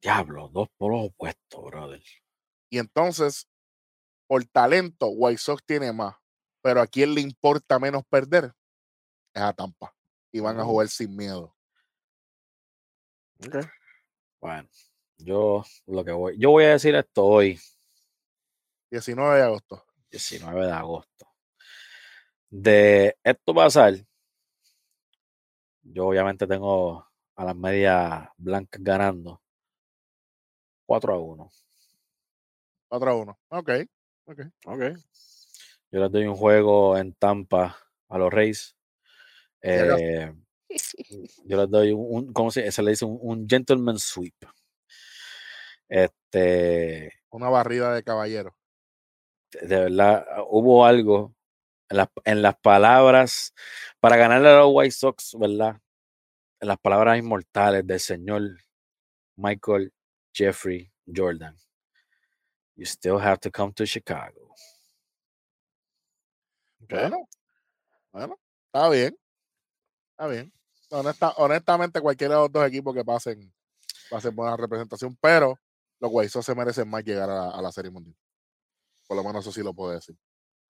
Diablo, 0.00 0.48
dos 0.52 0.68
polos 0.76 1.06
opuestos, 1.06 1.64
brother. 1.64 2.02
Y 2.70 2.78
entonces, 2.78 3.48
por 4.26 4.44
talento, 4.44 5.08
White 5.08 5.38
Sox 5.38 5.62
tiene 5.64 5.92
más. 5.92 6.16
Pero 6.62 6.80
a 6.80 6.86
quién 6.86 7.14
le 7.14 7.20
importa 7.20 7.78
menos 7.78 8.02
perder 8.08 8.52
es 9.32 9.42
a 9.42 9.52
Tampa. 9.52 9.94
Y 10.32 10.40
van 10.40 10.58
a 10.58 10.64
jugar 10.64 10.88
sin 10.88 11.14
miedo. 11.14 11.54
Bueno, 14.40 14.68
yo 15.18 15.64
lo 15.86 16.04
que 16.04 16.12
voy, 16.12 16.36
yo 16.38 16.50
voy 16.50 16.64
a 16.64 16.70
decir 16.70 16.94
esto 16.94 17.24
hoy, 17.24 17.60
19 18.90 19.36
de 19.36 19.42
agosto. 19.42 19.84
19 20.10 20.66
de 20.66 20.72
agosto. 20.72 21.25
De 22.58 23.14
esto 23.22 23.52
pasar, 23.54 23.92
yo 25.82 26.06
obviamente 26.06 26.46
tengo 26.46 27.06
a 27.34 27.44
las 27.44 27.54
medias 27.54 28.30
blancas 28.38 28.82
ganando 28.82 29.42
4 30.86 31.12
a 31.12 31.18
1. 31.18 31.50
4 32.88 33.10
a 33.10 33.14
1. 33.14 33.38
Ok. 33.48 33.70
ok. 34.24 34.40
Ok. 34.64 34.80
Yo 35.90 36.00
les 36.00 36.10
doy 36.10 36.26
un 36.26 36.34
juego 36.34 36.96
en 36.96 37.12
Tampa 37.12 37.76
a 38.08 38.16
los 38.16 38.32
Reyes. 38.32 38.74
Eh, 39.60 40.32
yo 41.44 41.56
les 41.58 41.68
doy 41.70 41.92
un, 41.92 42.06
un- 42.08 42.32
¿cómo 42.32 42.50
se, 42.50 42.72
se 42.72 42.82
le 42.82 42.92
dice? 42.92 43.04
Un, 43.04 43.18
un 43.20 43.46
gentleman 43.46 43.98
sweep. 43.98 44.34
Este, 45.90 47.12
Una 47.28 47.50
barrida 47.50 47.92
de 47.94 48.02
caballero. 48.02 48.56
de 49.52 49.76
verdad, 49.76 50.26
hubo 50.48 50.86
algo 50.86 51.35
en 51.88 51.96
las, 51.96 52.08
en 52.24 52.42
las 52.42 52.56
palabras 52.58 53.54
para 54.00 54.16
ganarle 54.16 54.48
a 54.50 54.58
los 54.58 54.70
White 54.72 54.92
Sox, 54.92 55.36
¿verdad? 55.38 55.80
En 56.60 56.68
las 56.68 56.78
palabras 56.78 57.18
inmortales 57.18 57.86
del 57.86 58.00
señor 58.00 58.42
Michael 59.36 59.92
Jeffrey 60.32 60.92
Jordan. 61.06 61.56
You 62.74 62.84
still 62.84 63.18
have 63.20 63.38
to 63.38 63.50
come 63.50 63.72
to 63.74 63.86
Chicago. 63.86 64.54
Bueno, 66.78 67.28
bueno, 68.12 68.38
está 68.66 68.88
bien. 68.90 69.18
Está 70.10 70.26
bien. 70.28 70.52
Honesta- 70.90 71.34
honestamente, 71.38 72.00
cualquiera 72.00 72.36
de 72.36 72.40
los 72.42 72.52
dos 72.52 72.66
equipos 72.66 72.94
que 72.94 73.04
pasen, 73.04 73.52
pasen 74.10 74.36
buena 74.36 74.56
representación, 74.56 75.16
pero 75.20 75.58
los 75.98 76.10
White 76.12 76.30
Sox 76.30 76.46
se 76.46 76.54
merecen 76.54 76.88
más 76.88 77.02
llegar 77.02 77.28
a 77.28 77.34
la, 77.34 77.50
a 77.50 77.62
la 77.62 77.72
Serie 77.72 77.90
Mundial. 77.90 78.16
Por 79.06 79.16
lo 79.16 79.24
menos 79.24 79.44
eso 79.44 79.52
sí 79.52 79.62
lo 79.62 79.74
puedo 79.74 79.92
decir. 79.92 80.16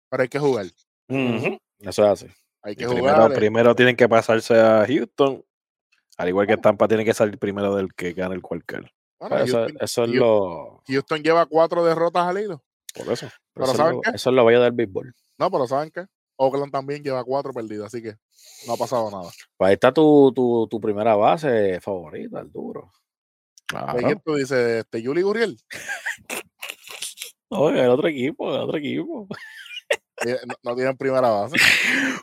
Pero 0.09 0.23
hay 0.23 0.29
que 0.29 0.39
jugar. 0.39 0.65
Ujú, 1.07 1.57
Eso 1.79 2.03
es 2.05 2.23
así. 2.23 2.27
Hay 2.63 2.75
primero, 2.75 3.27
eh, 3.27 3.35
primero 3.35 3.75
tienen 3.75 3.95
que 3.95 4.09
pasarse 4.09 4.59
a 4.59 4.85
Houston. 4.87 5.43
Al 6.17 6.29
igual 6.29 6.47
que 6.47 6.57
Tampa 6.57 6.87
tiene 6.87 7.05
que 7.05 7.13
salir 7.13 7.37
primero 7.37 7.75
del 7.75 7.93
que 7.93 8.13
gane 8.13 8.35
el 8.35 8.41
cualquier. 8.41 8.91
bueno, 9.19 9.37
Eso, 9.37 9.57
Houston, 9.57 9.77
eso 9.81 10.03
es 10.03 10.09
Houston- 10.09 10.19
lo, 10.19 10.83
Houston 10.87 11.23
lleva 11.23 11.45
cuatro 11.45 11.83
derrotas 11.85 12.25
al 12.25 12.41
hilo. 12.41 12.63
Por 12.95 13.11
eso. 13.11 13.27
Pero 13.53 13.65
eso 13.65 13.71
es 13.73 13.77
¿saben 13.77 13.95
lo, 13.95 14.01
qué? 14.01 14.09
eso 14.15 14.29
es 14.29 14.35
lo 14.35 14.45
bello 14.45 14.61
del 14.61 14.71
béisbol. 14.71 15.13
No, 15.37 15.51
pero 15.51 15.67
¿saben 15.67 15.91
qué? 15.91 16.05
Oakland 16.37 16.71
también 16.71 17.03
lleva 17.03 17.23
cuatro 17.23 17.53
perdidas, 17.53 17.87
así 17.87 18.01
que 18.01 18.15
no 18.67 18.73
ha 18.73 18.77
pasado 18.77 19.09
nada. 19.11 19.29
Pues 19.57 19.67
ahí 19.67 19.73
está 19.73 19.93
tu, 19.93 20.31
tu, 20.33 20.67
tu 20.69 20.79
primera 20.81 21.15
base 21.15 21.79
favorita, 21.81 22.39
el 22.39 22.51
duro. 22.51 22.91
Claro. 23.67 23.99
¿Y 23.99 24.03
quién 24.03 24.21
tú 24.23 24.35
dices? 24.35 24.83
Este, 24.83 25.01
Yuli 25.01 25.21
Gurriel. 25.21 25.57
Oye, 27.49 27.81
el 27.83 27.89
otro 27.89 28.07
equipo, 28.07 28.53
el 28.53 28.61
otro 28.61 28.77
equipo. 28.77 29.27
No, 30.23 30.55
no 30.63 30.75
tienen 30.75 30.95
primera 30.97 31.29
base. 31.29 31.55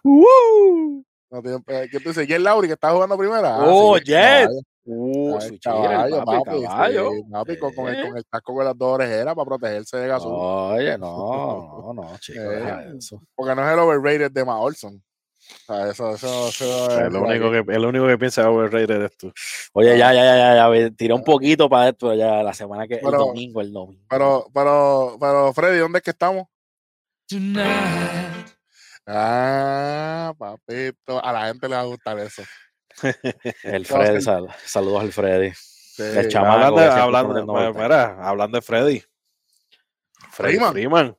¡Woo! 0.02 1.04
No 1.30 1.42
tienen, 1.42 1.62
eh, 1.68 1.88
¿Quién 1.90 2.02
tú 2.02 2.10
dices? 2.10 2.26
Jet 2.26 2.40
Lauri, 2.40 2.68
que 2.68 2.74
está 2.74 2.90
jugando 2.92 3.16
primera. 3.16 3.56
Ah, 3.56 3.64
Oh, 3.66 3.96
sí, 3.98 4.04
Jet. 4.06 4.48
Uh, 4.84 5.38
Ay, 5.40 5.48
su 5.48 5.58
caballo, 5.62 6.24
papi, 6.24 6.38
papi, 6.44 6.62
caballo. 6.64 7.10
sí, 7.12 7.22
papi, 7.30 7.56
con, 7.58 7.72
con 7.74 7.88
el, 7.88 7.94
Eh. 7.94 8.08
con 8.08 8.16
el 8.18 8.24
casco 8.28 8.54
con 8.54 8.64
las 8.64 8.76
dos 8.76 8.94
orejeras 8.94 9.34
para 9.34 9.44
protegerse 9.46 9.96
de 9.96 10.08
gasol. 10.08 10.32
Oye, 10.34 10.98
no, 10.98 11.82
no, 11.86 11.92
no, 11.94 12.18
chico, 12.18 12.40
Eh. 12.40 12.94
eso. 12.98 13.22
Porque 13.34 13.54
no 13.54 13.64
es 13.66 13.72
el 13.72 13.78
overrated 13.78 14.30
de 14.32 14.44
Ma 14.44 14.58
Olson. 14.58 14.96
O 14.96 15.72
sea, 15.74 15.88
eso, 15.90 16.10
eso, 16.14 16.48
eso 16.48 16.98
es 17.00 17.10
por 17.10 17.22
único, 17.22 17.50
que, 17.50 17.64
el 17.74 17.84
único 17.84 18.06
que 18.06 18.18
piensa 18.18 18.48
overrated 18.50 19.02
es 19.02 19.16
tú. 19.16 19.32
Oye, 19.74 19.96
ya, 19.98 20.12
ya, 20.12 20.24
ya, 20.24 20.36
ya, 20.54 20.74
ya, 20.78 20.90
tiré 20.90 21.14
un 21.14 21.22
poquito 21.24 21.68
para 21.68 21.90
esto 21.90 22.12
ya 22.14 22.42
la 22.42 22.54
semana 22.54 22.88
que, 22.88 22.94
el 22.96 23.02
domingo, 23.02 23.60
el 23.60 23.72
domingo. 23.72 24.02
Pero, 24.08 24.46
pero, 24.52 25.16
pero, 25.20 25.52
Freddy, 25.52 25.78
¿dónde 25.78 25.98
es 25.98 26.02
que 26.04 26.10
estamos? 26.10 26.46
Tonight. 27.28 28.48
Ah, 29.06 30.32
papito. 30.38 31.24
A 31.24 31.32
la 31.32 31.46
gente 31.48 31.68
le 31.68 31.74
va 31.76 31.82
a 31.82 31.84
gustar 31.86 32.18
eso. 32.18 32.42
El 33.62 33.86
Freddy, 33.86 34.20
sal- 34.20 34.54
saludos 34.64 35.02
al 35.02 35.12
Freddy. 35.12 35.52
Sí, 35.54 36.02
El 36.02 36.28
chamaco 36.28 36.64
hablando, 36.78 37.02
hablando, 37.02 37.54
mira, 37.54 37.72
mira, 37.72 38.28
hablando 38.28 38.56
de 38.58 38.62
Freddy. 38.62 39.02
Freddy 40.30 40.54
Freeman. 40.56 40.72
Freeman. 40.72 41.16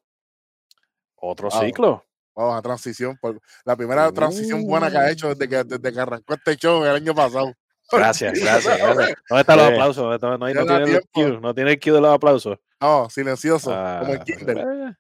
Otro 1.16 1.50
Wow. 1.50 1.62
ciclo. 1.62 2.06
Vamos 2.36 2.58
a 2.58 2.62
transición. 2.62 3.18
Por, 3.22 3.40
la 3.66 3.76
primera 3.76 4.12
transición 4.12 4.66
buena 4.66 4.90
que 4.90 4.98
ha 4.98 5.12
hecho 5.12 5.30
desde 5.36 5.48
que, 5.48 5.64
desde 5.64 5.94
que 5.94 6.00
arrancó 6.00 6.34
este 6.34 6.56
show 6.56 6.84
el 6.84 6.96
año 6.96 7.14
pasado. 7.14 7.54
Gracias, 7.92 8.40
gracias. 8.40 8.78
gracias. 8.80 9.18
¿Dónde 9.30 9.42
están 9.42 9.58
los 9.58 9.68
Eh. 9.70 9.74
aplausos? 9.74 9.98
¿Dónde 10.04 10.16
está- 10.16 10.38
No, 10.38 10.66
tiene 10.66 10.98
el 10.98 11.02
cue, 11.12 11.40
no 11.40 11.54
tiene 11.54 11.72
el 11.74 11.80
cue 11.80 11.92
de 11.92 12.02
los 12.02 12.14
aplausos. 12.16 12.58
No, 12.82 13.10
silencioso, 13.10 13.70
como 13.70 14.14
el 14.14 14.20
Ah, 14.20 14.24
Kindle. 14.24 14.96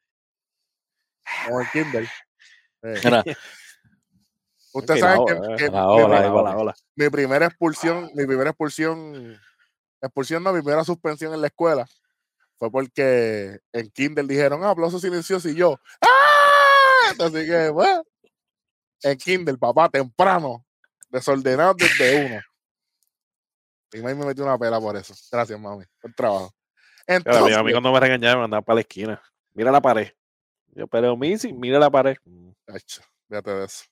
Como 1.45 1.61
el 1.61 1.69
Kindle. 1.71 2.09
Eh, 2.83 2.99
la 3.03 3.23
saben 4.97 5.25
que, 5.25 5.65
eh. 5.65 5.71
mi, 6.95 7.09
primera 7.09 7.45
expulsión, 7.45 8.09
mi 8.15 8.25
primera 8.25 8.49
expulsión, 8.49 9.39
expulsión 10.01 10.43
no, 10.43 10.51
mi 10.51 10.61
primera 10.61 10.83
suspensión 10.83 11.33
en 11.33 11.41
la 11.41 11.47
escuela 11.47 11.87
fue 12.57 12.71
porque 12.71 13.59
en 13.71 13.89
Kindle 13.91 14.27
dijeron, 14.27 14.63
ah, 14.63 14.71
aplauso 14.71 14.99
silencioso 14.99 15.49
y 15.49 15.55
yo, 15.55 15.79
¡ah! 16.01 17.11
Así 17.19 17.45
que, 17.45 17.69
bueno, 17.69 18.03
en 19.03 19.17
Kindle, 19.17 19.57
papá, 19.57 19.89
temprano, 19.89 20.65
desordenado 21.09 21.73
desde 21.75 22.25
uno. 22.25 22.41
Y 23.93 24.01
mami 24.01 24.15
me 24.15 24.25
metió 24.25 24.43
una 24.43 24.57
pela 24.57 24.79
por 24.79 24.95
eso. 24.97 25.13
Gracias, 25.31 25.59
mami. 25.59 25.85
Buen 26.01 26.13
trabajo. 26.15 26.51
Claro, 27.05 27.19
a 27.19 27.19
mí- 27.19 27.23
Entonces, 27.25 27.57
a 27.57 27.63
mí 27.63 27.71
cuando 27.71 27.91
me 27.91 27.99
regañaban 27.99 28.39
me 28.39 28.45
andaban 28.45 28.63
para 28.63 28.75
la 28.75 28.81
esquina. 28.81 29.21
Mira 29.53 29.71
la 29.71 29.81
pared. 29.81 30.11
Yo, 30.75 30.87
pero 30.87 31.15
Missy, 31.15 31.53
mira 31.53 31.79
la 31.79 31.89
pared. 31.89 32.15
Mm, 32.25 32.51
Acho, 32.67 33.01
fíjate 33.27 33.51
de 33.51 33.65
eso. 33.65 33.83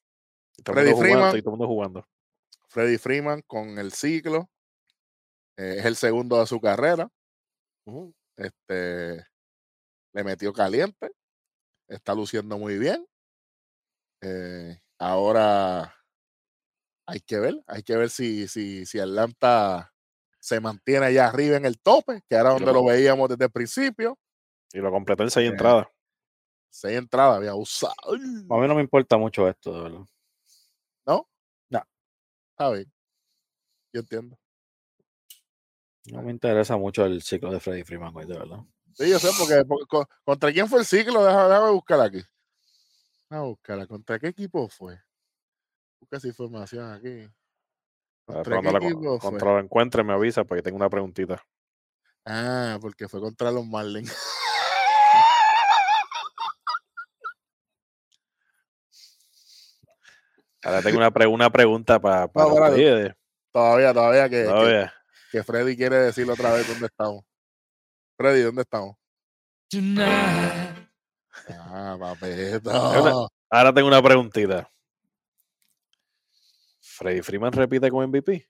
Freddy 0.66 0.92
jugando, 0.92 1.02
Freeman. 1.02 1.38
y 1.38 1.42
todo 1.42 1.54
el 1.54 1.58
mundo 1.58 1.68
jugando. 1.68 2.08
Freddy 2.70 2.98
Freeman 2.98 3.42
con 3.48 3.78
el 3.80 3.92
ciclo. 3.92 4.50
eh, 5.58 5.76
es 5.80 5.86
el 5.86 5.96
segundo 5.96 6.40
de 6.40 6.48
su 6.48 6.60
carrera. 6.60 7.10
Este 8.38 9.26
le 10.14 10.24
metió 10.24 10.54
caliente. 10.54 11.12
Está 11.88 12.14
luciendo 12.16 12.58
muy 12.58 12.78
bien. 12.78 13.06
eh, 14.22 14.80
ahora 15.00 15.96
hay 17.08 17.20
que 17.22 17.40
ver, 17.40 17.56
hay 17.68 17.82
que 17.84 17.98
ver 17.98 18.10
si, 18.12 18.48
si, 18.48 18.86
si 18.86 19.00
Atlanta 19.00 19.92
se 20.40 20.60
mantiene 20.60 21.08
allá 21.08 21.28
arriba 21.28 21.58
en 21.58 21.66
el 21.66 21.80
tope, 21.82 22.22
que 22.30 22.36
era 22.36 22.52
donde 22.52 22.68
lo- 22.68 22.74
lo 22.74 22.86
veíamos 22.86 23.28
desde 23.30 23.46
el 23.46 23.52
principio. 23.52 24.18
Y 24.74 24.78
lo 24.80 24.92
completó 24.92 25.24
en 25.24 25.32
seis 25.32 25.48
Eh, 25.48 25.52
entradas. 25.52 25.88
Seis 26.72 26.98
entradas 26.98 27.38
había 27.38 27.54
usado. 27.54 27.94
a 28.10 28.18
mí 28.18 28.68
no 28.68 28.76
me 28.76 28.82
importa 28.82 29.18
mucho 29.18 29.48
esto, 29.48 29.72
de 29.74 29.82
verdad. 29.82 30.06
Está 32.54 32.70
bien. 32.76 32.92
Yo 33.94 34.02
entiendo. 34.02 34.38
No 36.06 36.22
me 36.22 36.32
interesa 36.32 36.78
mucho 36.78 37.06
el 37.06 37.22
ciclo 37.22 37.52
de 37.52 37.60
Freddy 37.60 37.84
Freeman 37.84 38.16
hoy, 38.16 38.26
de 38.26 38.38
verdad. 38.38 38.60
Sí, 38.94 39.10
yo 39.10 39.18
sé, 39.20 39.30
porque, 39.40 39.64
porque 39.66 39.86
co- 39.88 40.08
¿contra 40.24 40.52
quién 40.52 40.68
fue 40.68 40.80
el 40.80 40.86
ciclo? 40.86 41.24
Déjame, 41.24 41.50
déjame 41.50 41.72
buscar 41.72 42.02
aquí. 42.02 42.22
Déjame 43.30 43.48
buscarla. 43.48 43.88
¿Contra 43.88 44.20
qué 44.20 44.28
equipo 44.28 44.68
fue? 44.70 45.00
Busca 46.00 46.18
esa 46.18 46.28
información 46.28 46.92
aquí. 46.92 47.28
¿Contra 48.26 48.62
Cuando 48.62 48.80
qué 48.80 48.86
equipo 48.88 49.20
fue? 49.20 49.30
contra 49.32 49.54
lo 49.54 49.60
encuentre 49.60 50.04
me 50.04 50.14
avisa 50.14 50.44
porque 50.44 50.62
tengo 50.62 50.78
una 50.78 50.90
preguntita. 50.90 51.44
Ah, 52.26 52.78
porque 52.80 53.08
fue 53.08 53.20
contra 53.22 53.52
los 53.52 53.66
Marlins. 53.66 54.12
Ahora 60.64 60.82
tengo 60.82 60.98
una, 60.98 61.12
pre- 61.12 61.28
una 61.28 61.50
pregunta 61.50 62.00
para 62.00 62.28
para 62.28 62.48
No, 62.48 62.54
ustedes. 62.56 63.14
todavía, 63.52 63.94
todavía 63.94 64.30
que, 64.30 64.38
que- 64.44 64.46
Todavía. 64.46 64.94
que 65.32 65.44
Freddy 65.44 65.76
quiere 65.76 65.96
decirlo 65.98 66.34
otra 66.34 66.52
vez 66.54 66.68
dónde 66.68 66.86
estamos. 66.88 67.24
Freddy, 68.18 68.42
¿dónde 68.44 68.62
estamos? 68.62 68.96
Tonight. 69.70 70.90
Ah, 71.50 71.98
papito. 72.00 73.30
Ahora 73.50 73.74
tengo 73.74 73.88
una 73.88 74.02
preguntita. 74.04 74.70
¿Freddy 76.80 77.22
Freeman 77.22 77.52
repite 77.54 77.90
con 77.90 78.04
MVP? 78.10 78.48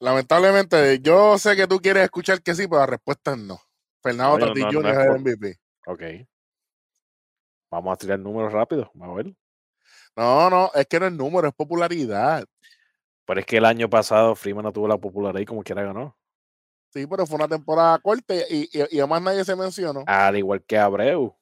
Lamentablemente, 0.00 1.00
yo 1.00 1.38
sé 1.38 1.56
que 1.56 1.66
tú 1.66 1.78
quieres 1.78 2.04
escuchar 2.04 2.42
que 2.42 2.54
sí, 2.54 2.68
pero 2.68 2.80
la 2.80 2.86
respuesta 2.86 3.32
es 3.32 3.38
no. 3.38 3.60
Fernando 4.02 4.38
No, 4.38 4.46
yo 4.46 4.48
Tatis 4.48 4.64
no- 4.64 4.72
Jr. 4.72 4.86
es 4.92 4.98
es 4.98 5.04
el 5.06 5.20
MVP. 5.20 5.60
Ok. 5.86 6.02
Vamos 7.70 7.92
a 7.94 7.96
tirar 7.96 8.18
números 8.18 8.52
rápidos. 8.52 8.88
Vamos 8.94 9.18
a 9.18 9.22
ver. 9.22 9.34
No, 10.16 10.48
no, 10.50 10.70
es 10.74 10.86
que 10.86 11.00
no 11.00 11.06
es 11.06 11.12
número, 11.12 11.48
es 11.48 11.54
popularidad. 11.54 12.44
Pero 13.26 13.40
es 13.40 13.46
que 13.46 13.56
el 13.56 13.64
año 13.64 13.88
pasado 13.88 14.34
Freeman 14.34 14.64
no 14.64 14.72
tuvo 14.72 14.86
la 14.86 14.98
popularidad 14.98 15.40
y 15.40 15.46
como 15.46 15.62
quiera 15.62 15.82
ganó. 15.82 16.16
Sí, 16.92 17.06
pero 17.06 17.26
fue 17.26 17.36
una 17.36 17.48
temporada 17.48 17.98
corta 17.98 18.34
y, 18.34 18.68
y, 18.72 18.84
y 18.90 18.98
además 19.00 19.22
nadie 19.22 19.44
se 19.44 19.56
mencionó. 19.56 20.04
Al 20.06 20.36
igual 20.36 20.62
que 20.62 20.78
Abreu. 20.78 21.34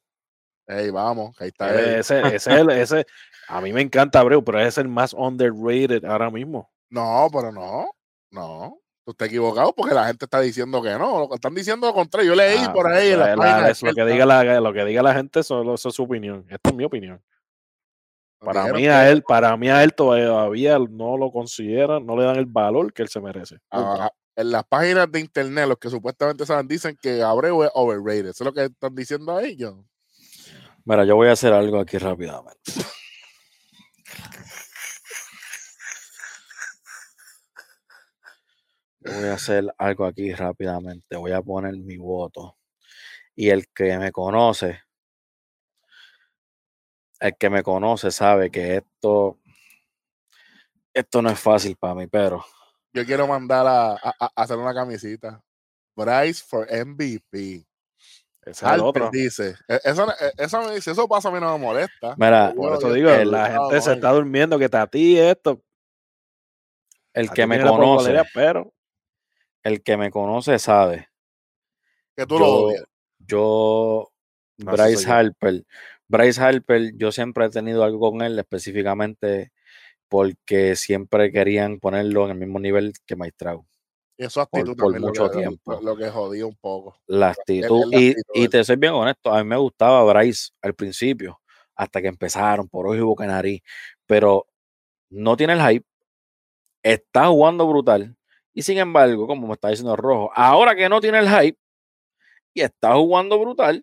Ey, 0.67 0.91
vamos, 0.91 1.37
ahí 1.41 1.49
está 1.49 1.71
Él 1.71 1.79
él. 1.79 1.95
es- 1.97 2.11
Ese, 2.11 2.21
ese, 2.21 2.37
es 2.37 2.47
el- 2.47 2.71
ese- 2.71 3.07
a 3.49 3.61
mí 3.61 3.73
me 3.73 3.83
encanta 3.83 4.21
Abreu, 4.21 4.43
pero 4.43 4.61
es 4.61 4.79
el 4.79 4.89
más 4.89 5.13
underrated 5.13 6.05
ahora 6.05 6.31
mismo. 6.31 6.71
No, 6.89 7.29
pero 7.33 7.53
no, 7.53 7.91
no. 8.31 8.79
Tú 9.05 9.11
estás 9.11 9.29
equivocado 9.29 9.75
porque 9.75 9.95
la 9.95 10.07
gente 10.07 10.25
está 10.27 10.41
diciendo 10.41 10.81
que 10.81 10.91
no. 10.93 11.19
Lo 11.19 11.29
que 11.29 11.35
están 11.35 11.55
diciendo 11.55 11.89
lo 11.89 11.93
contrario. 11.93 12.31
Yo 12.31 12.37
leí 12.37 12.59
Ah, 12.65 12.73
por 12.73 12.87
ahí 12.87 13.11
la- 13.11 13.31
la- 13.31 13.37
páginas 13.37 13.71
es 13.71 13.83
lo, 13.83 13.93
que 13.95 14.05
diga 14.05 14.25
la, 14.25 14.61
lo 14.61 14.73
que 14.73 14.85
diga 14.85 15.03
la 15.03 15.13
gente, 15.13 15.43
solo 15.43 15.75
eso 15.75 15.89
es 15.89 15.95
su 15.97 16.05
opinión. 16.05 16.47
Esta 16.49 16.71
es 16.71 16.75
mi 16.77 16.85
opinión. 16.85 17.21
Para 18.45 18.61
Dijeron 18.63 18.77
mí, 18.77 18.83
que- 18.83 18.91
a 18.91 19.11
él, 19.11 19.23
para 19.23 19.57
mí 19.57 19.69
a 19.69 19.83
él 19.85 19.95
todavía 19.95 20.79
no 20.79 21.17
lo 21.17 21.31
consideran, 21.31 22.05
no 22.05 22.17
le 22.17 22.25
dan 22.25 22.37
el 22.37 22.47
valor 22.47 22.93
que 22.93 23.03
él 23.03 23.09
se 23.09 23.21
merece. 23.21 23.59
Ah, 23.71 24.11
en 24.35 24.51
las 24.51 24.65
páginas 24.65 25.11
de 25.13 25.21
internet, 25.21 25.69
los 25.69 25.79
que 25.79 25.91
supuestamente 25.91 26.45
saben, 26.47 26.67
dicen 26.67 26.99
que 27.01 27.23
Abreu 27.23 27.63
es 27.63 27.71
overrated. 27.75 28.27
Eso 28.31 28.45
es 28.45 28.47
lo 28.47 28.53
que 28.53 28.65
están 28.65 28.95
diciendo 28.95 29.37
a 29.37 29.45
ellos. 29.45 29.77
Mira, 30.85 31.05
yo 31.05 31.15
voy 31.15 31.29
a 31.29 31.33
hacer 31.33 31.53
algo 31.53 31.79
aquí 31.79 31.99
rápidamente. 31.99 32.59
Voy 39.01 39.25
a 39.29 39.35
hacer 39.35 39.73
algo 39.79 40.05
aquí 40.07 40.33
rápidamente. 40.33 41.17
Voy 41.17 41.33
a 41.33 41.43
poner 41.43 41.77
mi 41.77 41.97
voto. 41.97 42.57
Y 43.35 43.51
el 43.51 43.69
que 43.69 43.99
me 43.99 44.13
conoce, 44.13 44.81
el 47.23 47.37
que 47.37 47.49
me 47.51 47.63
conoce 47.63 48.11
sabe 48.11 48.51
que 48.51 48.77
esto, 48.79 49.39
esto 50.93 51.23
no 51.23 51.31
es 51.31 51.39
fácil 51.39 51.77
para 51.77 51.95
mí, 51.95 52.07
pero 52.07 52.45
Yo 52.93 53.07
quiero 53.07 53.27
mandar 53.27 53.67
a, 53.67 53.93
a- 53.93 54.15
a 54.21 54.31
hacer 54.43 54.59
una 54.59 54.75
camisita. 54.75 55.41
Bryce 55.97 56.43
for 56.47 56.67
MVP. 56.71 57.65
Ese 58.45 58.51
es 58.51 58.63
el 58.63 58.69
Harper 58.69 58.83
otro. 58.85 59.11
dice. 59.13 59.55
e- 59.69 59.81
Eso, 59.85 60.11
e- 60.11 60.33
eso 60.37 60.63
me 60.63 60.75
dice, 60.75 60.91
eso 60.91 61.07
pasa 61.09 61.29
a 61.29 61.33
mí 61.33 61.39
no 61.41 61.57
me 61.57 61.65
molesta. 61.65 62.15
mira, 62.19 62.53
Por 62.57 62.75
eso 62.75 62.93
digo, 62.93 63.11
la 63.25 63.51
gente 63.51 63.81
se 63.81 63.93
está 63.93 64.11
durmiendo 64.11 64.59
que 64.59 64.69
Tati 64.69 65.19
esto. 65.19 65.63
el 67.15 67.31
que 67.31 67.47
me 67.47 67.61
conoce, 67.63 68.21
pero 68.35 68.73
el 69.63 69.83
que 69.83 69.97
me 69.97 70.11
conoce 70.11 70.59
sabe. 70.59 71.09
Que 72.17 72.27
tú 72.27 72.39
lo 72.39 72.47
Yo, 72.47 72.53
odias. 72.65 72.85
yo 73.21 74.13
No, 74.59 74.75
ese 74.75 74.83
Bryce 74.83 75.03
yo. 75.05 75.09
Bryce 76.13 76.41
Harper, 76.43 76.93
yo 76.97 77.11
siempre 77.11 77.47
he 77.47 77.49
tenido 77.51 77.83
algo 77.85 78.11
con 78.11 78.21
él, 78.23 78.39
específicamente 78.39 79.51
porque 80.09 80.77
siempre 80.77 81.33
querían 81.33 81.81
ponerlo 81.81 82.27
en 82.27 82.33
el 82.33 82.37
mismo 82.39 82.61
nivel 82.61 82.93
que 83.07 83.17
Maestrao. 83.17 83.67
Y 84.19 84.25
eso 84.27 84.43
actitud 84.43 84.77
por 84.77 84.93
también 84.93 85.01
lo 85.03 85.09
mucho 85.09 85.31
que- 85.31 85.39
tiempo. 85.39 85.81
Lo, 85.81 85.97
que 85.97 86.11
jodía 86.11 86.45
un 86.47 86.57
poco. 86.57 86.99
La 87.07 87.31
actitud. 87.31 87.87
la 87.91 87.99
Y, 87.99 88.11
actitud 88.11 88.31
y 88.35 88.41
del- 88.43 88.51
te 88.51 88.63
soy 88.65 88.77
bien 88.77 88.93
honesto, 88.93 89.33
a 89.33 89.43
mí 89.43 89.49
me 89.49 89.57
gustaba 89.57 90.05
Bryce 90.13 90.51
al 90.61 90.75
principio, 90.75 91.41
hasta 91.75 92.03
que 92.03 92.09
empezaron 92.09 92.69
por 92.69 92.87
hoy 92.87 92.99
y 92.99 93.01
boca 93.01 93.27
nariz, 93.27 93.63
pero 94.07 94.47
no 95.09 95.35
tiene 95.37 95.55
el 95.55 95.63
hype, 95.67 95.87
está 96.83 97.29
jugando 97.29 97.67
brutal, 97.67 98.15
y 98.53 98.61
sin 98.63 98.77
embargo, 98.79 99.27
como 99.27 99.47
me 99.47 99.55
está 99.55 99.69
diciendo 99.69 99.97
Rojo, 99.97 100.31
ahora 100.35 100.75
que 100.77 100.89
no 100.91 101.01
tiene 101.01 101.21
el 101.21 101.29
hype 101.29 101.59
y 102.53 102.61
está 102.61 102.95
jugando 102.97 103.39
brutal, 103.41 103.83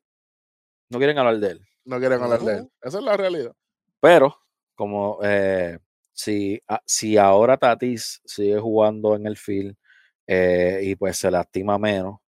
no 0.90 1.00
quieren 1.00 1.18
hablar 1.18 1.40
de 1.40 1.48
él. 1.54 1.66
No 1.86 2.00
quieren 2.00 2.22
hablar 2.22 2.42
de 2.42 2.54
él. 2.58 2.70
Esa 2.82 3.00
es 3.00 3.04
la 3.04 3.18
realidad. 3.18 3.54
Pero, 4.02 4.36
como 4.76 5.20
eh, 5.24 5.78
si, 6.12 6.62
a- 6.68 6.82
si 6.86 7.18
ahora 7.18 7.58
Tatis 7.58 8.22
sigue 8.26 8.60
jugando 8.60 9.16
en 9.16 9.26
el 9.28 9.38
field 9.38 9.76
eh, 10.28 10.82
y 10.84 10.96
pues 10.96 11.18
se 11.18 11.32
lastima 11.32 11.78
menos, 11.78 12.20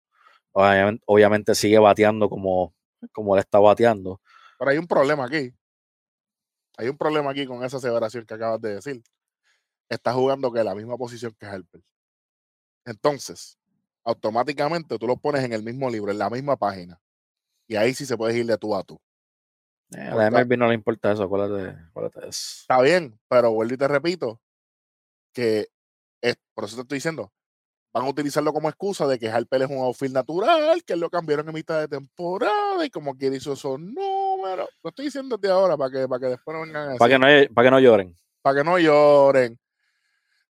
obviamente, 0.51 1.03
obviamente 1.05 1.55
sigue 1.55 1.79
bateando 1.79 2.29
como, 2.29 2.73
como 3.13 3.35
él 3.35 3.39
está 3.39 3.59
bateando. 3.59 4.19
Pero 4.57 4.71
hay 4.71 4.77
un 4.77 4.87
problema 4.87 5.25
aquí. 5.25 5.53
Hay 6.77 6.89
un 6.89 6.97
problema 6.97 7.31
aquí 7.31 7.45
con 7.45 7.63
esa 7.63 7.77
aseveración 7.77 8.25
que 8.25 8.33
acabas 8.33 8.59
de 8.61 8.75
decir. 8.75 9.03
Está 9.89 10.13
jugando 10.13 10.51
que 10.51 10.63
la 10.63 10.73
misma 10.73 10.97
posición 10.97 11.35
que 11.37 11.45
Harper. 11.45 11.81
Entonces, 12.85 13.57
automáticamente 14.03 14.97
tú 14.97 15.05
lo 15.07 15.17
pones 15.17 15.43
en 15.43 15.53
el 15.53 15.63
mismo 15.63 15.89
libro, 15.89 16.11
en 16.11 16.17
la 16.17 16.29
misma 16.29 16.57
página. 16.57 16.99
Y 17.67 17.75
ahí 17.75 17.93
sí 17.93 18.05
se 18.05 18.17
puede 18.17 18.37
ir 18.37 18.45
de 18.45 18.57
tú 18.57 18.75
a 18.75 18.83
tú. 18.83 18.99
Eh, 19.95 20.01
a 20.01 20.11
Porque- 20.11 20.17
la 20.17 20.27
MLB 20.41 20.57
no 20.57 20.67
le 20.67 20.73
importa 20.75 21.11
eso, 21.11 21.23
acuérdate, 21.23 21.77
acuérdate 21.89 22.19
eso. 22.29 22.61
Está 22.61 22.81
bien, 22.81 23.19
pero 23.27 23.51
vuelvo 23.51 23.73
y 23.73 23.77
te 23.77 23.87
repito 23.87 24.41
que 25.33 25.67
es, 26.21 26.35
por 26.53 26.65
eso 26.65 26.75
te 26.77 26.81
estoy 26.83 26.97
diciendo, 26.97 27.31
van 27.93 28.05
a 28.05 28.09
utilizarlo 28.09 28.53
como 28.53 28.69
excusa 28.69 29.05
de 29.07 29.19
que 29.19 29.29
Harper 29.29 29.63
es 29.63 29.69
un 29.69 29.79
outfield 29.79 30.13
natural, 30.13 30.81
que 30.85 30.95
lo 30.95 31.09
cambiaron 31.09 31.47
en 31.49 31.53
mitad 31.53 31.79
de 31.79 31.87
temporada 31.89 32.85
y 32.85 32.89
como 32.89 33.15
quiere 33.17 33.35
hizo 33.37 33.53
esos 33.53 33.79
números. 33.79 34.69
Lo 34.83 34.89
estoy 34.89 35.05
diciendo 35.05 35.37
ahora 35.49 35.75
para 35.75 35.91
que, 35.91 36.07
para 36.07 36.19
que 36.19 36.25
después 36.27 36.55
no 36.55 36.61
vengan 36.63 36.91
a 36.91 36.97
Para 36.97 37.09
que, 37.09 37.19
no, 37.19 37.53
para 37.53 37.67
que 37.67 37.71
no 37.71 37.79
lloren. 37.79 38.15
para 38.41 38.55
que 38.57 38.63
no 38.63 38.79
lloren. 38.79 39.59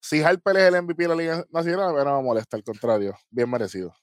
Si 0.02 0.22
Harper 0.22 0.56
es 0.56 0.62
el 0.74 0.82
MVP 0.82 1.02
de 1.04 1.08
la 1.08 1.14
Liga 1.14 1.44
Nacional, 1.50 1.94
no 1.94 2.16
me 2.18 2.22
molesta, 2.22 2.56
al 2.56 2.64
contrario, 2.64 3.14
bien 3.30 3.50
merecido. 3.50 3.94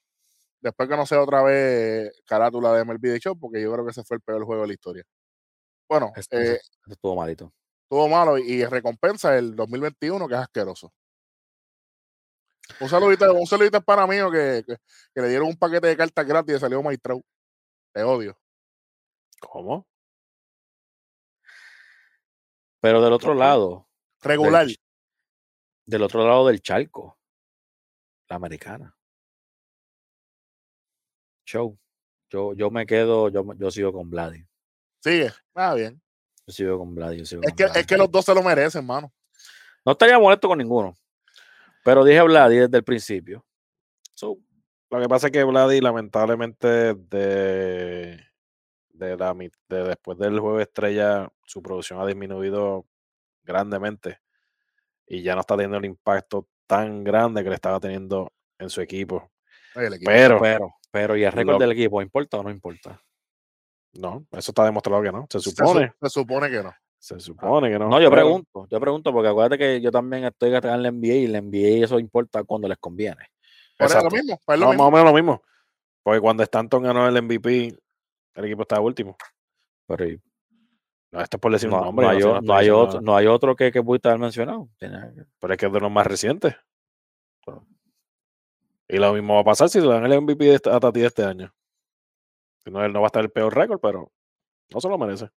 Después 0.60 0.90
que 0.90 0.96
no 0.98 1.06
sea 1.06 1.22
otra 1.22 1.44
vez 1.44 2.12
carátula 2.26 2.74
de 2.74 2.82
MLB 2.86 3.02
de 3.10 3.20
Show, 3.20 3.38
porque 3.40 3.62
yo 3.62 3.72
creo 3.72 3.86
que 3.86 3.92
ese 3.92 4.04
fue 4.04 4.18
el 4.18 4.22
peor 4.22 4.44
juego 4.46 4.64
de 4.64 4.68
la 4.70 4.74
historia. 4.74 5.04
Bueno, 5.90 6.12
Este- 6.16 6.38
eh, 6.54 6.56
ese 6.86 6.94
estuvo 6.94 7.16
malito. 7.16 7.54
estuvo 7.84 8.08
malo 8.10 8.38
y 8.38 8.66
recompensa 8.66 9.38
el 9.38 9.56
2021 9.56 10.28
que 10.28 10.34
es 10.36 10.40
asqueroso. 10.42 10.94
Un 12.82 12.90
saludito, 12.90 13.34
un 13.34 13.48
saludito 13.48 13.82
para 13.82 14.06
mí 14.06 14.18
que, 14.32 14.64
que, 14.68 14.76
que 15.16 15.22
le 15.22 15.30
dieron 15.30 15.48
un 15.48 15.56
paquete 15.56 15.88
de 15.88 15.96
cartas 15.98 16.26
gratis 16.28 16.56
y 16.56 16.60
salió 16.60 16.84
Maestrau. 16.84 17.22
Te 17.94 18.04
odio. 18.04 18.38
¿Cómo? 19.40 19.88
Pero 22.82 23.02
del 23.02 23.14
otro 23.14 23.34
lado, 23.34 23.88
Regular. 24.22 24.66
del, 24.68 24.78
del 25.86 26.04
otro 26.04 26.28
lado 26.28 26.48
del 26.48 26.62
charco, 26.62 27.18
la 28.30 28.36
americana. 28.36 28.96
Show. 31.46 31.78
Yo, 32.30 32.54
yo 32.54 32.70
me 32.70 32.86
quedo, 32.86 33.30
yo, 33.30 33.44
yo 33.56 33.72
sigo 33.72 33.94
con 33.94 34.10
Vladi. 34.10 34.46
Sigue. 35.08 35.32
Nada 35.56 35.74
bien. 35.76 36.02
Yo 36.46 36.54
sigo 36.54 36.80
con. 36.80 36.96
Yo 36.96 37.26
sigo 37.26 37.42
Es 37.44 37.50
con 37.50 37.56
que, 37.56 37.80
es 37.80 37.88
que 37.88 37.98
los 37.98 38.12
dos 38.12 38.26
se 38.26 38.34
lo 38.34 38.44
merecen, 38.44 38.86
mano. 38.86 39.14
No 39.86 39.94
estaría 39.94 40.20
molesto 40.20 40.50
con 40.50 40.58
ninguno. 40.58 40.94
Pero 41.86 42.04
dije 42.04 42.22
Vladi 42.22 42.58
desde 42.58 42.78
el 42.78 42.84
principio. 42.84 43.46
So, 44.14 44.38
Lo 44.90 45.00
que 45.00 45.08
pasa 45.08 45.28
es 45.28 45.32
que 45.32 45.44
Vladi, 45.46 45.80
lamentablemente, 45.80 46.68
de, 46.96 48.20
de 48.90 49.18
la, 49.18 49.34
de 49.34 49.84
después 49.84 50.18
del 50.18 50.40
juego 50.42 50.60
estrella, 50.60 51.32
su 51.46 51.62
producción 51.62 52.02
ha 52.02 52.06
disminuido 52.06 52.86
grandemente 53.44 54.20
y 55.08 55.22
ya 55.22 55.36
no 55.36 55.42
está 55.42 55.56
teniendo 55.56 55.78
el 55.78 55.86
impacto 55.86 56.50
tan 56.66 57.06
grande 57.06 57.44
que 57.44 57.50
le 57.50 57.56
estaba 57.56 57.80
teniendo 57.80 58.34
en 58.60 58.70
su 58.70 58.82
equipo. 58.82 59.32
Pero, 59.74 60.42
pero, 60.42 60.76
pero, 60.92 61.16
¿y 61.16 61.24
el 61.24 61.32
récord 61.32 61.60
del 61.60 61.72
equipo 61.72 62.02
importa 62.02 62.38
o 62.40 62.44
no 62.44 62.50
importa? 62.50 63.02
No, 63.98 64.26
eso 64.32 64.52
está 64.52 64.66
demostrado 64.66 65.02
que 65.02 65.12
no. 65.12 65.28
Se 65.30 65.40
se, 65.40 65.50
su- 65.50 65.56
supone, 65.56 65.94
se 66.02 66.10
supone 66.10 66.50
que 66.50 66.64
no. 66.64 66.74
se 67.00 67.20
supone 67.20 67.70
que 67.70 67.80
no. 67.80 67.90
No, 67.90 68.02
yo 68.02 68.10
pregunto, 68.12 68.68
yo 68.70 68.80
pregunto, 68.80 69.12
porque 69.14 69.30
acuérdate 69.30 69.58
que 69.58 69.82
yo 69.82 69.92
también 69.92 70.24
estoy 70.26 70.54
en 70.54 70.84
la 70.84 70.92
NBA 70.92 71.14
y 71.14 71.28
la 71.28 71.42
NBA 71.42 71.84
eso 71.86 72.00
importa 72.00 72.44
cuando 72.44 72.68
les 72.68 72.78
conviene. 72.78 73.30
Pero 73.78 73.90
es 73.98 74.04
lo 74.04 74.10
mismo. 74.10 74.40
pues 74.46 74.56
es 74.56 74.60
lo 74.60 74.66
No, 74.66 74.72
mismo. 74.72 74.84
más 74.84 74.88
o 74.88 74.92
menos 74.92 75.12
lo 75.12 75.14
mismo. 75.16 75.44
Porque 76.04 76.20
cuando 76.22 76.44
Stanton 76.44 76.84
ganó 76.84 77.08
el 77.08 77.22
MVP, 77.22 77.78
el 78.36 78.46
equipo 78.46 78.62
estaba 78.64 78.82
último. 78.82 79.16
Pero 79.88 80.06
y- 80.08 80.22
No, 81.12 81.22
esto 81.22 81.38
es 81.38 81.42
por 81.42 81.52
decir 81.52 81.70
un 81.70 81.76
no, 81.78 81.86
nombre. 81.86 82.06
no 82.06 82.12
hay, 82.12 82.20
no 82.70 82.80
otro, 82.80 83.02
no 83.02 83.16
hay 83.16 83.28
otro 83.28 83.56
que, 83.56 83.72
que 83.72 83.82
pudiste 83.84 84.08
haber 84.10 84.20
mencionado. 84.20 84.68
Pero 84.80 85.54
es 85.54 85.58
que 85.60 85.66
es 85.68 85.72
de 85.74 85.80
los 85.80 85.92
más 85.92 86.08
recientes. 86.08 86.56
Y 88.90 88.98
lo 88.98 89.14
mismo 89.14 89.36
va 89.36 89.42
a 89.42 89.46
pasar 89.46 89.70
si 89.70 89.82
le 89.82 89.88
dan 89.88 90.06
el 90.06 90.22
MVP 90.22 90.56
a 90.56 90.80
Tati 90.80 91.04
este 91.04 91.24
año. 91.24 91.54
Si 92.68 92.72
no, 92.72 92.84
él 92.84 92.92
no 92.92 93.00
va 93.00 93.06
a 93.06 93.08
estar 93.08 93.24
el 93.24 93.32
peor 93.32 93.56
récord, 93.56 93.80
pero 93.80 94.12
no 94.72 94.82
se 94.82 94.90
lo 94.90 94.98
merece. 94.98 95.30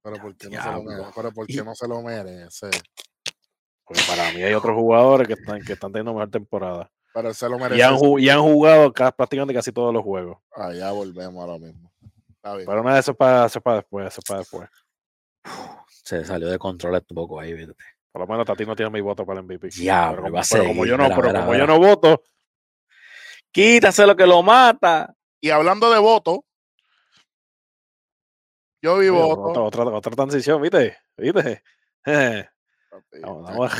Pero 0.00 0.16
¿por 0.22 0.36
qué 0.36 0.48
no 0.48 0.62
se 0.62 0.70
lo 0.70 0.82
merece? 0.84 1.10
Pero 1.16 1.32
¿por 1.32 1.46
qué 1.48 1.56
no 1.64 1.74
se 1.74 1.88
lo 1.88 2.00
merece? 2.00 2.70
Porque 3.84 4.02
para 4.06 4.30
mí 4.30 4.40
hay 4.44 4.54
otros 4.54 4.76
jugadores 4.76 5.26
que 5.26 5.32
están, 5.34 5.60
que 5.64 5.72
están 5.72 5.90
teniendo 5.90 6.12
mejor 6.14 6.30
temporada. 6.30 6.88
Pero 7.12 7.28
él 7.30 7.34
se 7.34 7.48
lo 7.48 7.56
Y 7.56 7.60
merece. 7.60 7.82
han, 7.82 7.96
y 8.20 8.28
han 8.28 8.40
jugado 8.40 8.92
ca- 8.92 9.10
prácticamente 9.10 9.52
casi 9.52 9.72
todos 9.72 9.92
los 9.92 10.04
juegos. 10.04 10.38
Ah, 10.54 10.72
ya 10.72 10.92
volvemos 10.92 11.42
a 11.42 11.46
lo 11.48 11.58
mismo. 11.58 11.92
Está 12.36 12.54
bien. 12.54 12.66
Pero 12.68 12.84
nada, 12.84 13.00
eso 13.00 13.10
es 13.10 13.16
para, 13.16 13.46
eso 13.46 13.58
es 13.58 13.62
para 13.64 13.76
después, 13.78 14.06
eso 14.06 14.20
es 14.20 14.24
para 14.28 14.38
después. 14.42 14.68
se 15.88 16.24
salió 16.24 16.46
de 16.46 16.58
control 16.60 16.94
un 16.94 17.16
poco 17.16 17.40
ahí, 17.40 17.52
fíjate. 17.52 17.74
Por 18.12 18.20
lo 18.20 18.28
menos 18.28 18.46
Tati 18.46 18.64
no 18.64 18.76
tiene 18.76 18.92
mi 18.92 19.00
voto 19.00 19.26
para 19.26 19.40
el 19.40 19.44
MVP. 19.44 19.70
Diablo, 19.70 20.10
pero 20.12 20.22
como, 20.22 20.34
va 20.34 20.40
a 20.40 20.44
pero 20.48 20.66
como 20.66 20.86
yo 20.86 20.96
no, 20.96 21.02
mira, 21.02 21.16
pero 21.16 21.26
mira, 21.30 21.40
como 21.40 21.52
mira. 21.52 21.64
yo 21.64 21.66
no 21.66 21.78
voto, 21.80 22.22
Quítase 23.52 24.06
lo 24.06 24.16
que 24.16 24.26
lo 24.26 24.42
mata. 24.42 25.14
Y 25.44 25.50
hablando 25.50 25.90
de 25.90 25.98
voto, 25.98 26.44
yo 28.80 28.96
vi 28.98 29.08
oye, 29.08 29.10
voto. 29.10 29.42
otra, 29.62 29.62
otra, 29.62 29.84
otra 29.96 30.12
transición, 30.12 30.62
¿viste? 30.62 30.96
¿Viste? 31.16 31.62
Vamos, 33.22 33.44
vamos. 33.44 33.72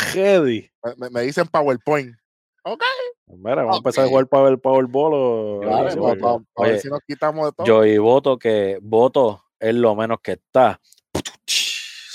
Me, 1.11 1.21
dicen 1.23 1.47
PowerPoint. 1.47 2.17
Ok. 2.65 2.83
Mira, 3.27 3.57
vamos 3.57 3.77
a 3.77 3.79
empezar 3.79 4.05
a 4.05 4.09
jugar 4.09 4.27
Power, 4.27 4.59
Powerball 4.59 5.13
o 5.15 5.59
Vale, 5.61 5.97
porque- 5.97 6.21
vamos, 6.21 6.43
a 6.57 6.63
ver 6.63 6.73
Oye, 6.73 6.81
si 6.81 6.89
nos 6.89 7.01
quitamos 7.07 7.47
de 7.47 7.53
todo. 7.53 7.67
Yo 7.67 7.85
y 7.85 7.99
voto 7.99 8.39
que 8.39 8.79
voto 8.83 9.45
es 9.61 9.75
lo 9.75 9.95
menos 9.95 10.19
que 10.23 10.33
está. 10.33 10.81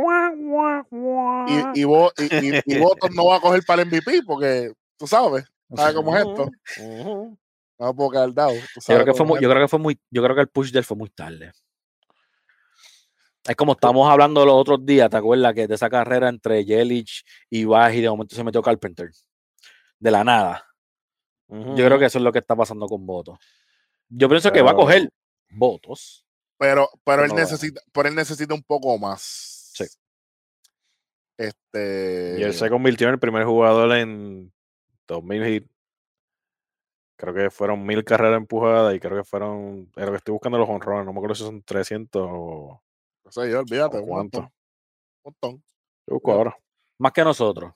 Y, 1.48 1.82
y- 1.82 2.62
y 2.66 2.80
votos 2.80 3.12
no 3.14 3.26
va 3.28 3.38
a 3.38 3.42
coger 3.42 3.64
para 3.66 3.82
el 3.82 3.88
MVP 3.90 4.22
porque 4.26 4.72
tú 4.98 5.08
sabes, 5.08 5.46
¿sabes 5.74 5.96
cómo 5.96 6.16
es 6.16 6.26
esto? 6.26 6.50
Ujú. 6.82 7.38
No 7.78 7.96
puedo 7.96 8.10
quedar 8.12 8.34
dado. 8.34 8.54
Yo 8.54 8.82
creo 8.86 9.06
que 9.06 9.14
fue 9.14 9.26
muy, 9.26 9.42
yo 9.42 9.50
creo 9.50 9.64
que 9.64 9.68
fue 9.68 9.80
muy, 9.80 10.00
yo 10.10 10.24
creo 10.24 10.36
que 10.36 10.42
el 10.42 10.48
push 10.48 10.72
de 10.72 10.80
él 10.80 10.86
fue 10.86 10.98
muy 10.98 11.10
tarde. 11.10 11.52
Es 13.44 13.56
como 13.56 13.74
estamos 13.74 14.10
hablando 14.10 14.44
los 14.46 14.56
otros 14.56 14.84
días, 14.86 15.10
¿te 15.10 15.18
acuerdas 15.18 15.54
que 15.54 15.68
de 15.68 15.76
esa 15.76 15.90
carrera 15.90 16.30
entre 16.30 16.66
Yelich 16.66 17.24
y 17.50 17.66
Baji 17.66 18.02
de 18.02 18.10
momento 18.10 18.36
se 18.36 18.44
metió 18.44 18.62
Carpenter? 18.62 19.12
De 20.00 20.12
la 20.12 20.24
nada. 20.24 20.66
Yo 21.48 21.86
creo 21.86 22.00
que 22.00 22.06
eso 22.06 22.18
es 22.18 22.24
lo 22.24 22.32
que 22.32 22.40
está 22.40 22.56
pasando 22.56 22.88
con 22.88 23.06
votos. 23.06 23.38
Yo 24.10 24.28
pienso 24.28 24.52
que 24.52 24.64
va 24.64 24.72
a 24.72 24.76
coger 24.76 25.10
votos. 25.50 26.26
Pero, 26.58 26.90
pero 27.04 27.24
él 27.24 27.30
no 27.30 27.36
necesita, 27.36 27.82
pero 27.92 28.10
él 28.10 28.16
necesita 28.16 28.54
un 28.54 28.64
poco 28.64 28.98
más. 28.98 29.22
Sí. 29.74 29.86
Este. 31.38 32.38
Y 32.40 32.44
él 32.44 32.54
se 32.54 32.70
convirtió 32.70 33.08
en 33.08 33.14
el 33.14 33.20
primer 33.20 33.44
jugador 33.44 33.96
en 33.96 34.52
2000 35.08 35.46
hit. 35.46 35.72
Creo 37.18 37.34
que 37.34 37.50
fueron 37.50 37.86
mil 37.86 38.04
carreras 38.04 38.38
empujadas 38.38 38.94
y 38.94 39.00
creo 39.00 39.18
que 39.18 39.24
fueron. 39.24 39.90
Pero 39.96 40.12
que 40.12 40.18
estoy 40.18 40.34
buscando 40.34 40.58
los 40.58 40.70
honrones. 40.70 41.06
No 41.06 41.14
me 41.14 41.20
acuerdo 41.20 41.36
si 41.36 41.44
son 41.44 41.64
300 41.64 42.28
o. 42.30 42.84
no 43.24 43.32
sé 43.32 43.50
yo, 43.50 43.60
olvídate. 43.60 43.98
¿O 43.98 44.02
Un 44.02 44.08
cuánto? 44.08 44.42
montón. 44.42 44.54
Un 45.24 45.24
montón. 45.24 45.64
Yo 46.08 46.14
busco 46.16 46.32
ahora. 46.34 46.58
Más 46.98 47.12
que 47.14 47.24
nosotros. 47.24 47.74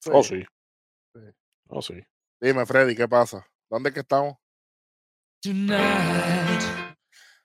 Sí. 0.00 0.10
Oh, 0.12 0.22
sí. 0.22 0.44
Sí. 1.14 1.20
Oh, 1.68 1.82
sí. 1.82 1.94
Dime, 2.40 2.64
Freddy, 2.66 2.94
¿qué 2.94 3.08
pasa? 3.08 3.44
¿Dónde 3.68 3.88
es 3.88 3.94
que 3.94 4.00
estamos? 4.00 4.36
Tonight. 5.42 6.62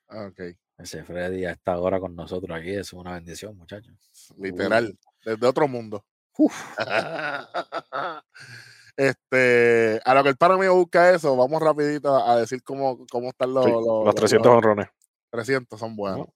Ah, 0.07 0.27
ok. 0.27 0.39
Ese 0.77 1.03
Freddy 1.03 1.45
a 1.45 1.51
esta 1.51 1.79
hora 1.79 1.99
con 1.99 2.15
nosotros 2.15 2.55
aquí 2.57 2.71
es 2.75 2.93
una 2.93 3.13
bendición, 3.13 3.57
muchachos. 3.57 4.33
Literal. 4.37 4.97
Desde 5.25 5.47
otro 5.47 5.67
mundo. 5.67 6.05
este, 8.97 9.99
a 10.05 10.13
lo 10.13 10.23
que 10.23 10.29
el 10.29 10.37
pana 10.37 10.57
mío 10.57 10.75
busca 10.75 11.11
eso, 11.11 11.35
vamos 11.35 11.61
rapidito 11.61 12.15
a 12.15 12.37
decir 12.39 12.63
cómo, 12.63 13.05
cómo 13.11 13.29
están 13.29 13.53
los, 13.53 13.65
Sí, 13.65 13.71
los, 13.71 13.83
los 13.85 14.05
los- 14.05 14.15
300 14.15 14.45
los 14.47 14.57
honrones. 14.57 14.87
300 15.31 15.79
son 15.79 15.95
buenos. 15.95 16.27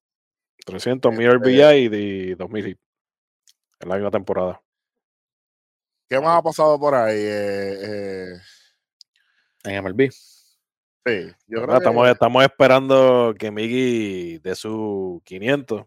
300 0.65 1.11
mil 1.13 1.27
Este- 1.27 1.37
RBI 1.37 1.75
y 1.85 1.87
de 1.89 2.35
2000 2.35 2.65
hit. 2.65 2.79
En 3.79 3.89
la 3.89 3.95
misma 3.95 4.11
temporada. 4.11 4.61
¿Qué 6.09 6.19
más 6.19 6.39
ha 6.39 6.41
pasado 6.41 6.79
por 6.79 6.95
ahí? 6.95 7.17
Eh, 7.19 7.77
eh, 7.81 8.33
En 9.65 9.75
MLB. 9.83 10.09
sí, 10.11 11.31
yo 11.47 11.61
creo 11.63 11.77
Estamos, 11.77 12.05
que 12.05 12.11
estamos 12.11 12.43
esperando 12.43 13.35
que 13.37 13.51
Miggy 13.51 14.39
dé 14.39 14.55
su 14.55 15.21
500. 15.25 15.83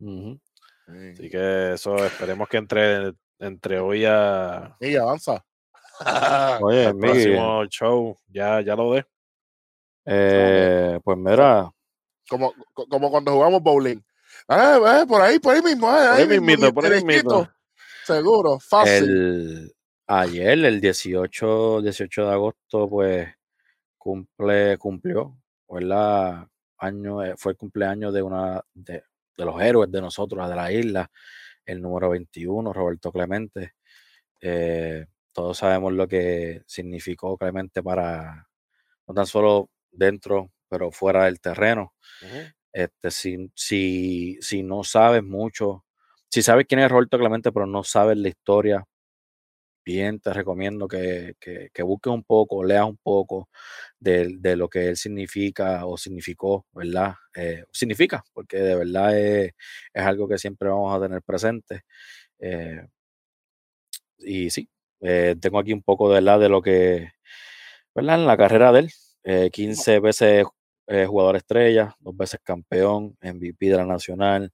Ujú. 0.00 0.40
sí. 0.86 0.92
Así 1.12 1.28
que 1.30 1.72
eso 1.74 1.96
esperemos 1.96 2.48
que 2.48 2.56
entre, 2.56 3.12
entre 3.40 3.78
hoy 3.80 4.04
a, 4.06 4.76
Miguel, 4.80 5.00
avanza. 5.02 5.44
Oye, 6.62 6.92
Miggy, 6.92 6.98
próximo 7.00 7.64
show 7.66 8.16
ya, 8.28 8.60
ya 8.60 8.74
lo 8.76 8.92
dé. 8.92 9.06
eh, 10.06 11.00
pues 11.02 11.16
mira, 11.18 11.70
como, 12.28 12.52
co- 12.72 12.86
como 12.88 13.10
cuando 13.10 13.32
jugamos 13.32 13.62
bowling. 13.62 14.00
Ah, 14.48 15.00
eh, 15.02 15.06
por 15.06 15.20
ahí, 15.22 15.38
por 15.38 15.54
ahí 15.54 15.62
mismo. 15.62 15.88
eh, 15.90 16.08
Por 16.08 16.18
ahí 16.18 16.26
mismo, 16.28 16.46
mismito, 16.46 16.74
por 16.74 16.84
ahí 16.84 16.90
derechito. 16.90 17.36
mismito. 17.38 17.50
Seguro, 18.04 18.58
fácil. 18.60 19.04
el, 19.10 19.72
ayer, 20.06 20.58
el 20.64 20.80
18, 20.80 21.80
18 21.82 22.26
de 22.26 22.32
agosto, 22.32 22.88
pues 22.88 23.28
cumple, 23.96 24.76
cumplió, 24.78 25.36
¿verdad? 25.68 26.46
Año, 26.78 27.22
eh, 27.22 27.34
fue 27.38 27.52
el 27.52 27.58
cumpleaños 27.58 28.12
de 28.12 28.22
una 28.22 28.62
de, 28.74 29.04
de 29.36 29.44
los 29.44 29.60
héroes 29.62 29.90
de 29.90 30.00
nosotros, 30.02 30.46
de 30.48 30.54
la 30.56 30.70
isla, 30.72 31.10
el 31.64 31.80
número 31.80 32.10
21, 32.10 32.72
Roberto 32.72 33.10
Clemente. 33.10 33.74
Eh, 34.40 35.06
todos 35.34 35.58
sabemos 35.58 35.92
lo 35.94 36.08
que 36.08 36.62
significó 36.66 37.36
Clemente 37.38 37.82
para, 37.82 38.48
no 39.08 39.14
tan 39.14 39.26
solo 39.26 39.70
dentro, 39.92 40.52
pero 40.68 40.92
fuera 40.92 41.26
del 41.26 41.40
terreno. 41.40 41.94
Este, 42.72 43.10
si, 43.10 43.50
si, 43.54 44.38
si 44.40 44.62
no 44.62 44.84
sabes 44.84 45.22
mucho, 45.24 45.84
si 46.30 46.42
sabes 46.42 46.66
quién 46.68 46.80
es 46.80 46.90
Roberto 46.90 47.18
Clemente, 47.18 47.52
pero 47.52 47.66
no 47.66 47.84
sabes 47.84 48.18
la 48.18 48.28
historia, 48.28 48.84
bien 49.84 50.18
te 50.20 50.32
recomiendo 50.32 50.88
que, 50.88 51.34
que, 51.40 51.68
que 51.72 51.82
busques 51.82 52.12
un 52.12 52.24
poco, 52.24 52.64
leas 52.64 52.86
un 52.86 52.96
poco 52.98 53.48
de, 54.00 54.36
de 54.38 54.56
lo 54.56 54.68
que 54.68 54.88
él 54.88 54.96
significa 54.96 55.86
o 55.86 55.96
significó, 55.98 56.66
¿verdad? 56.72 57.14
Eh, 57.34 57.64
significa, 57.72 58.24
porque 58.32 58.58
de 58.58 58.76
verdad 58.76 59.18
es, 59.18 59.52
es 59.92 60.02
algo 60.04 60.28
que 60.28 60.38
siempre 60.38 60.68
vamos 60.70 60.96
a 60.96 61.00
tener 61.06 61.22
presente. 61.22 61.82
Eh, 62.40 62.86
y 64.18 64.50
sí, 64.50 64.68
eh, 65.06 65.36
tengo 65.38 65.58
aquí 65.58 65.74
un 65.74 65.82
poco 65.82 66.08
de, 66.08 66.14
¿verdad? 66.14 66.40
de 66.40 66.48
lo 66.48 66.62
que, 66.62 67.10
¿verdad? 67.94 68.20
En 68.20 68.26
la 68.26 68.38
carrera 68.38 68.72
de 68.72 68.80
él, 68.80 68.90
eh, 69.22 69.50
15 69.52 70.00
veces 70.00 70.46
eh, 70.86 71.04
jugador 71.06 71.36
estrella, 71.36 71.94
dos 72.00 72.16
veces 72.16 72.40
campeón, 72.42 73.14
MVP 73.20 73.66
de 73.66 73.76
la 73.76 73.84
Nacional, 73.84 74.50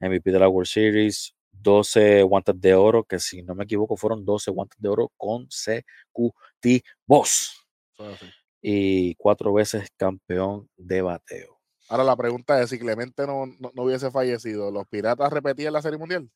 MVP 0.00 0.32
de 0.32 0.38
la 0.38 0.48
World 0.48 0.68
Series, 0.68 1.34
12 1.52 2.22
guantes 2.22 2.58
de 2.58 2.74
oro, 2.74 3.04
que 3.04 3.18
si 3.18 3.42
no 3.42 3.54
me 3.54 3.64
equivoco 3.64 3.94
fueron 3.94 4.24
12 4.24 4.50
guantes 4.50 4.80
de 4.80 4.88
oro 4.88 5.12
consecutivos 5.18 7.66
es 7.98 8.06
así. 8.06 8.26
y 8.62 9.14
cuatro 9.16 9.52
veces 9.52 9.86
campeón 9.98 10.66
de 10.78 11.02
bateo. 11.02 11.60
Ahora 11.90 12.04
la 12.04 12.16
pregunta 12.16 12.62
es, 12.62 12.70
si 12.70 12.78
Clemente 12.78 13.26
no, 13.26 13.44
no, 13.58 13.70
no 13.74 13.82
hubiese 13.82 14.10
fallecido, 14.10 14.70
¿los 14.70 14.88
Piratas 14.88 15.30
repetían 15.30 15.74
la 15.74 15.82
Serie 15.82 15.98
Mundial? 15.98 16.30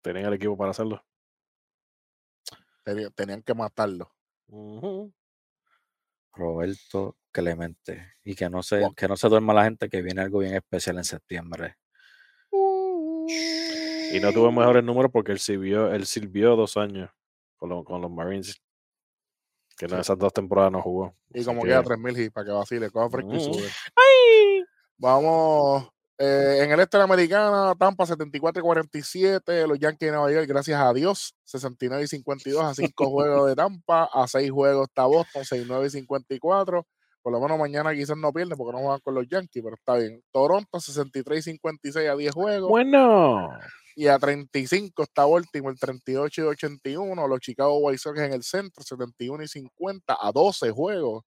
Tenían 0.00 0.26
el 0.26 0.34
equipo 0.34 0.56
para 0.56 0.70
hacerlo. 0.70 1.04
Tenían 3.14 3.42
que 3.42 3.54
matarlo. 3.54 4.12
Roberto 6.32 7.16
Clemente. 7.32 8.14
Y 8.24 8.34
que 8.34 8.48
no 8.50 8.62
se, 8.62 8.80
Wow. 8.80 8.94
que 8.94 9.08
no 9.08 9.16
se 9.16 9.28
duerma 9.28 9.54
la 9.54 9.64
gente 9.64 9.88
que 9.88 10.02
viene 10.02 10.22
algo 10.22 10.38
bien 10.40 10.54
especial 10.54 10.98
en 10.98 11.04
septiembre. 11.04 11.76
Y 14.12 14.18
no 14.20 14.32
tuvo 14.32 14.50
mejores 14.50 14.82
números 14.82 15.10
porque 15.12 15.30
él 15.32 15.38
sirvió, 15.38 15.92
él 15.92 16.06
sirvió 16.06 16.56
dos 16.56 16.76
años 16.76 17.10
con, 17.56 17.68
lo- 17.70 17.84
con 17.84 18.00
los 18.00 18.10
Marines. 18.10 18.60
Que 19.76 19.84
en 19.86 19.92
Sí. 19.92 19.96
esas 19.98 20.18
dos 20.18 20.32
temporadas 20.32 20.72
no 20.72 20.82
jugó. 20.82 21.14
Y 21.32 21.44
como 21.44 21.62
que- 21.62 21.68
queda 21.68 21.82
3000 21.82 22.18
hits 22.18 22.32
para 22.32 22.46
que 22.46 22.52
vacile, 22.52 22.90
coja 22.90 23.08
fresco 23.08 23.32
y 23.32 23.36
Ujú. 23.36 23.54
sube. 23.54 23.68
Vamos. 24.98 25.88
Eh, 26.22 26.64
en 26.64 26.70
el 26.70 26.80
este 26.80 26.98
de 26.98 27.00
la 27.00 27.04
americana, 27.04 27.74
Tampa 27.78 28.04
74 28.04 28.60
y 28.60 28.62
47, 28.62 29.66
los 29.66 29.78
Yankees 29.78 30.06
de 30.06 30.12
Nueva 30.12 30.30
York, 30.30 30.46
gracias 30.46 30.78
a 30.78 30.92
Dios, 30.92 31.34
69 31.44 32.04
y 32.04 32.06
52 32.08 32.62
a 32.62 32.74
5 32.74 33.06
juegos 33.10 33.48
de 33.48 33.56
Tampa, 33.56 34.06
a 34.12 34.28
6 34.28 34.50
juegos 34.50 34.88
está 34.88 35.06
Boston, 35.06 35.44
69 35.44 35.86
y 35.86 35.90
54. 35.90 36.86
Por 37.22 37.32
lo 37.32 37.40
menos 37.40 37.58
mañana 37.58 37.94
quizás 37.94 38.18
no 38.18 38.34
pierden 38.34 38.58
porque 38.58 38.72
no 38.72 38.82
juegan 38.82 39.00
con 39.00 39.14
los 39.14 39.26
Yankees, 39.28 39.62
pero 39.62 39.76
está 39.76 39.94
bien. 39.94 40.22
Toronto 40.30 40.78
63 40.78 41.38
y 41.38 41.50
56 41.52 42.10
a 42.10 42.16
10 42.16 42.34
juegos. 42.34 42.68
Bueno. 42.68 43.48
Y 43.96 44.06
a 44.08 44.18
35 44.18 45.02
está 45.02 45.24
Baltimore, 45.24 45.74
38 45.74 46.42
y 46.42 46.44
81. 46.44 47.28
Los 47.28 47.40
Chicago 47.40 47.78
White 47.78 47.98
Sox 47.98 48.18
en 48.20 48.34
el 48.34 48.42
centro, 48.42 48.84
71 48.84 49.42
y 49.44 49.48
50 49.48 50.18
a 50.20 50.32
12 50.32 50.70
juegos. 50.70 51.24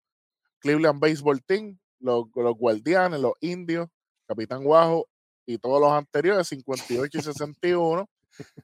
Cleveland 0.60 1.00
Baseball 1.00 1.44
Team, 1.44 1.80
los, 2.00 2.26
los 2.36 2.56
Guardianes, 2.56 3.20
los 3.20 3.34
Indios, 3.42 3.90
Capitán 4.34 4.64
Guajo 4.64 5.08
y 5.46 5.58
todos 5.58 5.80
los 5.80 5.92
anteriores, 5.92 6.48
58 6.48 7.18
y 7.18 7.22
61. 7.22 8.10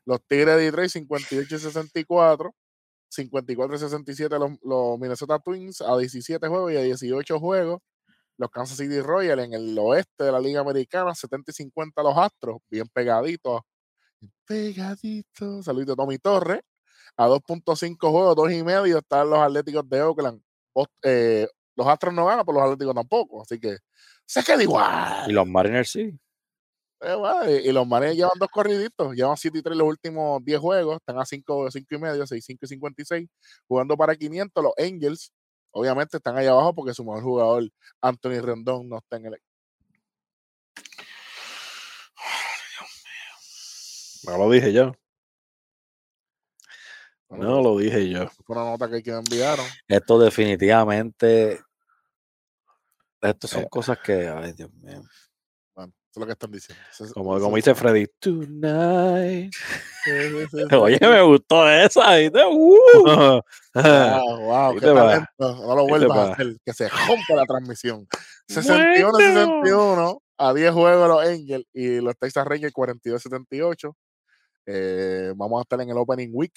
Los 0.05 0.19
Tigres 0.27 0.55
de 0.55 0.63
Detroit, 0.63 0.89
58 0.89 1.55
y 1.55 1.59
64. 1.59 2.55
54 3.09 3.75
y 3.75 3.79
67 3.79 4.39
los, 4.39 4.51
los 4.63 4.99
Minnesota 4.99 5.39
Twins 5.39 5.81
a 5.81 5.97
17 5.97 6.47
juegos 6.47 6.71
y 6.71 6.77
a 6.77 6.81
18 6.81 7.39
juegos. 7.39 7.81
Los 8.37 8.49
Kansas 8.51 8.77
City 8.77 9.01
Royals 9.01 9.43
en 9.43 9.53
el 9.53 9.77
oeste 9.77 10.23
de 10.23 10.31
la 10.31 10.39
Liga 10.39 10.61
Americana, 10.61 11.13
70 11.13 11.51
y 11.51 11.53
50 11.53 12.01
los 12.03 12.17
Astros, 12.17 12.57
bien 12.69 12.87
pegaditos. 12.87 13.61
Pegaditos. 14.45 15.65
Saludito 15.65 15.95
Tommy 15.95 16.17
Torres. 16.17 16.61
A 17.17 17.27
2.5 17.27 17.97
juegos, 17.99 18.35
2 18.35 18.51
y 18.53 18.63
medio 18.63 18.99
están 18.99 19.29
los 19.29 19.39
Atléticos 19.39 19.87
de 19.89 20.01
Oakland. 20.01 20.41
Eh, 21.03 21.47
los 21.75 21.87
Astros 21.87 22.13
no 22.13 22.25
ganan, 22.25 22.45
pero 22.45 22.59
los 22.59 22.63
Atléticos 22.63 22.95
tampoco. 22.95 23.41
Así 23.41 23.59
que 23.59 23.77
se 24.29 24.43
queda 24.43 24.61
igual. 24.61 25.27
Y 25.27 25.33
los 25.33 25.47
Mariners 25.47 25.89
sí. 25.89 26.15
Eh, 27.01 27.15
bueno, 27.15 27.49
y, 27.49 27.67
y 27.67 27.71
los 27.71 27.87
Mariners 27.87 28.15
llevan 28.15 28.37
dos 28.37 28.49
corriditos, 28.49 29.15
llevan 29.15 29.35
7 29.35 29.57
y 29.57 29.61
3 29.63 29.75
los 29.75 29.87
últimos 29.87 30.45
10 30.45 30.59
juegos, 30.59 30.97
están 30.97 31.17
a 31.17 31.25
5, 31.25 31.71
5 31.71 31.95
y 31.95 31.97
medio, 31.97 32.27
6, 32.27 32.45
5 32.45 32.59
y 32.65 32.67
56, 32.67 33.29
jugando 33.67 33.97
para 33.97 34.15
500. 34.15 34.63
Los 34.63 34.73
Angels, 34.77 35.33
obviamente, 35.71 36.17
están 36.17 36.37
ahí 36.37 36.45
abajo 36.45 36.75
porque 36.75 36.93
su 36.93 37.03
mejor 37.03 37.23
jugador, 37.23 37.69
Anthony 38.01 38.39
Rendón, 38.41 38.87
no 38.87 38.99
está 38.99 39.17
en 39.17 39.25
el. 39.25 39.37
No 44.27 44.37
lo 44.37 44.51
dije 44.51 44.71
yo. 44.71 44.93
No 47.29 47.63
lo 47.63 47.77
dije 47.79 48.09
yo. 48.09 48.27
Fue 48.45 48.55
una 48.55 48.69
nota 48.69 48.87
que, 48.87 49.01
que 49.01 49.11
me 49.11 49.17
enviaron. 49.17 49.65
Esto 49.87 50.19
definitivamente. 50.19 51.61
Estas 53.21 53.49
son 53.51 53.63
Eh. 53.63 53.67
cosas 53.69 53.97
que. 54.03 54.27
Ay, 54.27 54.53
Dios 54.53 54.71
mío. 54.73 55.01
Bueno, 55.75 55.93
eso 55.93 56.11
es 56.15 56.17
lo 56.17 56.25
que 56.25 56.31
están 56.33 56.51
diciendo. 56.51 56.83
Eso 56.91 57.13
Como, 57.13 57.35
eso 57.37 57.43
como 57.45 57.57
es- 57.57 57.63
dice 57.65 57.75
Freddy, 57.75 58.07
tonight. 58.19 59.53
Oye, 60.81 60.97
me 61.01 61.21
gustó 61.21 61.69
esa. 61.69 62.15
¿viste? 62.15 62.39
¡Uh! 62.45 62.77
Wow, 63.75 64.39
wow, 64.41 64.71
Ahí 64.71 64.79
qué 64.79 64.85
talento. 64.87 65.27
No 65.39 65.75
lo 65.75 65.87
vuelvas 65.87 66.17
a 66.17 66.33
hacer, 66.33 66.57
que 66.65 66.73
se 66.73 66.89
rompa 66.89 67.35
la 67.35 67.45
transmisión. 67.45 68.07
61 68.47 69.11
Bueno. 69.11 69.35
61 69.61 70.21
a 70.37 70.53
10 70.53 70.71
juegos 70.73 71.07
los 71.07 71.21
Angels 71.27 71.65
y 71.73 72.01
los 72.01 72.17
Texas 72.17 72.45
Rangers 72.47 72.73
42 72.73 73.21
78. 73.21 73.95
Eh, 74.65 75.33
vamos 75.35 75.59
a 75.59 75.61
estar 75.63 75.79
en 75.81 75.89
el 75.89 75.97
Opening 75.97 76.29
Week. 76.33 76.53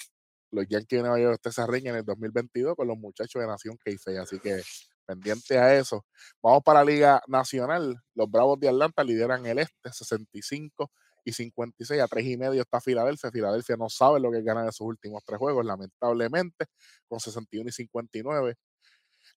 los 0.51 0.67
Yankees 0.67 0.99
de 0.99 1.01
Nueva 1.01 1.19
York 1.19 1.39
se 1.49 1.65
riña 1.67 1.91
en 1.91 1.97
el 1.97 2.05
2022 2.05 2.75
con 2.75 2.87
los 2.87 2.97
muchachos 2.97 3.41
de 3.41 3.47
Nación 3.47 3.75
Keife, 3.83 4.17
así 4.19 4.39
que 4.39 4.61
pendiente 5.05 5.57
a 5.57 5.75
eso. 5.75 6.05
Vamos 6.41 6.63
para 6.63 6.83
la 6.83 6.91
Liga 6.91 7.21
Nacional. 7.27 8.01
Los 8.15 8.29
Bravos 8.29 8.59
de 8.59 8.69
Atlanta 8.69 9.03
lideran 9.03 9.45
el 9.45 9.59
este 9.59 9.91
65 9.91 10.91
y 11.25 11.33
56 11.33 12.01
a 12.01 12.07
3 12.07 12.25
y 12.25 12.37
medio 12.37 12.61
está 12.61 12.81
Filadelfia. 12.81 13.31
Filadelfia 13.31 13.77
no 13.77 13.89
sabe 13.89 14.19
lo 14.19 14.31
que 14.31 14.41
gana 14.41 14.63
de 14.63 14.71
sus 14.71 14.87
últimos 14.87 15.23
tres 15.25 15.39
juegos, 15.39 15.65
lamentablemente, 15.65 16.65
con 17.07 17.19
61 17.19 17.69
y 17.69 17.71
59. 17.71 18.55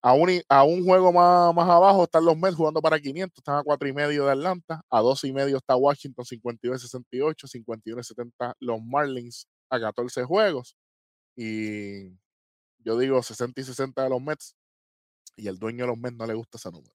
A 0.01 0.13
un, 0.13 0.41
a 0.49 0.63
un 0.63 0.83
juego 0.83 1.13
más, 1.13 1.53
más 1.55 1.69
abajo 1.69 2.03
están 2.03 2.25
los 2.25 2.37
Mets 2.37 2.55
jugando 2.55 2.81
para 2.81 2.99
500, 2.99 3.37
están 3.37 3.57
a 3.57 3.63
4 3.63 3.87
y 3.87 3.93
medio 3.93 4.25
de 4.25 4.31
Atlanta, 4.31 4.81
a 4.89 5.01
2 5.01 5.23
y 5.25 5.33
medio 5.33 5.57
está 5.57 5.75
Washington 5.75 6.25
52 6.25 6.77
y 6.77 6.87
68, 6.87 7.47
51 7.47 8.01
y 8.01 8.03
70 8.03 8.53
los 8.59 8.81
Marlins 8.83 9.47
a 9.69 9.79
14 9.79 10.23
juegos. 10.25 10.75
Y 11.35 12.09
yo 12.79 12.97
digo 12.97 13.21
60 13.23 13.61
y 13.61 13.63
60 13.63 14.03
de 14.03 14.09
los 14.09 14.21
Mets 14.21 14.55
y 15.37 15.47
el 15.47 15.57
dueño 15.57 15.85
de 15.85 15.87
los 15.87 15.97
Mets 15.97 16.17
no 16.17 16.25
le 16.25 16.33
gusta 16.33 16.57
ese 16.57 16.71
número. 16.71 16.93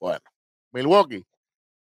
Bueno, 0.00 0.24
Milwaukee 0.72 1.24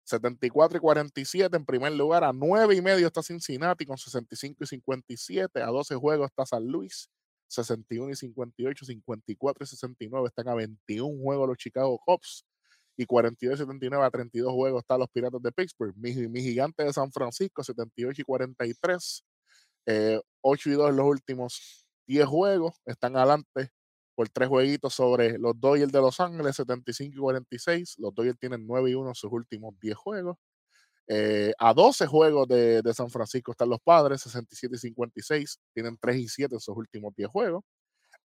74 0.05 0.77
y 0.77 0.81
47 0.81 1.55
en 1.55 1.65
primer 1.65 1.93
lugar, 1.93 2.23
a 2.23 2.33
9 2.33 2.75
y 2.75 2.81
medio 2.81 3.07
está 3.07 3.21
Cincinnati 3.21 3.85
con 3.85 3.97
65 3.97 4.63
y 4.63 4.67
57, 4.67 5.61
a 5.61 5.67
12 5.67 5.95
juegos 5.95 6.29
está 6.29 6.45
San 6.45 6.65
Luis, 6.65 7.09
61 7.47 8.11
y 8.11 8.15
58, 8.15 8.85
54 8.85 9.63
y 9.63 9.67
69 9.67 10.27
están 10.27 10.47
a 10.49 10.55
21 10.55 11.21
juegos 11.21 11.47
los 11.47 11.57
Chicago 11.57 11.99
Cubs 12.05 12.45
y 12.97 13.05
42 13.05 13.55
y 13.55 13.57
79 13.59 14.05
a 14.05 14.09
32 14.09 14.51
juegos 14.51 14.81
están 14.81 14.99
los 14.99 15.09
Piratas 15.09 15.41
de 15.41 15.51
Pittsburgh, 15.51 15.95
mi, 15.95 16.13
mi 16.27 16.41
gigante 16.41 16.83
de 16.83 16.93
San 16.93 17.11
Francisco 17.11 17.63
78 17.63 18.21
y 18.21 18.25
43, 18.25 19.23
eh, 19.85 20.19
8 20.41 20.69
y 20.69 20.73
2 20.73 20.89
en 20.89 20.95
los 20.95 21.05
últimos 21.05 21.85
10 22.07 22.25
juegos, 22.25 22.81
están 22.85 23.15
adelante 23.15 23.71
por 24.15 24.29
tres 24.29 24.49
jueguitos 24.49 24.93
sobre 24.93 25.37
los 25.39 25.59
Dodgers 25.59 25.91
de 25.91 25.99
Los 26.01 26.19
Ángeles, 26.19 26.55
75 26.57 27.15
y 27.15 27.19
46. 27.19 27.95
Los 27.99 28.13
Dodgers 28.15 28.37
tienen 28.39 28.65
9 28.67 28.91
y 28.91 28.95
1 28.95 29.09
en 29.09 29.15
sus 29.15 29.31
últimos 29.31 29.73
10 29.79 29.95
juegos. 29.95 30.37
Eh, 31.07 31.53
a 31.59 31.73
12 31.73 32.07
juegos 32.07 32.47
de, 32.47 32.81
de 32.81 32.93
San 32.93 33.09
Francisco 33.09 33.51
están 33.51 33.69
los 33.69 33.79
Padres, 33.81 34.21
67 34.21 34.75
y 34.77 34.79
56. 34.79 35.59
Tienen 35.73 35.97
3 35.99 36.17
y 36.17 36.27
7 36.29 36.55
en 36.55 36.61
sus 36.61 36.75
últimos 36.77 37.13
10 37.15 37.29
juegos. 37.29 37.63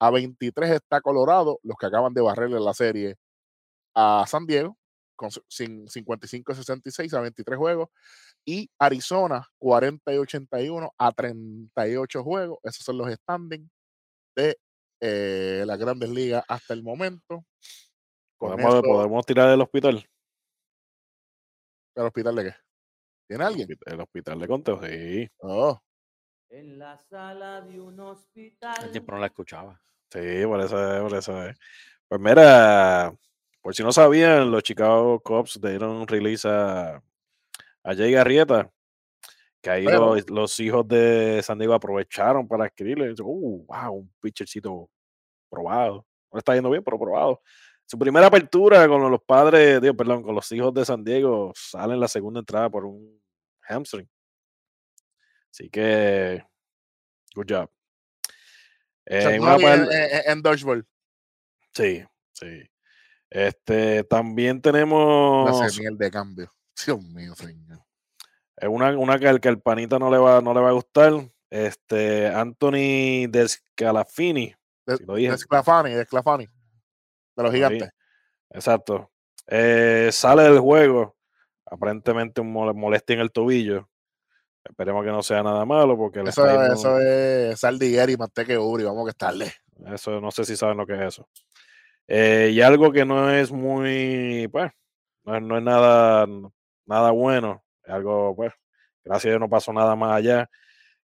A 0.00 0.10
23 0.10 0.70
está 0.72 1.00
Colorado, 1.00 1.60
los 1.62 1.76
que 1.78 1.86
acaban 1.86 2.14
de 2.14 2.22
barrerle 2.22 2.60
la 2.60 2.74
serie 2.74 3.16
a 3.94 4.24
San 4.28 4.46
Diego, 4.46 4.76
con 5.16 5.30
su- 5.30 5.42
sin 5.48 5.88
55 5.88 6.52
y 6.52 6.54
66 6.56 7.14
a 7.14 7.20
23 7.20 7.58
juegos. 7.58 7.88
Y 8.46 8.70
Arizona, 8.78 9.46
40 9.58 10.14
y 10.14 10.18
81 10.18 10.92
a 10.98 11.12
38 11.12 12.22
juegos. 12.24 12.58
Esos 12.64 12.84
son 12.84 12.98
los 12.98 13.12
standings 13.12 13.70
de 14.36 14.58
eh, 15.00 15.64
las 15.66 15.78
grandes 15.78 16.10
ligas 16.10 16.44
hasta 16.48 16.74
el 16.74 16.82
momento. 16.82 17.44
Podemos, 18.38 19.24
tirar 19.26 19.50
el 19.50 19.60
hospital. 19.60 20.06
¿El 21.94 22.04
hospital 22.04 22.36
de 22.36 22.44
qué? 22.44 22.54
¿Tiene 23.26 23.44
El 23.44 23.48
alguien? 23.48 23.68
El 23.86 24.00
hospital 24.00 24.38
de 24.40 24.48
Conteo, 24.48 24.80
sí. 24.82 25.28
Oh, 25.38 25.80
En 26.50 26.78
la 26.78 26.98
sala 26.98 27.62
de 27.62 27.80
un 27.80 27.98
hospital. 28.00 28.90
tiempo 28.90 29.12
no 29.12 29.18
la 29.18 29.26
escuchaba. 29.26 29.80
Sí, 30.10 30.44
por 30.44 30.60
eso 30.60 30.96
es, 30.96 31.02
por 31.02 31.14
eso 31.18 31.46
es. 31.46 31.56
Pues 32.08 32.20
mira, 32.20 33.12
por 33.60 33.74
si 33.74 33.82
no 33.82 33.92
sabían, 33.92 34.50
los 34.50 34.62
Chicago 34.62 35.18
Cubs 35.20 35.60
dieron 35.60 36.06
release 36.06 36.46
a, 36.46 37.02
a 37.82 37.94
Jay 37.94 38.12
Garrieta, 38.12 38.70
que 39.66 39.70
ahí 39.72 39.84
Pero- 39.84 40.14
los, 40.14 40.30
los 40.30 40.60
hijos 40.60 40.86
de 40.86 41.40
San 41.42 41.58
Diego 41.58 41.74
aprovecharon 41.74 42.46
para 42.46 42.66
escribirle. 42.66 43.12
Uh, 43.20 43.66
wow, 43.66 43.94
un 43.94 44.14
pitchercito 44.20 44.88
probado. 45.50 46.06
No 46.32 46.38
está 46.38 46.54
yendo 46.54 46.70
bien, 46.70 46.84
pero 46.84 46.96
probado. 46.98 47.42
Su 47.84 47.98
primera 47.98 48.28
apertura 48.28 48.86
con 48.86 49.10
los 49.10 49.22
padres, 49.22 49.80
digo, 49.80 49.94
perdón, 49.96 50.22
con 50.22 50.36
los 50.36 50.50
hijos 50.52 50.72
de 50.72 50.84
San 50.84 51.02
Diego, 51.02 51.52
sale 51.56 51.94
en 51.94 52.00
la 52.00 52.06
segunda 52.06 52.40
entrada 52.40 52.70
por 52.70 52.84
un 52.84 53.20
hamstring. 53.62 54.08
Así 55.50 55.68
que, 55.68 56.44
good 57.34 57.46
job. 57.48 57.70
Eh, 59.06 60.22
en 60.26 60.42
dodgeball. 60.42 60.86
Sí, 61.72 62.04
sí. 62.32 62.70
Este, 63.30 64.04
también 64.04 64.60
tenemos 64.60 65.76
miel 65.78 65.96
de 65.98 66.10
cambio. 66.10 66.52
Dios 66.84 67.00
mío, 67.02 67.34
señor. 67.34 67.85
Eh, 68.58 68.68
una, 68.68 68.96
una 68.98 69.18
que, 69.18 69.28
al 69.28 69.40
que 69.40 69.48
al 69.48 69.60
panita 69.60 69.98
no 69.98 70.10
le 70.10 70.18
va, 70.18 70.40
no 70.40 70.54
le 70.54 70.60
va 70.60 70.68
a 70.70 70.72
gustar. 70.72 71.12
Este, 71.50 72.26
Anthony 72.28 73.28
Descalafini. 73.28 74.54
De, 74.86 74.96
Si 74.96 75.04
lo 75.04 75.14
dije. 75.16 75.30
de 75.32 75.38
Sclafani, 75.38 75.90
de 75.94 77.42
los 77.42 77.52
gigantes. 77.52 77.90
Exacto. 78.50 79.10
Eh, 79.46 80.08
sale 80.12 80.44
del 80.44 80.58
juego. 80.60 81.16
Aparentemente 81.64 82.40
un 82.40 82.52
mole- 82.52 82.72
molestia 82.74 83.14
en 83.14 83.20
el 83.20 83.32
tobillo. 83.32 83.88
Esperemos 84.64 85.04
que 85.04 85.10
no 85.10 85.22
sea 85.22 85.42
nada 85.42 85.64
malo 85.64 85.96
porque 85.96 86.20
Eso, 86.20 86.44
yendo- 86.46 86.72
eso 86.72 87.00
es 87.00 87.58
saldiguera 87.60 88.10
y 88.10 88.16
manteca 88.16 88.58
ubri. 88.58 88.84
Vamos 88.84 89.04
que 89.04 89.10
estarle. 89.10 89.52
Eso 89.92 90.20
no 90.20 90.30
sé 90.30 90.44
si 90.44 90.56
saben 90.56 90.76
lo 90.76 90.86
que 90.86 90.94
es 90.94 91.00
eso. 91.00 91.28
Eh, 92.08 92.50
y 92.52 92.60
algo 92.60 92.92
que 92.92 93.04
no 93.04 93.30
es 93.30 93.50
muy, 93.52 94.48
pues, 94.52 94.70
no 95.24 95.36
es, 95.36 95.42
no 95.42 95.58
es 95.58 95.62
nada, 95.64 96.26
nada 96.86 97.10
bueno. 97.10 97.64
Algo, 97.86 98.34
pues, 98.34 98.52
gracias 99.04 99.26
a 99.26 99.28
Dios 99.30 99.40
no 99.40 99.48
pasó 99.48 99.72
nada 99.72 99.96
más 99.96 100.16
allá. 100.16 100.50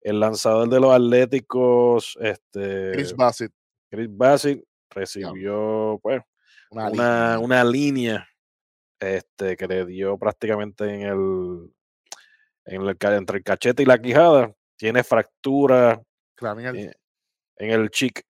El 0.01 0.19
lanzador 0.19 0.69
de 0.69 0.79
los 0.79 0.93
Atléticos, 0.93 2.17
este, 2.21 2.91
Chris 2.93 3.15
Bassett. 3.15 3.51
Chris 3.89 4.07
Bassett, 4.09 4.63
recibió, 4.89 5.99
pues, 6.01 6.21
Una, 6.71 6.89
una, 6.89 6.89
línea. 6.91 7.39
una 7.39 7.63
línea 7.63 8.29
este, 8.99 9.57
que 9.57 9.67
le 9.67 9.85
dio 9.85 10.17
prácticamente 10.17 10.85
en 10.85 11.01
el, 11.01 11.73
en 12.65 12.81
el 12.81 12.97
entre 13.13 13.37
el 13.37 13.43
cachete 13.43 13.83
y 13.83 13.85
la 13.85 13.97
quijada. 13.97 14.53
Tiene 14.77 15.03
fractura 15.03 16.01
en 17.57 17.71
el 17.71 17.89
chic. 17.89 18.23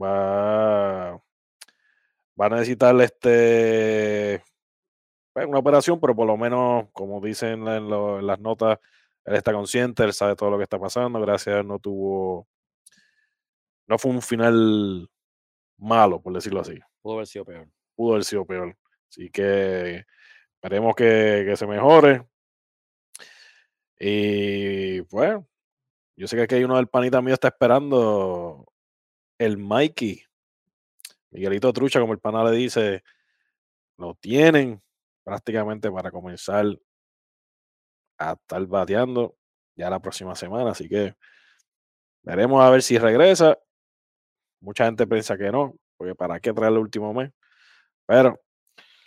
Va, 0.00 1.12
va 1.12 2.46
a 2.46 2.48
necesitar 2.48 2.98
este 3.00 4.42
pues, 5.32 5.46
una 5.46 5.58
operación, 5.58 5.98
pero 6.00 6.14
por 6.14 6.26
lo 6.26 6.36
menos, 6.36 6.88
como 6.92 7.20
dicen 7.20 7.66
en, 7.68 7.88
lo- 7.88 8.18
en 8.20 8.26
las 8.26 8.38
notas, 8.40 8.78
él 9.24 9.36
está 9.36 9.52
consciente, 9.52 10.02
él 10.04 10.12
sabe 10.12 10.34
todo 10.36 10.50
lo 10.50 10.56
que 10.58 10.64
está 10.64 10.78
pasando. 10.78 11.20
Gracias 11.20 11.48
a 11.48 11.56
Dios 11.58 11.66
no 11.66 11.78
tuvo, 11.78 12.48
no 13.86 13.98
fue 13.98 14.10
un 14.10 14.22
final 14.22 15.08
malo, 15.78 16.20
por 16.20 16.32
decirlo 16.34 16.60
así. 16.60 16.78
Pudo 17.02 17.14
haber 17.14 17.26
sido 17.26 17.44
peor. 17.44 17.68
Pudo 17.94 18.12
haber 18.14 18.24
sido 18.24 18.44
peor. 18.46 18.76
Así 19.10 19.30
que 19.30 20.04
esperemos 20.54 20.94
que, 20.96 21.44
que 21.46 21.56
se 21.56 21.66
mejore. 21.66 22.26
Y 23.98 25.00
bueno, 25.02 25.46
yo 26.16 26.26
sé 26.26 26.36
que 26.36 26.42
aquí 26.42 26.54
hay 26.56 26.64
uno 26.64 26.76
del 26.76 26.88
panita 26.88 27.22
mío 27.22 27.34
está 27.34 27.48
esperando 27.48 28.66
el 29.38 29.56
Mikey. 29.58 30.22
Miguelito 31.30 31.72
Trucha, 31.72 32.00
como 32.00 32.12
el 32.12 32.18
pana 32.18 32.44
le 32.44 32.50
dice, 32.56 33.02
lo 33.96 34.14
tienen 34.16 34.82
prácticamente 35.24 35.90
para 35.90 36.10
comenzar 36.10 36.66
a 38.18 38.32
estar 38.32 38.66
bateando 38.66 39.36
ya 39.76 39.90
la 39.90 40.00
próxima 40.00 40.34
semana. 40.34 40.70
Así 40.70 40.88
que 40.88 41.14
veremos 42.22 42.62
a 42.62 42.70
ver 42.70 42.82
si 42.82 42.98
regresa. 42.98 43.58
Mucha 44.60 44.84
gente 44.84 45.06
piensa 45.06 45.36
que 45.36 45.50
no, 45.50 45.74
porque 45.96 46.14
para 46.14 46.38
qué 46.40 46.52
traer 46.52 46.72
el 46.72 46.78
último 46.78 47.12
mes. 47.12 47.32
Pero 48.06 48.40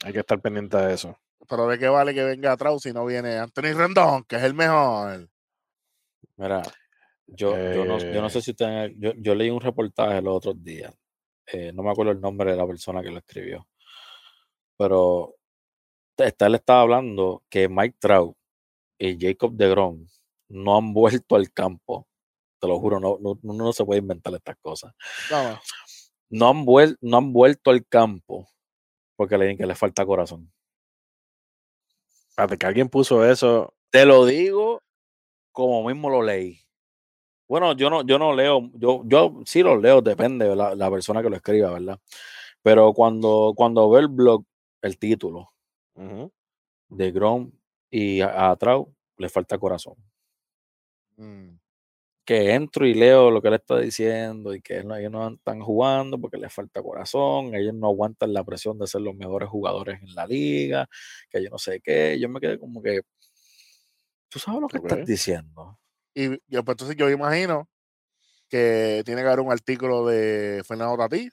hay 0.04 0.14
que 0.14 0.20
estar 0.20 0.40
pendiente 0.42 0.78
de 0.78 0.94
eso. 0.94 1.18
Pero 1.48 1.68
de 1.68 1.78
qué 1.78 1.88
vale 1.88 2.14
que 2.14 2.24
venga 2.24 2.52
atrás 2.52 2.82
si 2.82 2.92
no 2.92 3.06
viene 3.06 3.38
Anthony 3.38 3.74
Rendón, 3.76 4.24
que 4.24 4.36
es 4.38 4.44
el 4.44 4.54
mejor. 4.54 5.30
Mira, 6.38 6.62
yo, 7.28 7.52
yo, 7.56 7.86
no, 7.86 8.00
yo 8.00 8.22
no 8.22 8.28
Eh. 8.28 8.30
sé 8.32 8.42
si 8.42 8.52
ustedes, 8.52 8.94
yo, 8.98 9.14
yo 9.18 9.36
leí 9.36 9.50
un 9.50 9.62
reportaje 9.62 10.22
los 10.22 10.36
otros 10.36 10.62
días, 10.64 10.94
eh, 11.48 11.72
no 11.72 11.84
me 11.84 11.92
acuerdo 11.92 12.12
el 12.12 12.20
nombre 12.20 12.52
de 12.52 12.58
la 12.58 12.66
persona 12.68 13.02
que 13.02 13.12
lo 13.12 13.20
escribió, 13.20 13.68
pero 14.78 15.36
esta 16.18 16.48
él 16.48 16.56
estaba 16.56 16.82
hablando 16.82 17.44
que 17.50 17.68
Mike 17.68 17.98
Trout 18.00 18.36
y 19.00 19.18
Jacob 19.20 19.54
DeGrom 19.54 20.08
no 20.50 20.78
han 20.78 20.94
vuelto 21.24 21.36
al 21.36 21.52
campo, 21.52 22.08
te 22.60 22.68
lo 22.68 22.80
juro, 22.80 23.00
no, 23.00 23.18
no, 23.22 23.38
uno 23.44 23.66
no 23.66 23.74
se 23.74 23.86
puede 23.86 24.00
inventar 24.00 24.34
estas 24.36 24.58
cosas, 24.58 24.94
no 26.30 26.50
han, 26.50 26.66
vuel- 26.66 26.98
no 27.02 27.18
han 27.18 27.34
vuelto 27.34 27.72
al 27.72 27.86
campo 27.88 28.48
porque 29.18 29.38
le 29.38 29.46
dicen 29.46 29.58
que 29.58 29.66
les 29.66 29.78
falta 29.78 30.06
corazón. 30.06 30.52
Espérate, 32.30 32.58
que 32.58 32.66
alguien 32.66 32.90
puso 32.90 33.24
eso. 33.26 33.74
Te 33.92 34.06
lo 34.06 34.26
digo 34.26 34.82
como 35.54 35.86
mismo 35.88 36.10
lo 36.10 36.22
leí. 36.22 36.60
Bueno, 37.48 37.74
yo 37.74 37.90
no, 37.90 38.04
yo 38.04 38.20
no 38.20 38.34
leo, 38.34 38.70
yo, 38.74 39.04
yo 39.06 39.42
sí 39.46 39.62
lo 39.64 39.78
leo, 39.80 40.02
depende 40.02 40.50
de 40.50 40.56
la, 40.56 40.76
la 40.76 40.90
persona 40.92 41.22
que 41.22 41.30
lo 41.30 41.36
escriba, 41.38 41.72
¿verdad? 41.72 42.00
Pero 42.64 42.92
cuando, 42.94 43.54
cuando 43.56 43.90
ve 43.90 44.02
el 44.02 44.08
blog, 44.10 44.44
el 44.82 44.98
título 44.98 45.50
De 46.90 47.12
Grom 47.12 47.52
y 47.90 48.22
a, 48.22 48.52
a 48.52 48.56
Trau, 48.56 48.94
le 49.18 49.30
falta 49.30 49.58
corazón. 49.58 49.96
Mm. 51.18 51.58
que 52.26 52.54
entro 52.54 52.86
y 52.88 52.94
leo 52.94 53.32
lo 53.32 53.42
que 53.42 53.50
él 53.50 53.54
está 53.54 53.80
diciendo 53.80 54.54
y 54.54 54.62
que 54.62 54.80
ellos 54.80 55.12
no 55.12 55.30
están 55.30 55.62
jugando 55.62 56.20
porque 56.20 56.38
les 56.38 56.52
falta 56.52 56.82
corazón, 56.82 57.54
ellos 57.56 57.74
no 57.76 57.88
aguantan 57.88 58.34
la 58.34 58.44
presión 58.44 58.80
de 58.80 58.88
ser 58.88 59.02
los 59.02 59.16
mejores 59.16 59.48
jugadores 59.48 60.02
en 60.02 60.16
la 60.16 60.26
liga, 60.26 60.88
que 61.30 61.44
yo 61.44 61.50
no 61.52 61.60
sé 61.60 61.82
qué, 61.82 62.20
yo 62.20 62.28
me 62.30 62.40
quedé 62.40 62.60
como 62.60 62.82
que, 62.82 63.02
tú 64.30 64.40
sabes 64.40 64.62
lo 64.62 64.68
que 64.68 64.78
estás 64.78 65.06
diciendo. 65.06 65.80
Y 66.16 66.30
yo, 66.48 66.64
pues, 66.66 66.74
entonces 66.74 66.98
yo 66.98 67.10
imagino 67.10 67.70
que 68.50 69.04
tiene 69.06 69.22
que 69.22 69.28
haber 69.28 69.42
un 69.42 69.52
artículo 69.52 70.06
de 70.08 70.64
Fernando 70.66 70.98
Tatí, 70.98 71.30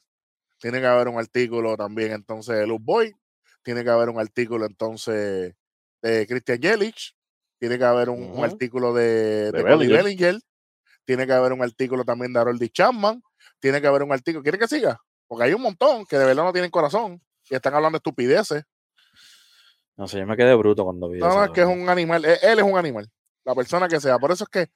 tiene 0.58 0.80
que 0.80 0.86
haber 0.86 1.08
un 1.08 1.18
artículo 1.18 1.76
también 1.76 2.12
entonces 2.12 2.56
de 2.58 2.66
Luz 2.66 2.80
Boy, 2.82 3.14
tiene 3.62 3.84
que 3.84 3.90
haber 3.90 4.08
un 4.08 4.18
artículo 4.20 4.66
entonces 4.66 5.54
de 6.02 6.26
Christian 6.26 6.58
Yelich, 6.58 7.14
tiene 7.58 7.78
que 7.78 7.84
haber 7.84 8.08
un, 8.08 8.44
artículo 8.44 8.92
de, 8.92 9.52
De 9.52 9.52
de 9.52 9.62
Cody 9.62 9.86
Bellinger. 9.86 10.02
Bellinger, 10.04 10.40
tiene 11.04 11.26
que 11.26 11.32
haber 11.32 11.52
un 11.52 11.62
artículo 11.62 12.04
también 12.04 12.32
de 12.32 12.40
Harold 12.40 12.70
Chapman, 12.72 13.22
tiene 13.60 13.80
que 13.80 13.86
haber 13.86 14.02
un 14.02 14.12
artículo, 14.12 14.42
¿quiere 14.42 14.58
que 14.58 14.66
siga? 14.68 15.00
Porque 15.28 15.44
hay 15.44 15.54
un 15.54 15.62
montón 15.62 16.04
que 16.06 16.18
de 16.18 16.24
verdad 16.26 16.44
no 16.44 16.52
tienen 16.52 16.70
corazón 16.70 17.22
y 17.48 17.54
están 17.54 17.74
hablando 17.74 17.96
de 17.96 17.98
estupideces. 17.98 18.64
No 19.96 20.08
sé, 20.08 20.18
yo 20.18 20.26
me 20.26 20.36
quedé 20.36 20.54
bruto 20.54 20.84
cuando 20.84 21.08
vi 21.08 21.20
No, 21.20 21.28
eso. 21.28 21.38
no, 21.38 21.44
es 21.44 21.50
que 21.52 21.60
es 21.60 21.66
un 21.66 21.88
animal, 21.88 22.24
él, 22.24 22.38
él 22.42 22.58
es 22.58 22.64
un 22.64 22.76
animal, 22.76 23.08
la 23.44 23.54
persona 23.54 23.88
que 23.88 24.00
sea. 24.00 24.18
Por 24.18 24.32
eso 24.32 24.44
es 24.44 24.50
que 24.50 24.72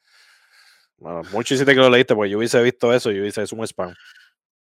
Bueno, 0.98 1.22
mucho 1.32 1.54
hiciste 1.54 1.74
que 1.74 1.80
lo 1.80 1.90
leíste, 1.90 2.14
porque 2.14 2.30
yo 2.30 2.38
hubiese 2.38 2.62
visto 2.62 2.92
eso 2.92 3.10
y 3.10 3.16
yo 3.16 3.22
hubiese 3.22 3.42
es 3.42 3.52
un 3.52 3.64
spam. 3.66 3.94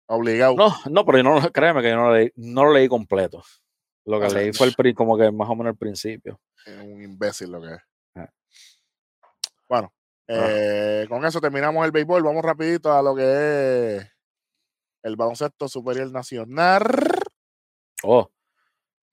obligado. 0.06 0.54
No, 0.56 0.74
no, 0.90 1.04
pero 1.04 1.18
yo 1.18 1.24
no, 1.24 1.52
créeme 1.52 1.82
que 1.82 1.90
yo 1.90 1.96
no 1.96 2.08
lo 2.08 2.14
leí, 2.14 2.32
no 2.36 2.64
lo 2.64 2.72
leí 2.72 2.88
completo. 2.88 3.42
Lo 4.06 4.20
que 4.20 4.28
leí 4.28 4.52
fue 4.52 4.68
el 4.68 4.94
como 4.94 5.18
que 5.18 5.30
más 5.30 5.48
o 5.48 5.56
menos 5.56 5.72
el 5.72 5.78
principio. 5.78 6.40
Es 6.64 6.76
un 6.78 7.02
imbécil 7.02 7.50
lo 7.50 7.60
que 7.60 7.74
es. 7.74 7.80
Ah. 8.14 8.30
Bueno, 9.68 9.92
eh, 10.28 11.06
con 11.08 11.24
eso 11.24 11.40
terminamos 11.40 11.84
el 11.84 11.90
béisbol. 11.90 12.22
Vamos 12.22 12.44
rapidito 12.44 12.92
a 12.92 13.02
lo 13.02 13.14
que 13.16 13.96
es 13.96 14.06
el 15.02 15.16
baloncesto 15.16 15.68
superior 15.68 16.10
nacional. 16.12 16.82
Oh, 18.02 18.30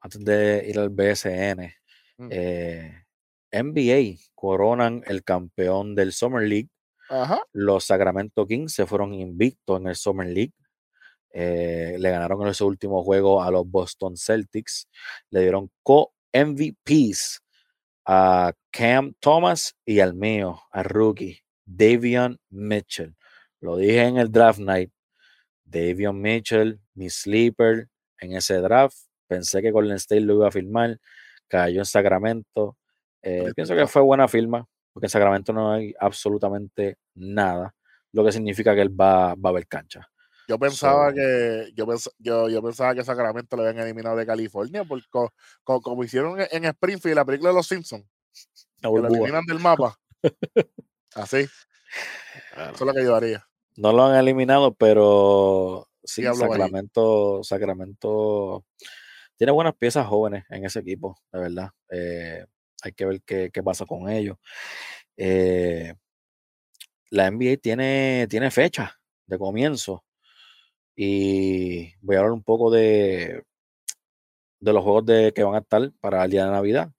antes 0.02 0.24
de 0.24 0.66
ir 0.68 0.80
al 0.80 0.90
BSN, 0.90 1.74
Mm. 2.18 2.30
eh, 2.32 3.06
NBA 3.52 4.20
coronan 4.36 5.02
el 5.08 5.24
campeón 5.24 5.96
del 5.96 6.14
Summer 6.14 6.48
League. 6.48 6.70
Ajá. 7.10 7.42
Los 7.52 7.86
Sacramento 7.86 8.46
Kings 8.46 8.74
se 8.74 8.86
fueron 8.86 9.14
invictos 9.16 9.80
en 9.80 9.88
el 9.88 9.96
Summer 9.96 10.28
League. 10.28 10.54
Eh, 11.36 11.98
le 12.00 12.12
ganaron 12.12 12.44
en 12.44 12.50
ese 12.50 12.64
último 12.64 13.04
juego 13.04 13.42
a 13.42 13.50
los 13.50 13.68
Boston 13.70 14.16
Celtics. 14.16 14.88
Le 15.32 15.42
dieron 15.42 15.72
co-MVPs 15.82 17.42
a 18.06 18.54
Cam 18.72 19.14
Thomas 19.20 19.76
y 19.86 20.00
al 20.00 20.14
mío, 20.14 20.62
a 20.72 20.84
rookie, 20.84 21.40
Davion 21.66 22.40
Mitchell. 22.50 23.16
Lo 23.60 23.78
dije 23.78 24.04
en 24.04 24.18
el 24.18 24.32
draft 24.32 24.60
night. 24.60 24.92
Davion 25.64 26.22
Mitchell, 26.22 26.80
mi 26.94 27.10
sleeper 27.10 27.90
en 28.20 28.34
ese 28.34 28.58
draft. 28.58 28.98
Pensé 29.28 29.62
que 29.62 29.72
Golden 29.72 29.96
State 29.96 30.22
lo 30.22 30.36
iba 30.36 30.48
a 30.50 30.52
firmar. 30.52 31.00
Cayó 31.48 31.80
en 31.80 31.86
Sacramento. 31.86 32.78
Eh, 33.22 33.52
pienso 33.56 33.76
que 33.76 33.88
fue 33.88 34.02
buena 34.02 34.28
firma, 34.28 34.68
porque 34.92 35.06
en 35.08 35.10
Sacramento 35.10 35.54
no 35.54 35.72
hay 35.72 35.96
absolutamente 35.98 36.98
nada, 37.16 37.74
lo 38.12 38.26
que 38.26 38.34
significa 38.34 38.76
que 38.76 38.82
él 38.82 38.90
va, 38.90 39.34
va 39.36 39.50
a 39.50 39.52
haber 39.52 39.68
cancha. 39.68 40.10
Yo 40.48 40.60
pensaba 40.60 41.10
So- 41.10 41.16
que 41.16 41.72
yo, 41.76 41.86
pens- 41.86 42.12
yo, 42.18 42.50
yo 42.50 42.62
pensaba 42.62 42.94
que 42.94 43.04
Sacramento 43.04 43.56
lo 43.56 43.64
habían 43.64 43.84
eliminado 43.86 44.16
de 44.18 44.26
California 44.26 44.84
porque 44.84 45.06
co- 45.10 45.34
co- 45.64 45.82
como 45.82 46.04
hicieron 46.04 46.38
en- 46.52 46.66
Springfield 46.66 47.16
la 47.16 47.26
película 47.26 47.52
de 47.52 47.56
los 47.56 47.68
Simpsons, 47.68 48.06
La 48.82 48.90
que 48.90 48.96
lo 49.00 49.08
eliminan 49.08 49.46
del 49.46 49.60
mapa. 49.60 49.98
Así, 51.16 51.38
eso 51.38 52.72
es 52.74 52.82
lo 52.82 52.94
que 52.94 53.04
yo 53.04 53.16
haría. 53.16 53.48
No 53.76 53.92
lo 53.94 54.06
han 54.06 54.16
eliminado, 54.18 54.74
pero 54.74 55.88
sí. 56.04 56.24
Sacramento, 56.24 57.44
Sacramento 57.44 58.66
tiene 59.38 59.52
buenas 59.52 59.76
piezas 59.76 60.06
jóvenes 60.08 60.44
en 60.50 60.66
ese 60.66 60.80
equipo, 60.80 61.18
de 61.32 61.40
verdad. 61.40 61.70
Eh, 61.90 62.46
hay 62.84 62.92
que 62.94 63.06
ver 63.06 63.22
qué, 63.26 63.50
qué 63.52 63.64
pasa 63.64 63.86
con 63.86 64.10
ellos. 64.10 64.38
Eh, 65.18 65.94
la 67.10 67.28
NBA 67.32 67.58
tiene, 67.62 68.28
tiene 68.30 68.50
fecha 68.52 69.00
de 69.28 69.38
comienzo 69.38 70.04
y 70.96 71.94
voy 72.02 72.16
a 72.16 72.20
hablar 72.20 72.34
un 72.34 72.44
poco 72.44 72.72
de, 72.72 73.44
de 74.60 74.74
los 74.74 74.84
juegos 74.84 75.06
de, 75.06 75.34
que 75.34 75.44
van 75.44 75.56
a 75.56 75.60
estar 75.60 75.92
para 76.00 76.24
el 76.24 76.32
día 76.32 76.46
de 76.46 76.52
Navidad. 76.52 76.92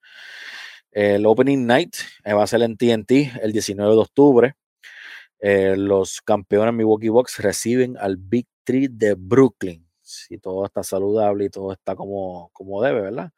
El 0.90 1.26
Opening 1.26 1.66
Night 1.66 1.97
eh, 2.24 2.34
va 2.34 2.45
a 2.45 2.47
ser 2.47 2.62
en 2.62 2.76
TNT 2.76 3.11
el 3.42 3.53
19 3.53 3.92
de 3.92 3.99
octubre. 3.99 4.55
Eh, 5.40 5.76
los 5.76 6.20
campeones 6.22 6.74
Milwaukee 6.74 7.09
Bucks 7.09 7.38
reciben 7.38 7.97
al 7.99 8.16
Big 8.16 8.47
Three 8.64 8.88
de 8.88 9.14
Brooklyn. 9.14 9.86
Si 10.03 10.38
todo 10.38 10.64
está 10.66 10.82
saludable 10.82 11.47
y 11.47 11.51
todo 11.51 11.72
está 11.72 11.97
como, 11.97 12.51
como 12.53 12.82
debe, 12.82 13.01
¿verdad? 13.01 13.30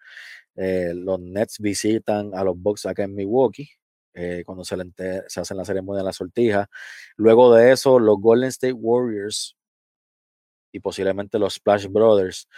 Eh, 0.56 0.92
los 0.94 1.20
Nets 1.20 1.58
visitan 1.58 2.34
a 2.34 2.44
los 2.44 2.58
Bucks 2.58 2.86
acá 2.86 3.04
en 3.04 3.14
Milwaukee 3.14 3.70
cuando 4.46 4.64
se, 4.64 4.76
se 5.28 5.40
hacen 5.40 5.58
la 5.58 5.64
ceremonia 5.66 5.98
de 5.98 6.06
la 6.06 6.12
sortija. 6.12 6.70
Luego 7.16 7.54
de 7.54 7.72
eso, 7.72 7.98
los 7.98 8.18
Golden 8.18 8.48
State 8.48 8.72
Warriors 8.72 9.55
y 10.76 10.80
posiblemente 10.80 11.38
los 11.38 11.54
Splash 11.54 11.86
Brothers 11.88 12.48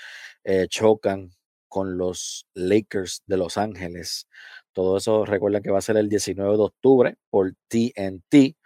eh, 0.44 0.66
chocan 0.68 1.30
con 1.68 1.96
los 1.96 2.46
Lakers 2.54 3.22
de 3.26 3.36
Los 3.36 3.56
Ángeles. 3.56 4.26
Todo 4.72 4.96
eso 4.96 5.24
recuerden 5.24 5.62
que 5.62 5.70
va 5.70 5.78
a 5.78 5.82
ser 5.82 5.96
el 5.96 6.08
19 6.08 6.56
de 6.56 6.62
octubre 6.62 7.16
por 7.30 7.52
TNT. 7.68 8.56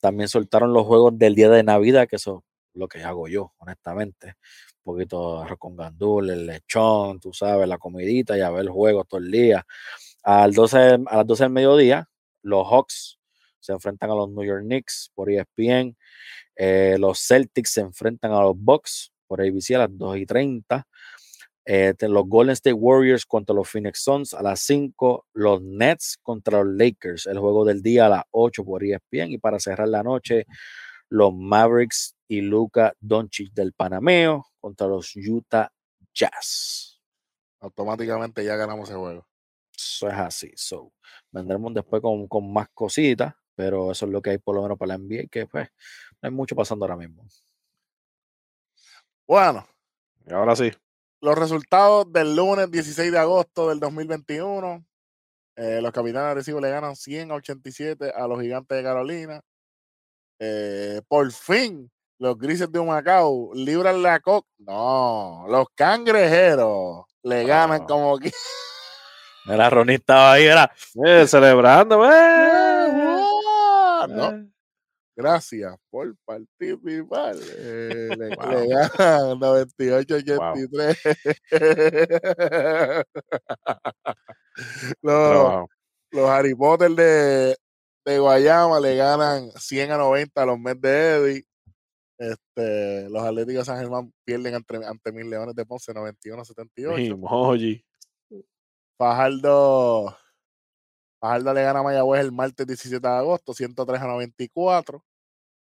También 0.00 0.28
soltaron 0.28 0.72
los 0.72 0.86
juegos 0.86 1.18
del 1.18 1.34
día 1.34 1.50
de 1.50 1.62
Navidad, 1.62 2.08
que 2.08 2.16
eso 2.16 2.44
es 2.72 2.80
lo 2.80 2.88
que 2.88 3.02
hago 3.02 3.28
yo, 3.28 3.52
honestamente. 3.58 4.34
Un 4.84 4.94
poquito 4.94 5.38
de 5.38 5.44
arroz 5.44 5.58
con 5.58 5.76
gandul, 5.76 6.30
el 6.30 6.46
lechón, 6.46 7.20
tú 7.20 7.32
sabes, 7.32 7.68
la 7.68 7.78
comidita 7.78 8.38
y 8.38 8.40
a 8.40 8.50
ver 8.50 8.68
juegos 8.68 9.06
todo 9.08 9.20
el 9.20 9.30
día. 9.30 9.66
Al 10.22 10.52
12, 10.52 10.78
a 11.06 11.16
las 11.16 11.26
12 11.26 11.44
del 11.44 11.52
mediodía, 11.52 12.08
los 12.42 12.66
Hawks 12.68 13.18
se 13.64 13.72
enfrentan 13.72 14.10
a 14.10 14.14
los 14.14 14.28
New 14.28 14.44
York 14.44 14.62
Knicks 14.62 15.10
por 15.14 15.30
ESPN. 15.30 15.96
Eh, 16.54 16.96
los 16.98 17.18
Celtics 17.26 17.72
se 17.72 17.80
enfrentan 17.80 18.32
a 18.32 18.42
los 18.42 18.54
Bucks 18.56 19.10
por 19.26 19.40
ABC 19.40 19.70
a 19.74 19.78
las 19.78 19.88
2 19.90 20.18
y 20.18 20.26
30. 20.26 20.86
Eh, 21.66 21.94
los 22.02 22.28
Golden 22.28 22.52
State 22.52 22.74
Warriors 22.74 23.24
contra 23.24 23.56
los 23.56 23.66
Phoenix 23.66 24.02
Suns 24.02 24.34
a 24.34 24.42
las 24.42 24.60
5. 24.60 25.26
Los 25.32 25.62
Nets 25.62 26.18
contra 26.22 26.62
los 26.62 26.74
Lakers. 26.74 27.26
El 27.26 27.38
juego 27.38 27.64
del 27.64 27.80
día 27.80 28.04
a 28.06 28.10
las 28.10 28.24
8 28.32 28.64
por 28.64 28.84
ESPN. 28.84 29.32
Y 29.32 29.38
para 29.38 29.58
cerrar 29.58 29.88
la 29.88 30.02
noche, 30.02 30.44
los 31.08 31.32
Mavericks 31.34 32.16
y 32.28 32.42
Luca 32.42 32.92
Doncic 33.00 33.50
del 33.54 33.72
Panameo 33.72 34.46
contra 34.60 34.86
los 34.86 35.16
Utah 35.16 35.72
Jazz. 36.12 37.00
Automáticamente 37.60 38.44
ya 38.44 38.56
ganamos 38.56 38.90
ese 38.90 38.98
juego. 38.98 39.26
Eso 39.74 40.08
es 40.08 40.14
así. 40.14 40.52
So, 40.54 40.92
vendremos 41.30 41.72
después 41.72 42.02
con, 42.02 42.28
con 42.28 42.52
más 42.52 42.68
cositas, 42.74 43.34
pero 43.54 43.92
eso 43.92 44.06
es 44.06 44.12
lo 44.12 44.20
que 44.22 44.30
hay 44.30 44.38
por 44.38 44.54
lo 44.56 44.62
menos 44.62 44.78
para 44.78 44.90
la 44.96 44.98
NBA, 44.98 45.28
que 45.30 45.46
pues 45.46 45.68
no 46.22 46.28
hay 46.28 46.30
mucho 46.34 46.54
pasando 46.56 46.84
ahora 46.84 46.96
mismo. 46.96 47.24
Bueno, 49.26 49.66
y 50.26 50.32
ahora 50.32 50.54
sí. 50.56 50.70
los 51.20 51.38
resultados 51.38 52.12
del 52.12 52.36
lunes 52.36 52.70
16 52.70 53.10
de 53.12 53.18
agosto 53.18 53.68
del 53.68 53.80
2021. 53.80 54.84
eh, 55.56 55.80
los 55.80 55.92
capitanes 55.92 56.28
de 56.30 56.34
Recibo 56.34 56.60
le 56.60 56.70
ganan 56.70 56.96
100 56.96 57.30
a 57.30 57.34
87 57.36 58.12
a 58.14 58.26
los 58.26 58.40
gigantes 58.40 58.76
de 58.76 58.82
Carolina. 58.84 59.40
Eh, 60.40 61.00
por 61.08 61.30
fin, 61.32 61.90
los 62.18 62.36
grises 62.36 62.70
de 62.72 62.78
Humacao 62.80 63.52
libran 63.54 64.02
la 64.02 64.20
coca. 64.20 64.48
No, 64.58 65.46
los 65.48 65.66
cangrejeros 65.74 67.04
le 67.22 67.44
ganan 67.46 67.82
Ah. 67.82 67.86
como 67.86 68.18
que. 68.18 68.32
Era 69.46 69.70
Ronnie 69.70 69.96
estaba 69.96 70.32
ahí, 70.32 70.44
era. 70.44 70.70
Eh, 71.06 71.26
celebrando, 71.26 71.98
no, 74.08 74.30
Eh. 74.30 74.48
gracias 75.16 75.76
por 75.90 76.14
participar. 76.24 77.36
Eh, 77.58 78.10
le, 78.18 78.36
Wow. 78.36 78.50
le 78.50 78.66
ganan 78.68 79.38
98 79.38 80.14
83. 80.16 80.98
los, 85.02 85.30
Trabajo. 85.30 85.68
los 86.10 86.30
Harry 86.30 86.54
Potter 86.54 86.90
de, 86.90 87.56
de 88.04 88.18
Guayama 88.18 88.80
le 88.80 88.96
ganan 88.96 89.50
100 89.52 89.92
a 89.92 89.96
90 89.98 90.42
a 90.42 90.46
los 90.46 90.58
Mets 90.58 90.80
de 90.80 91.16
Eddie. 91.16 91.44
Este, 92.18 93.08
los 93.10 93.22
Atléticos 93.22 93.60
de 93.60 93.64
San 93.64 93.78
Germán 93.78 94.12
pierden 94.24 94.54
ante, 94.54 94.76
ante 94.86 95.12
Mil 95.12 95.28
Leones 95.28 95.54
de 95.54 95.66
Ponce 95.66 95.92
91 95.92 96.42
a 96.42 96.44
78. 96.44 97.14
Emoji. 97.14 97.84
Fajardo, 98.96 100.16
Fajardo 101.24 101.54
le 101.54 101.62
gana 101.62 101.80
a 101.80 101.82
Mayagüez 101.82 102.20
el 102.20 102.32
martes 102.32 102.66
17 102.66 103.00
de 103.00 103.14
agosto, 103.14 103.54
103 103.54 103.98
a 103.98 104.06
94. 104.08 105.02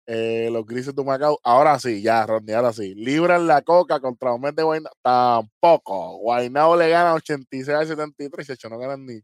Eh, 0.06 0.50
los 0.52 0.66
Grises 0.66 0.94
de 0.94 1.02
Macao, 1.02 1.40
ahora 1.42 1.78
sí, 1.78 2.02
ya, 2.02 2.26
Ronnie, 2.26 2.54
ahora 2.54 2.74
sí. 2.74 2.94
Libran 2.94 3.46
la 3.46 3.62
coca 3.62 3.98
contra 3.98 4.32
los 4.32 4.40
Mets 4.40 4.54
de 4.54 4.62
Guaynabo. 4.64 4.94
Tampoco. 5.00 6.18
Guaynabo 6.18 6.76
le 6.76 6.90
gana 6.90 7.14
86 7.14 7.74
a 7.74 7.86
73. 7.86 8.46
De 8.46 8.52
hecho, 8.52 8.68
no 8.68 8.76
ganan 8.76 9.06
ni. 9.06 9.22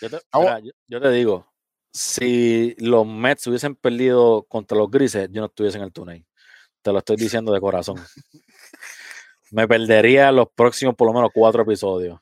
Yo 0.00 0.10
te, 0.10 0.20
Vamos. 0.32 0.48
mira, 0.48 0.60
yo, 0.60 0.70
yo 0.86 1.00
te 1.00 1.10
digo, 1.10 1.52
si 1.92 2.76
los 2.78 3.04
Mets 3.04 3.44
hubiesen 3.48 3.74
perdido 3.74 4.44
contra 4.44 4.78
los 4.78 4.88
Grises, 4.88 5.28
yo 5.32 5.40
no 5.40 5.48
estuviese 5.48 5.78
en 5.78 5.82
el 5.82 5.92
túnel. 5.92 6.24
Te 6.82 6.92
lo 6.92 6.98
estoy 6.98 7.16
diciendo 7.16 7.52
de 7.52 7.60
corazón. 7.60 7.96
Me 9.50 9.66
perdería 9.66 10.30
los 10.30 10.46
próximos 10.54 10.94
por 10.94 11.08
lo 11.08 11.14
menos 11.14 11.30
cuatro 11.34 11.62
episodios. 11.62 12.20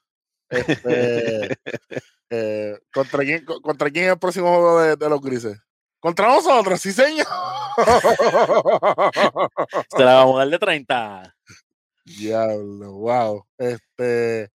Este, 0.48 1.48
eh, 2.30 2.71
¿contra, 2.93 3.20
quién, 3.24 3.45
co- 3.45 3.61
¿Contra 3.61 3.90
quién 3.90 4.05
es 4.07 4.12
el 4.12 4.18
próximo 4.18 4.49
juego 4.49 4.80
de, 4.80 4.97
de 4.97 5.09
los 5.09 5.20
grises? 5.20 5.59
Contra 6.01 6.28
nosotros, 6.28 6.80
sí, 6.80 6.93
señor. 6.93 7.26
Se 9.97 10.05
la 10.05 10.14
vamos 10.14 10.36
a 10.36 10.38
dar 10.40 10.49
de 10.49 10.59
30. 10.59 11.36
Diablo, 12.05 12.93
wow. 12.95 13.45
Este, 13.59 14.51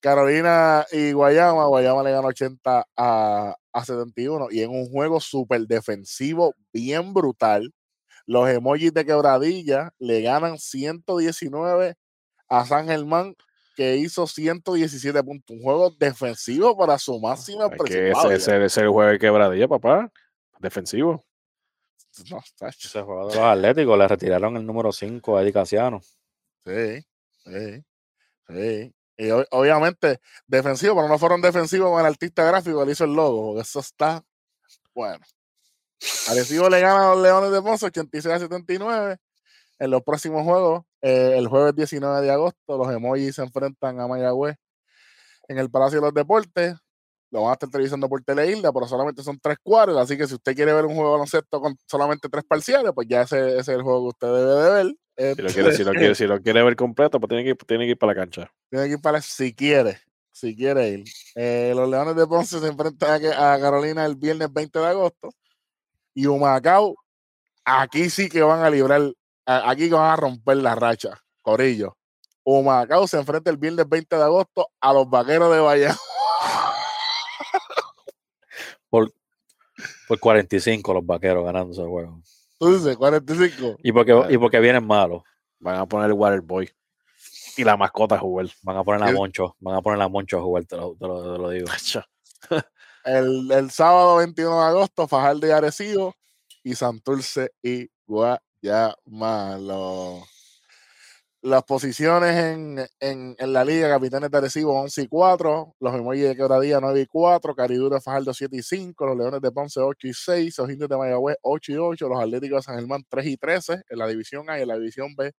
Carolina 0.00 0.86
y 0.92 1.12
Guayama, 1.12 1.66
Guayama 1.66 2.02
le 2.02 2.10
ganó 2.12 2.28
80 2.28 2.86
a, 2.96 3.54
a 3.72 3.84
71 3.84 4.48
y 4.50 4.62
en 4.62 4.70
un 4.70 4.88
juego 4.90 5.20
súper 5.20 5.62
defensivo, 5.66 6.54
bien 6.72 7.12
brutal. 7.14 7.72
Los 8.26 8.48
emojis 8.48 8.92
de 8.92 9.04
quebradilla 9.04 9.92
le 9.98 10.20
ganan 10.22 10.58
119 10.58 11.94
a 12.48 12.66
San 12.66 12.86
Germán, 12.86 13.34
que 13.80 13.96
hizo 13.96 14.26
117 14.26 15.22
puntos. 15.22 15.56
Un 15.56 15.62
juego 15.62 15.90
defensivo 15.98 16.76
para 16.76 16.98
su 16.98 17.18
máxima 17.18 17.64
Es 17.64 17.70
que 17.70 17.76
expresión. 17.76 18.32
ese, 18.32 18.34
ese, 18.34 18.56
ese 18.56 18.64
es 18.66 18.76
el 18.78 18.88
juego 18.90 19.10
de 19.10 19.18
quebradilla, 19.18 19.68
papá. 19.68 20.12
Defensivo. 20.58 21.24
No. 22.30 22.42
Ese 22.68 23.00
juego 23.02 23.28
de 23.28 23.36
los 23.36 23.42
Atléticos 23.44 23.96
le 23.98 24.06
retiraron 24.08 24.56
el 24.58 24.66
número 24.66 24.92
5 24.92 25.36
a 25.38 25.42
Eddie 25.42 25.52
Casiano. 25.54 26.00
Sí, 26.66 27.02
sí, 27.44 27.84
sí. 28.48 28.94
Y 29.16 29.24
ob- 29.28 29.46
obviamente 29.50 30.20
defensivo, 30.46 30.96
pero 30.96 31.08
no 31.08 31.18
fueron 31.18 31.40
defensivos 31.40 31.88
con 31.90 32.00
el 32.00 32.06
artista 32.06 32.44
gráfico 32.44 32.80
que 32.80 32.86
le 32.86 32.92
hizo 32.92 33.04
el 33.04 33.14
logo, 33.14 33.46
porque 33.48 33.62
eso 33.62 33.80
está 33.80 34.22
bueno. 34.94 35.24
Arecibo 36.28 36.68
le 36.68 36.80
gana 36.80 37.06
a 37.12 37.14
los 37.14 37.22
Leones 37.22 37.50
de 37.50 37.62
Ponce 37.62 37.86
86 37.86 38.34
a 38.34 38.38
79. 38.40 39.16
En 39.78 39.90
los 39.90 40.02
próximos 40.02 40.42
juegos, 40.44 40.84
eh, 41.02 41.34
el 41.36 41.48
jueves 41.48 41.74
19 41.74 42.20
de 42.22 42.30
agosto, 42.30 42.76
los 42.78 42.90
emojis 42.92 43.34
se 43.36 43.42
enfrentan 43.42 44.00
a 44.00 44.06
Mayagüez 44.06 44.56
en 45.48 45.58
el 45.58 45.70
Palacio 45.70 46.00
de 46.00 46.06
los 46.06 46.14
Deportes. 46.14 46.74
Lo 47.32 47.42
van 47.42 47.50
a 47.50 47.52
estar 47.52 47.68
televisando 47.70 48.08
por 48.08 48.22
Teleisla, 48.24 48.72
pero 48.72 48.88
solamente 48.88 49.22
son 49.22 49.38
tres 49.40 49.56
cuadros. 49.62 49.96
Así 49.98 50.16
que 50.18 50.26
si 50.26 50.34
usted 50.34 50.54
quiere 50.54 50.72
ver 50.72 50.84
un 50.84 50.94
juego 50.94 51.10
de 51.10 51.12
baloncesto 51.12 51.60
con 51.60 51.76
solamente 51.86 52.28
tres 52.28 52.42
parciales, 52.44 52.90
pues 52.92 53.06
ya 53.08 53.22
ese, 53.22 53.50
ese 53.50 53.58
es 53.60 53.68
el 53.68 53.82
juego 53.82 54.02
que 54.02 54.08
usted 54.08 54.26
debe 54.34 54.62
de 54.62 54.70
ver. 54.84 54.94
Si 55.36 55.42
lo 55.42 55.48
quiere, 55.52 55.72
si 55.76 55.84
lo 55.84 55.92
quiere, 55.92 56.14
si 56.16 56.26
lo 56.26 56.40
quiere 56.42 56.62
ver 56.64 56.74
completo, 56.76 57.20
pues 57.20 57.28
tiene 57.28 57.44
que, 57.44 57.50
ir- 57.50 57.66
tiene 57.66 57.84
que 57.84 57.90
ir 57.92 57.98
para 57.98 58.14
la 58.14 58.20
cancha. 58.20 58.52
Tiene 58.68 58.86
que 58.86 58.92
ir 58.94 59.00
para 59.00 59.20
si 59.22 59.54
quiere, 59.54 60.00
si 60.32 60.56
quiere 60.56 60.88
ir. 60.88 61.04
Eh, 61.36 61.72
los 61.76 61.88
Leones 61.88 62.16
de 62.16 62.26
Ponce 62.26 62.58
se 62.58 62.66
enfrentan 62.66 63.24
a, 63.26 63.52
a 63.54 63.60
Carolina 63.60 64.04
el 64.06 64.16
viernes 64.16 64.52
20 64.52 64.78
de 64.80 64.86
agosto. 64.86 65.28
Y 66.14 66.26
Humacao, 66.26 66.96
aquí 67.64 68.10
sí 68.10 68.28
que 68.28 68.42
van 68.42 68.64
a 68.64 68.70
librar, 68.70 69.12
aquí 69.58 69.88
van 69.88 70.10
a 70.12 70.16
romper 70.16 70.56
la 70.58 70.74
racha. 70.74 71.20
Corillo. 71.42 71.96
Humacao 72.44 73.06
se 73.06 73.18
enfrenta 73.18 73.50
el 73.50 73.56
viernes 73.56 73.88
20 73.88 74.16
de 74.16 74.22
agosto 74.22 74.68
a 74.80 74.92
los 74.92 75.08
vaqueros 75.08 75.52
de 75.52 75.60
Vallejo. 75.60 76.00
Por, 78.88 79.12
por 80.08 80.18
45 80.18 80.94
los 80.94 81.06
vaqueros 81.06 81.44
ganando 81.44 81.72
ese 81.72 81.84
juego. 81.84 82.20
Tú 82.58 82.74
dices, 82.76 82.96
45. 82.96 83.76
Y 83.82 83.92
porque, 83.92 84.20
y 84.30 84.36
porque 84.38 84.60
vienen 84.60 84.86
malos. 84.86 85.22
Van 85.58 85.76
a 85.76 85.86
poner 85.86 86.08
el 86.08 86.14
Waterboy. 86.14 86.70
Y 87.56 87.64
la 87.64 87.76
mascota 87.76 88.16
a 88.16 88.18
jugar. 88.18 88.46
Van 88.62 88.76
a 88.76 88.84
poner 88.84 89.02
a 89.02 89.12
Moncho. 89.12 89.56
Van 89.60 89.76
a 89.76 89.82
poner 89.82 90.00
a 90.00 90.08
Moncho 90.08 90.38
a 90.38 90.42
jugar, 90.42 90.64
te 90.64 90.76
lo, 90.76 90.94
te 90.98 91.06
lo- 91.06 91.32
te 91.34 91.38
lo 91.38 91.50
digo. 91.50 91.66
El, 93.04 93.50
el 93.52 93.70
sábado 93.70 94.16
21 94.16 94.60
de 94.60 94.66
agosto, 94.66 95.06
Fajardo 95.08 95.46
y 95.46 95.50
Arecibo 95.50 96.14
y 96.62 96.74
Santurce 96.74 97.52
y 97.62 97.88
Guayama. 98.62 99.58
Los- 99.58 100.24
las 101.42 101.62
posiciones 101.64 102.36
en, 102.36 102.78
en, 103.00 103.34
en 103.38 103.52
la 103.52 103.64
liga, 103.64 103.88
Capitanes 103.88 104.30
de 104.30 104.36
Arecibo 104.38 104.78
11 104.78 105.02
y 105.02 105.08
4, 105.08 105.74
los 105.80 105.94
emojis 105.94 106.24
de 106.24 106.36
Quebradilla 106.36 106.80
9 106.80 107.00
y 107.00 107.06
4, 107.06 107.54
Caridura 107.54 107.96
de 107.96 108.02
Fajardo 108.02 108.34
7 108.34 108.56
y 108.58 108.62
5, 108.62 109.06
los 109.06 109.16
Leones 109.16 109.40
de 109.40 109.50
Ponce 109.50 109.80
8 109.80 110.06
y 110.08 110.12
6, 110.12 110.58
los 110.58 110.70
Indios 110.70 110.90
de 110.90 110.98
Mayagüez 110.98 111.36
8 111.42 111.72
y 111.72 111.76
8, 111.78 112.08
los 112.08 112.20
Atléticos 112.20 112.58
de 112.58 112.62
San 112.64 112.76
Germán 112.78 113.04
3 113.08 113.26
y 113.26 113.36
13 113.38 113.82
en 113.88 113.98
la 113.98 114.06
división 114.06 114.50
A 114.50 114.58
y 114.58 114.62
en 114.62 114.68
la 114.68 114.74
división 114.76 115.14
B, 115.16 115.32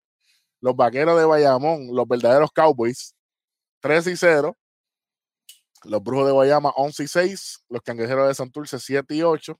los 0.62 0.76
Vaqueros 0.76 1.20
de 1.20 1.26
Bayamón, 1.26 1.90
los 1.96 2.08
verdaderos 2.08 2.52
Cowboys 2.52 3.16
3 3.82 4.08
y 4.08 4.18
0, 4.18 4.58
los 5.84 6.04
Brujos 6.04 6.28
de 6.28 6.32
Guayama 6.34 6.70
11 6.76 7.04
y 7.04 7.08
6, 7.08 7.60
los 7.70 7.82
Cangrejeros 7.82 8.28
de 8.28 8.36
Santurce 8.36 8.80
7 8.80 9.16
y 9.16 9.24
8, 9.24 9.60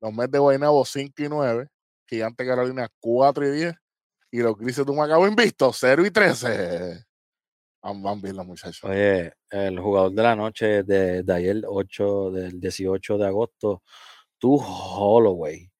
los 0.00 0.12
Mets 0.14 0.30
de 0.32 0.38
Guaynabo 0.38 0.84
5 0.84 1.22
y 1.22 1.28
9, 1.28 1.68
Gigante 2.06 2.46
Carolina 2.46 2.88
4 3.00 3.46
y 3.46 3.50
10, 3.52 3.74
y 4.30 4.38
los 4.40 4.56
Grises 4.56 4.84
de 4.86 4.92
Humacao 4.92 5.26
invictos 5.26 5.76
0 5.80 6.04
y 6.06 6.10
13. 6.10 7.04
Van, 7.82 8.20
bien 8.20 8.36
los 8.36 8.46
muchachos. 8.46 8.84
Oye, 8.84 9.32
el 9.50 9.80
jugador 9.80 10.12
de 10.12 10.22
la 10.22 10.36
noche 10.36 10.82
de, 10.84 11.22
de 11.24 11.32
ayer, 11.34 11.62
8, 11.66 12.30
del 12.30 12.60
18 12.60 13.18
de 13.18 13.26
agosto, 13.26 13.82
tu 14.38 14.56
Holloway, 14.56 15.70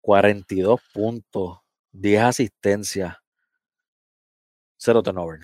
42 0.00 0.80
puntos, 0.94 1.58
10 1.92 2.22
asistencias, 2.22 3.16
0 4.78 5.02
turnover. 5.02 5.40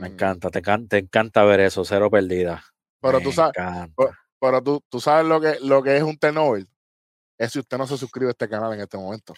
Me 0.00 0.06
Mm, 0.06 0.12
encanta, 0.12 0.50
te, 0.50 0.60
te 0.88 0.98
encanta 0.98 1.44
ver 1.44 1.60
eso, 1.60 1.84
cero 1.84 2.10
perdida. 2.10 2.62
Pero 3.00 3.20
Me 3.20 3.24
tú 3.24 3.32
sabes, 3.32 3.54
encanta. 3.54 4.18
pero 4.40 4.62
tú, 4.62 4.82
tú 4.88 5.00
sabes 5.00 5.26
lo 5.26 5.40
que, 5.40 5.58
lo 5.62 5.82
que 5.82 5.96
es 5.96 6.02
un 6.02 6.18
turnover. 6.18 6.66
Es 7.40 7.52
si 7.52 7.58
usted 7.58 7.78
no 7.78 7.86
se 7.86 7.96
suscribe 7.96 8.28
a 8.28 8.32
este 8.32 8.46
canal 8.46 8.74
en 8.74 8.80
este 8.80 8.98
momento. 8.98 9.32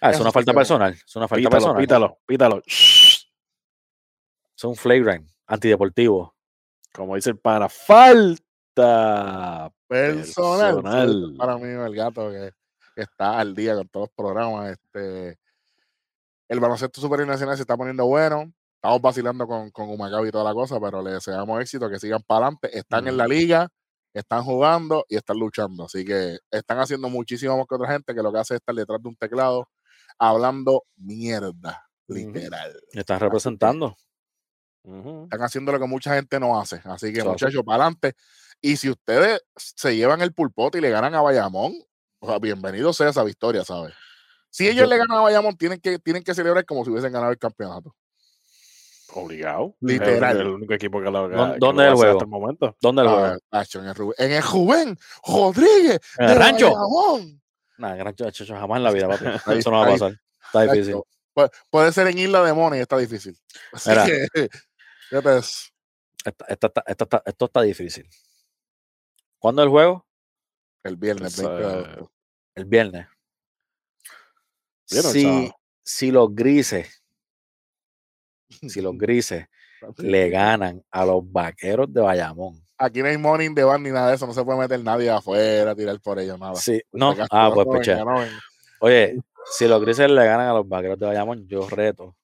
Ah, 0.00 0.10
es 0.10 0.18
una 0.18 0.32
falta 0.32 0.54
personal, 0.54 0.94
es 0.94 1.16
una 1.16 1.28
falta 1.28 1.40
Pítalo, 1.40 1.50
personal. 1.50 1.82
pítalo, 1.82 2.18
pítalo. 2.24 2.62
Es 2.66 3.28
un 4.64 4.74
flagrant, 4.74 5.28
antideportivo. 5.46 6.34
Como 6.94 7.14
dice 7.14 7.28
el 7.28 7.38
pana, 7.38 7.68
falta. 7.68 8.40
Personal. 9.86 10.76
Personal. 10.76 11.26
Sí, 11.30 11.36
Para 11.36 11.58
mí, 11.58 11.64
el 11.64 11.94
gato 11.94 12.30
que, 12.30 12.52
que 12.94 13.02
está 13.02 13.38
al 13.38 13.54
día 13.54 13.74
con 13.74 13.86
todos 13.88 14.08
los 14.08 14.14
programas. 14.16 14.70
Este, 14.70 15.38
el 16.48 16.58
baloncesto 16.58 17.02
superior 17.02 17.28
nacional 17.28 17.56
se 17.56 17.64
está 17.64 17.76
poniendo 17.76 18.06
bueno. 18.06 18.50
Estamos 18.76 19.02
vacilando 19.02 19.46
con, 19.46 19.70
con 19.72 19.90
Humacao 19.90 20.24
y 20.24 20.30
toda 20.30 20.44
la 20.44 20.54
cosa, 20.54 20.80
pero 20.80 21.02
le 21.02 21.10
deseamos 21.10 21.60
éxito, 21.60 21.90
que 21.90 21.98
sigan 21.98 22.22
para 22.26 22.46
adelante. 22.46 22.78
Están 22.78 23.08
en 23.08 23.18
la 23.18 23.28
liga, 23.28 23.68
están 24.18 24.42
jugando 24.44 25.04
y 25.08 25.16
están 25.16 25.38
luchando. 25.38 25.84
Así 25.84 26.04
que 26.04 26.38
están 26.50 26.78
haciendo 26.78 27.08
muchísimo 27.08 27.56
más 27.56 27.66
que 27.68 27.74
otra 27.74 27.92
gente 27.92 28.14
que 28.14 28.22
lo 28.22 28.32
que 28.32 28.38
hace 28.38 28.54
es 28.54 28.60
estar 28.60 28.74
detrás 28.74 29.02
de 29.02 29.08
un 29.08 29.16
teclado 29.16 29.68
hablando 30.18 30.84
mierda, 30.96 31.86
literal. 32.08 32.72
Están 32.92 33.20
representando. 33.20 33.96
Están 34.84 35.42
haciendo 35.42 35.72
lo 35.72 35.80
que 35.80 35.86
mucha 35.86 36.14
gente 36.14 36.38
no 36.38 36.58
hace. 36.60 36.80
Así 36.84 37.06
que, 37.06 37.18
Exacto. 37.20 37.30
muchachos, 37.32 37.62
para 37.64 37.82
adelante. 37.84 38.12
Y 38.60 38.76
si 38.76 38.88
ustedes 38.88 39.40
se 39.56 39.96
llevan 39.96 40.22
el 40.22 40.32
pulpote 40.32 40.78
y 40.78 40.80
le 40.80 40.90
ganan 40.90 41.14
a 41.14 41.20
Bayamón, 41.20 41.74
o 42.20 42.26
sea, 42.28 42.38
bienvenido 42.38 42.92
sea 42.92 43.08
esa 43.10 43.24
victoria, 43.24 43.64
¿sabes? 43.64 43.92
Si 44.48 44.66
ellos 44.66 44.84
Yo- 44.84 44.86
le 44.90 44.96
ganan 44.96 45.18
a 45.18 45.22
Bayamón, 45.22 45.56
tienen 45.56 45.80
que, 45.80 45.98
tienen 45.98 46.22
que 46.22 46.34
celebrar 46.34 46.64
como 46.64 46.84
si 46.84 46.90
hubiesen 46.90 47.12
ganado 47.12 47.32
el 47.32 47.38
campeonato. 47.38 47.94
Obligado. 49.14 49.76
Literal. 49.80 50.36
Es 50.36 50.40
el, 50.40 50.46
el 50.48 50.52
único 50.54 50.74
equipo 50.74 51.00
que 51.00 51.10
lo, 51.10 51.28
que, 51.28 51.36
¿Dónde- 51.58 51.82
es 51.84 51.86
el 51.88 51.92
hace 51.92 51.96
juego? 51.96 52.12
hasta 52.12 52.24
el 52.24 52.30
momento. 52.30 52.76
¿Dónde 52.80 53.02
el 53.02 53.08
juego? 53.08 53.26
en, 53.52 53.84
el 53.86 53.94
Rubén, 53.94 54.14
en 54.18 54.32
el 54.32 54.42
Rubén 54.42 54.98
Rodríguez. 55.26 56.00
En 56.18 56.24
el 56.24 56.30
de 56.30 56.34
rancho. 56.38 56.66
Bayamón. 56.66 57.42
Nah, 57.78 57.94
gran 57.94 58.14
chacho, 58.14 58.46
jamás 58.46 58.78
en 58.78 58.84
la 58.84 58.90
vida, 58.92 59.08
papi. 59.08 59.24
Ahí- 59.46 59.58
Eso 59.58 59.70
no 59.70 59.78
va 59.78 59.84
a 59.84 59.86
ahí- 59.88 59.92
pasar. 59.98 60.20
Está 60.46 60.62
difícil. 60.72 60.94
Pu- 61.34 61.50
puede 61.70 61.92
ser 61.92 62.06
en 62.08 62.18
Isla 62.18 62.42
de 62.42 62.52
Moni, 62.52 62.78
está 62.78 62.96
difícil. 62.96 63.38
Así 63.72 63.90
Mira. 63.90 64.06
que, 64.06 64.26
eso. 65.10 65.70
Esta- 66.24 66.44
esta 66.48 66.66
está- 66.66 66.84
esta 66.86 67.04
está- 67.04 67.22
esto 67.26 67.44
está 67.44 67.62
difícil. 67.62 68.08
¿Cuándo 69.38 69.62
es 69.62 69.66
el 69.66 69.70
juego? 69.70 70.06
el 70.82 70.96
viernes 70.96 71.34
Pues, 71.36 71.48
20 71.48 71.66
de 71.66 71.72
agosto. 71.74 72.12
El 72.54 72.64
viernes. 72.64 73.06
¿Vieron 74.90 75.06
el 75.06 75.12
Si, 75.12 75.52
si 75.84 76.10
los 76.12 76.34
grises, 76.34 77.02
si 78.48 78.80
los 78.80 78.96
grises 78.96 79.46
le 79.98 80.30
ganan 80.30 80.82
a 80.90 81.04
los 81.04 81.30
vaqueros 81.30 81.92
de 81.92 82.00
Bayamón. 82.00 82.60
Aquí 82.78 83.00
no 83.02 83.08
hay 83.08 83.16
morning 83.16 83.54
de 83.54 83.64
bar 83.64 83.80
ni 83.80 83.90
nada 83.90 84.08
de 84.10 84.16
eso, 84.16 84.26
no 84.26 84.34
se 84.34 84.44
puede 84.44 84.58
meter 84.58 84.80
nadie 84.82 85.08
afuera, 85.10 85.74
tirar 85.74 85.98
por 86.00 86.18
ellos, 86.18 86.38
nada. 86.38 86.54
Sí, 86.56 86.80
no. 86.92 87.14
Ah, 87.30 87.48
no, 87.54 87.64
pues 87.64 87.86
venga. 87.88 88.30
Oye, 88.80 89.18
si 89.50 89.66
los 89.66 89.80
grises 89.80 90.10
le 90.10 90.24
ganan 90.26 90.48
a 90.48 90.52
los 90.52 90.68
vaqueros 90.68 90.98
de 90.98 91.06
Bayamón, 91.06 91.46
yo 91.48 91.66
reto 91.68 92.16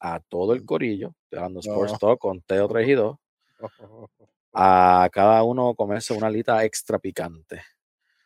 a 0.00 0.18
todo 0.18 0.54
el 0.54 0.64
corillo, 0.64 1.14
estoy 1.24 1.38
hablando 1.38 1.60
de 1.60 1.68
Sports 1.68 1.92
No. 1.92 1.98
Talk 1.98 2.18
con 2.18 2.40
Teo 2.40 2.66
3 2.66 2.88
y 2.88 2.92
2, 2.92 3.16
a 4.54 5.08
cada 5.12 5.42
uno 5.44 5.74
comerse 5.74 6.12
una 6.12 6.26
alita 6.26 6.64
extra 6.64 6.98
picante. 6.98 7.62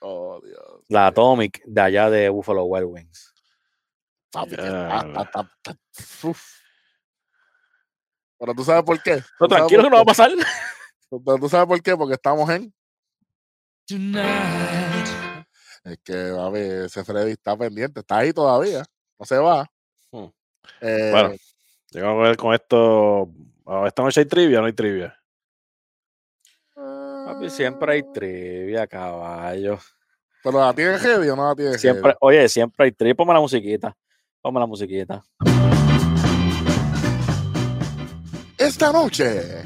Oh, 0.01 0.41
Dios. 0.43 0.83
La 0.89 1.09
Atomic 1.09 1.63
de 1.67 1.81
allá 1.81 2.09
de 2.09 2.29
Buffalo 2.31 2.65
Wild 2.65 2.87
Wings. 2.87 3.35
Papi, 4.33 4.51
que 4.51 4.57
Ya. 4.63 4.89
está- 4.99 5.23
está- 5.23 5.23
está- 5.23 5.51
está- 5.93 6.29
uf. 6.29 6.43
Pero 8.39 8.55
tú 8.55 8.65
sabes 8.65 8.83
por 8.85 9.03
qué. 9.03 9.17
No, 9.17 9.19
¿Tú 9.19 9.25
sabes 9.49 9.57
tranquilo 9.57 9.83
que 9.85 9.91
no 9.91 9.97
va 9.97 10.03
a 10.03 10.05
pasar. 10.05 10.31
Pero 11.11 11.39
tú 11.39 11.49
sabes 11.49 11.67
por 11.67 11.83
qué, 11.83 11.97
porque 11.97 12.15
estamos 12.15 12.49
en 12.51 12.73
tonight. 13.87 15.47
Es 15.85 15.99
que, 16.03 16.15
a 16.39 16.49
ver, 16.51 16.87
ese 16.87 17.05
Freddy 17.05 17.31
está 17.33 17.57
pendiente, 17.57 18.01
está 18.01 18.19
ahí 18.19 18.33
todavía, 18.33 18.85
no 19.19 19.25
se 19.25 19.39
va. 19.39 19.71
Hmm. 20.11 20.27
Eh, 20.81 21.11
Bueno, 21.13 21.35
llegamos 21.91 22.25
a 22.25 22.29
ver 22.29 22.37
con 22.37 22.53
esto. 22.55 23.31
ah, 23.67 23.85
Esta 23.87 24.03
noche 24.03 24.21
hay 24.21 24.27
trivia, 24.27 24.61
no 24.61 24.67
hay 24.67 24.73
trivia. 24.73 25.17
Papi, 26.75 27.51
siempre 27.51 27.93
hay 27.93 28.03
trivia, 28.13 28.87
caballo. 28.87 29.79
Pero 30.43 30.61
la 30.61 30.73
tiene 30.75 30.99
heavy 30.99 31.29
o 31.29 31.37
no 31.37 31.49
la 31.49 31.55
tiene 31.55 31.79
Siempre, 31.79 32.03
heavy? 32.11 32.17
oye, 32.21 32.49
siempre 32.49 32.85
hay 32.87 32.93
trivia. 32.93 33.15
Ponme 33.15 33.35
la 33.35 33.41
musiquita. 33.41 33.97
Ponme 34.43 34.61
la 34.61 34.67
musiquita. 34.67 35.25
Esta 38.67 38.91
noche, 38.93 39.63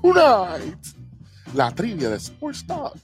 tonight, 0.00 0.86
la 1.54 1.70
trivia 1.74 2.08
de 2.08 2.16
Sports 2.16 2.66
Talk. 2.66 2.94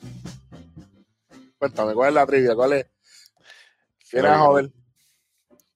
Cuéntame, 1.59 1.93
¿cuál 1.95 2.09
es 2.09 2.15
la 2.15 2.27
trivia? 2.27 2.55
¿Cuál 2.55 2.73
es? 2.75 2.87
¿Quieres 4.09 4.31
Oye, 4.31 4.39
joder? 4.41 4.71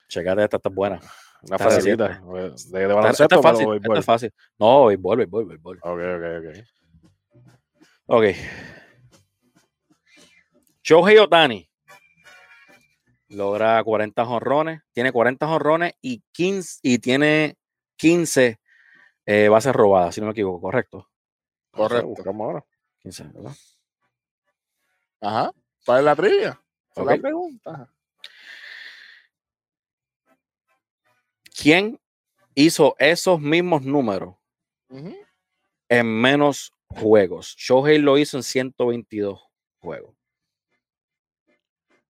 Checate 0.09 0.45
esta, 0.45 0.57
está 0.57 0.69
buena. 0.71 0.99
Una 1.43 1.57
Está 1.57 1.59
facilita. 1.59 2.09
De, 2.09 2.41
de 2.41 2.47
Esta, 2.55 2.79
esta 2.81 2.95
baloncesto, 2.95 3.37
es 3.37 3.43
fácil. 3.43 3.61
esta 3.61 3.71
béisbol. 3.73 3.99
es 3.99 4.05
fácil. 4.05 4.35
No, 4.59 4.87
béisbol, 4.87 5.17
béisbol, 5.19 5.47
béisbol. 5.47 5.79
Ok, 5.83 6.01
ok, 6.17 6.25
ok. 6.39 6.67
Ok. 8.07 8.25
Shohei 10.83 11.19
Otani 11.19 11.69
logra 13.29 13.83
40 13.85 14.25
jonrones, 14.25 14.81
tiene 14.93 15.13
40 15.13 15.47
jonrones 15.47 15.93
y 16.01 16.23
15 16.33 16.81
y 16.83 16.99
tiene 16.99 17.57
15 17.97 18.59
eh, 19.33 19.49
bases 19.49 19.73
robadas, 19.73 20.13
si 20.15 20.21
no 20.21 20.27
me 20.27 20.33
equivoco, 20.33 20.61
correcto. 20.61 21.09
Correcto. 21.71 22.09
Buscamos 22.09 22.45
ahora. 22.47 22.67
15, 22.99 23.25
¿verdad? 23.33 23.53
Ajá. 25.21 25.53
¿Cuál 25.87 25.99
es 26.01 26.05
la 26.05 26.17
trivia? 26.17 26.49
Esa 26.91 27.01
es 27.03 27.07
Ok. 27.07 27.11
la 27.11 27.17
pregunta. 27.19 27.93
¿Quién 31.63 32.01
hizo 32.57 32.97
esos 32.99 33.41
mismos 33.41 33.83
números 33.83 34.35
Ujú. 34.89 35.15
en 35.89 36.07
menos 36.21 36.73
juegos? 36.89 37.55
Shohei 37.57 37.99
lo 37.99 38.19
hizo 38.19 38.37
en 38.37 38.43
122 38.43 39.41
juegos. 39.79 40.17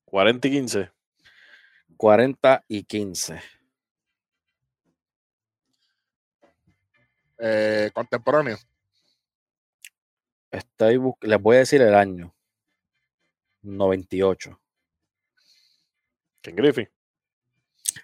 40 0.06 0.48
y 0.48 0.50
15. 0.52 0.90
40 1.98 2.64
y 2.66 2.82
15. 2.84 3.40
Eh, 7.42 7.90
contemporáneo. 7.94 8.56
Estoy 10.50 10.96
bus- 10.96 11.14
les 11.22 11.40
voy 11.40 11.56
a 11.56 11.60
decir 11.60 11.80
el 11.82 11.94
año. 11.94 12.34
98. 13.62 14.58
Ken 16.42 16.56
Griffey. 16.56 16.88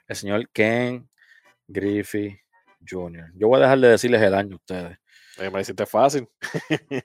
El 0.08 0.16
señor 0.16 0.48
Ken 0.50 1.08
Griffey 1.66 2.38
Jr. 2.88 3.30
Yo 3.34 3.48
voy 3.48 3.58
a 3.58 3.62
dejar 3.64 3.78
de 3.80 3.88
decirles 3.88 4.22
el 4.22 4.34
año 4.34 4.54
a 4.54 4.56
ustedes. 4.56 4.98
Eh, 5.38 5.50
Me 5.50 5.60
hiciste 5.60 5.84
fácil. 5.86 6.28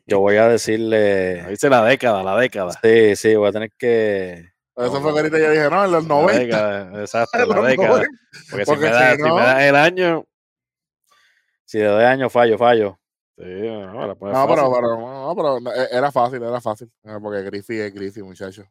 Yo 0.05 0.19
voy 0.19 0.37
a 0.37 0.47
decirle. 0.47 1.45
Dice 1.49 1.69
la 1.69 1.83
década, 1.85 2.23
la 2.23 2.37
década. 2.37 2.71
Sí, 2.81 3.15
sí, 3.15 3.35
voy 3.35 3.49
a 3.49 3.51
tener 3.51 3.71
que. 3.77 4.51
Eso 4.77 4.93
No, 4.93 5.01
fue 5.01 5.01
que 5.01 5.03
no, 5.03 5.17
ahorita 5.17 5.39
yo 5.39 5.51
dije, 5.51 5.69
no, 5.69 5.85
en 5.85 5.91
los 5.91 6.03
La 6.03 6.09
90. 6.09 6.39
década, 6.39 7.01
exacto, 7.01 7.37
en 7.43 7.49
la 7.49 7.61
década. 7.69 7.87
90. 7.89 8.07
Porque, 8.49 8.65
Porque 8.65 8.65
si, 8.65 8.71
me 8.81 8.87
si 8.87 8.93
da, 8.93 9.15
si 9.15 9.21
me 9.21 9.27
no- 9.29 9.35
das 9.37 9.61
el 9.63 9.75
año. 9.75 10.25
Si 11.71 11.77
le 11.77 11.85
doy 11.85 12.03
año, 12.03 12.29
fallo, 12.29 12.57
fallo. 12.57 12.99
Sí, 13.37 13.45
no, 13.45 14.05
la 14.05 14.07
No, 14.07 14.17
pero, 14.45 14.69
no, 14.99 15.33
pero 15.37 15.59
no, 15.61 15.71
era 15.71 16.11
fácil, 16.11 16.43
era 16.43 16.59
fácil. 16.59 16.91
Eh, 17.03 17.17
Porque 17.21 17.43
Griffey 17.43 17.79
es 17.79 17.93
Griffey, 17.93 18.21
muchacho. 18.21 18.65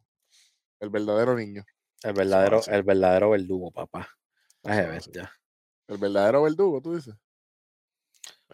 El 0.78 0.90
verdadero 0.90 1.34
niño. 1.34 1.64
El 2.02 2.12
verdadero, 2.12 2.60
el 2.66 2.82
verdadero 2.82 3.30
verdugo, 3.30 3.70
papá. 3.70 4.06
Ver 4.62 5.00
ya. 5.12 5.32
El 5.88 5.96
verdadero 5.96 6.42
verdugo, 6.42 6.82
tú 6.82 6.94
dices. 6.94 7.14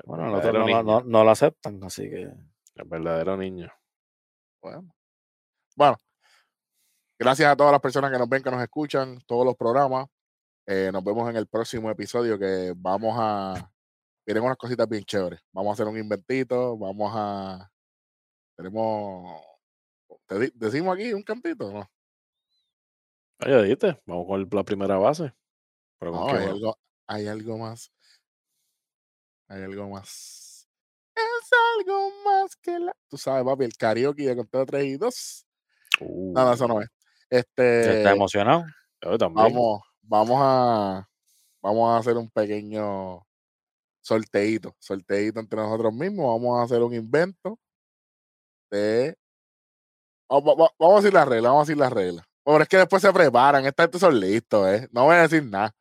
Bueno, 0.05 0.27
El 0.27 0.31
nosotros 0.31 0.52
verdadero 0.64 0.82
no, 0.85 1.01
no- 1.01 1.05
no 1.05 1.24
lo 1.24 1.31
aceptan, 1.32 1.82
así 1.82 2.09
que. 2.09 2.32
El 2.77 2.85
verdadero 2.85 3.36
niño. 3.36 3.68
Bueno. 4.62 4.94
Bueno. 5.74 5.97
Gracias 7.18 7.51
a 7.51 7.56
todas 7.56 7.73
las 7.73 7.81
personas 7.81 8.12
que 8.12 8.18
nos 8.18 8.28
ven, 8.28 8.44
que 8.44 8.51
nos 8.52 8.62
escuchan, 8.62 9.18
todos 9.27 9.44
los 9.44 9.56
programas. 9.56 10.06
Eh, 10.66 10.90
nos 10.93 11.02
vemos 11.02 11.28
en 11.28 11.35
el 11.35 11.48
próximo 11.48 11.90
episodio 11.90 12.39
que 12.39 12.74
vamos 12.77 13.16
a... 13.18 13.73
Vienen 14.27 14.43
unas 14.43 14.57
cositas 14.57 14.89
bien 14.89 15.05
chéveres. 15.05 15.40
Vamos 15.53 15.70
a 15.70 15.74
hacer 15.74 15.86
un 15.86 15.98
inventito, 15.98 16.77
vamos 16.77 17.12
a... 17.15 17.70
Tenemos... 18.57 19.40
¿te 20.27 20.51
¿Decimos 20.53 20.94
aquí 20.94 21.12
un 21.12 21.23
cantito? 21.23 21.73
No, 21.73 21.89
Ah, 23.39 23.51
ya 23.51 23.62
dijiste, 23.62 24.01
vamos 24.07 24.27
con 24.27 24.48
la 24.51 24.65
primera 24.65 24.97
base. 24.97 25.32
Pero 25.98 26.11
no 26.11 26.28
hay, 26.28 26.44
algo, 26.47 26.78
hay 27.07 27.27
algo 27.28 27.59
más. 27.59 27.93
Hay 29.48 29.62
algo 29.62 29.90
más. 29.90 30.69
Es 31.15 31.51
algo 31.78 32.11
más 32.24 32.57
que 32.57 32.78
la... 32.78 32.97
Tú 33.09 33.19
sabes, 33.19 33.44
papi, 33.44 33.65
el 33.65 33.77
karaoke 33.77 34.27
de 34.27 34.36
Conteo 34.36 34.66
3 34.66 34.85
y 34.85 34.97
2. 34.97 35.47
Uh, 36.01 36.32
no, 36.32 36.53
eso 36.53 36.66
no 36.66 36.81
es. 36.81 36.89
¿Ya 37.31 37.39
Este... 37.39 37.98
¿Estás 37.98 38.16
emocionado? 38.16 38.65
yo 39.03 39.19
también. 39.19 39.53
Vamos, 39.53 39.82
vamos 40.03 40.39
a 40.43 41.09
vamos 41.62 41.90
a 41.90 41.98
hacer 41.98 42.16
un 42.16 42.31
pequeño 42.31 43.27
sorteíto, 44.07 44.74
sorteíto 44.78 45.41
entre 45.41 45.59
nosotros 45.61 45.93
mismos. 45.93 46.27
Vamos 46.27 46.61
a 46.61 46.62
hacer 46.62 46.81
un 46.83 46.95
invento 46.95 47.59
de 48.70 49.16
va- 50.33 50.41
va- 50.41 50.55
va- 50.55 50.70
vamos 50.78 50.95
a 50.95 51.01
decir 51.01 51.12
las 51.15 51.28
reglas, 51.28 51.51
vamos 51.51 51.62
a 51.62 51.66
decir 51.66 51.77
las 51.78 51.93
reglas. 51.93 52.24
Pero 52.45 52.62
es 52.62 52.69
que 52.69 52.77
después 52.77 53.03
se 53.03 53.12
preparan, 53.12 53.66
esta 53.66 53.83
gente 53.83 53.99
son 53.99 54.20
listos, 54.20 54.69
¿eh? 54.69 54.89
No 54.93 55.05
voy 55.05 55.16
a 55.16 55.23
decir 55.23 55.45
nada. 55.45 55.74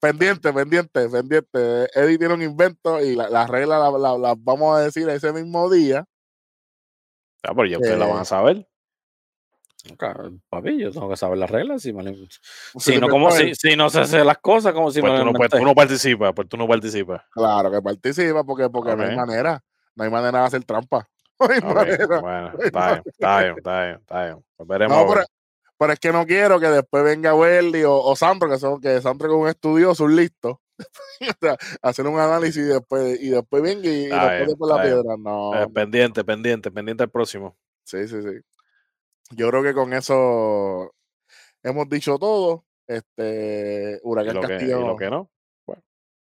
Pendiente, 0.00 0.52
pendiente, 0.52 1.08
pendiente. 1.08 1.88
Eddie 1.94 2.18
tiene 2.18 2.34
un 2.34 2.42
invento 2.42 3.00
y 3.00 3.14
la- 3.14 3.28
las 3.28 3.48
reglas 3.48 3.80
las 3.92 4.18
la- 4.18 4.34
vamos 4.36 4.76
a 4.76 4.80
decir 4.80 5.08
ese 5.08 5.32
mismo 5.32 5.70
día. 5.70 6.04
Ah, 7.44 7.52
pero 7.54 7.66
ya 7.66 7.76
ustedes 7.78 7.98
la 7.98 8.06
van 8.06 8.18
Eh, 8.18 8.22
a 8.22 8.24
saber. 8.24 8.67
Papi, 10.48 10.78
yo 10.78 10.90
tengo 10.90 11.08
que 11.08 11.16
saber 11.16 11.38
las 11.38 11.50
reglas. 11.50 11.82
Si, 11.82 11.92
si 12.78 12.98
no, 12.98 13.08
como 13.08 13.30
si, 13.30 13.54
si 13.54 13.76
no 13.76 13.88
se 13.90 14.00
hace 14.00 14.24
las 14.24 14.38
cosas, 14.38 14.72
como 14.72 14.90
si 14.90 15.00
Pues 15.00 15.12
me 15.12 15.18
tú, 15.20 15.24
no, 15.24 15.32
pues, 15.32 15.50
tú 15.50 15.64
no 15.64 15.74
participas, 15.74 16.32
pues 16.34 16.48
tú 16.48 16.56
no 16.56 16.66
participas. 16.66 17.22
Claro 17.30 17.70
que 17.70 17.80
participa 17.80 18.44
porque, 18.44 18.68
porque 18.68 18.96
no 18.96 19.04
hay 19.04 19.16
manera. 19.16 19.62
No 19.94 20.04
hay 20.04 20.10
manera 20.10 20.40
de 20.40 20.46
hacer 20.46 20.64
trampa. 20.64 21.08
No 21.40 21.46
hay 21.48 21.58
Ok, 21.58 21.74
manera. 21.74 22.20
Bueno, 22.20 22.52
está 22.58 22.90
bien, 22.90 23.02
está 23.06 23.38
bien, 23.40 23.54
está 23.58 23.84
bien, 23.84 23.96
está 24.00 24.24
bien. 24.24 24.44
Pues 24.56 24.68
veremos. 24.68 24.96
No, 24.96 25.06
pero, 25.06 25.24
pero 25.78 25.92
es 25.92 26.00
que 26.00 26.12
no 26.12 26.26
quiero 26.26 26.58
que 26.58 26.66
después 26.66 27.04
venga 27.04 27.32
Welly 27.34 27.84
o, 27.84 27.94
o 27.94 28.16
Sandro, 28.16 28.50
que 28.50 28.58
son 28.58 28.80
que 28.80 29.00
Sandro 29.00 29.28
es 29.28 29.34
un 29.34 29.48
estudioso, 29.48 30.02
un 30.04 30.16
listo, 30.16 30.60
o 31.20 31.32
sea, 31.40 31.56
hacer 31.80 32.06
un 32.08 32.18
análisis 32.18 32.56
y 32.56 32.66
después, 32.66 33.20
y 33.22 33.30
después 33.30 33.62
venga 33.62 33.88
y, 33.88 34.06
y 34.06 34.10
pone 34.10 34.56
por 34.56 34.68
la 34.68 34.82
piedra. 34.82 35.14
No, 35.16 35.54
Eh, 35.62 35.68
pendiente, 35.72 36.24
pendiente, 36.24 36.72
pendiente 36.72 37.04
al 37.04 37.10
próximo. 37.10 37.56
sí, 37.84 38.08
sí, 38.08 38.20
sí. 38.20 38.40
Yo 39.30 39.48
creo 39.50 39.62
que 39.62 39.74
con 39.74 39.92
eso 39.92 40.94
hemos 41.62 41.88
dicho 41.88 42.18
todo. 42.18 42.64
Este, 42.86 44.00
Huracán 44.02 44.36
lo, 44.36 44.40
que, 44.40 44.46
y 44.46 44.50
Castillo, 44.50 44.80
lo 44.80 44.96
que 44.96 45.10
no. 45.10 45.30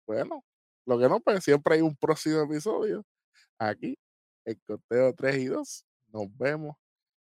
bueno, 0.07 0.45
lo 0.87 0.99
que 0.99 1.09
no, 1.09 1.21
pues 1.21 1.45
siempre 1.45 1.75
hay 1.75 1.83
un 1.83 1.95
próximo 1.95 2.41
episodio 2.41 3.05
aquí, 3.59 3.99
el 4.47 4.59
conteo 4.67 5.15
3 5.15 5.37
y 5.37 5.47
2. 5.47 5.87
Nos 6.09 6.37
vemos 6.37 6.77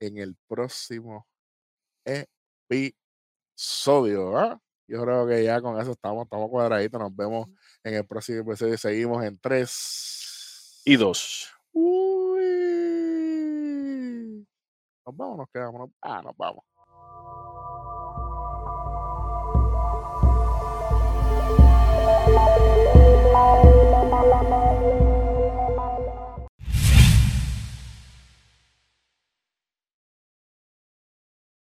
en 0.00 0.18
el 0.18 0.36
próximo 0.46 1.26
episodio. 2.70 4.36
¿ah? 4.36 4.60
Yo 4.86 5.02
creo 5.02 5.26
que 5.26 5.44
ya 5.44 5.60
con 5.60 5.80
eso 5.80 5.92
estamos, 5.92 6.24
estamos 6.24 6.50
cuadraditos. 6.50 7.00
Nos 7.00 7.14
vemos 7.14 7.48
en 7.82 7.94
el 7.94 8.06
próximo 8.06 8.40
episodio. 8.40 8.76
Seguimos 8.76 9.24
en 9.24 9.38
3 9.38 10.82
Y 10.84 10.96
dos. 10.96 11.50
Uy. 11.72 12.73
Nos 15.06 15.16
vamos, 15.16 15.38
nos 15.38 15.48
quedamos. 15.52 15.80
nos- 15.80 15.90
Ah, 16.02 16.22
nos 16.22 16.36
vamos. 16.36 16.64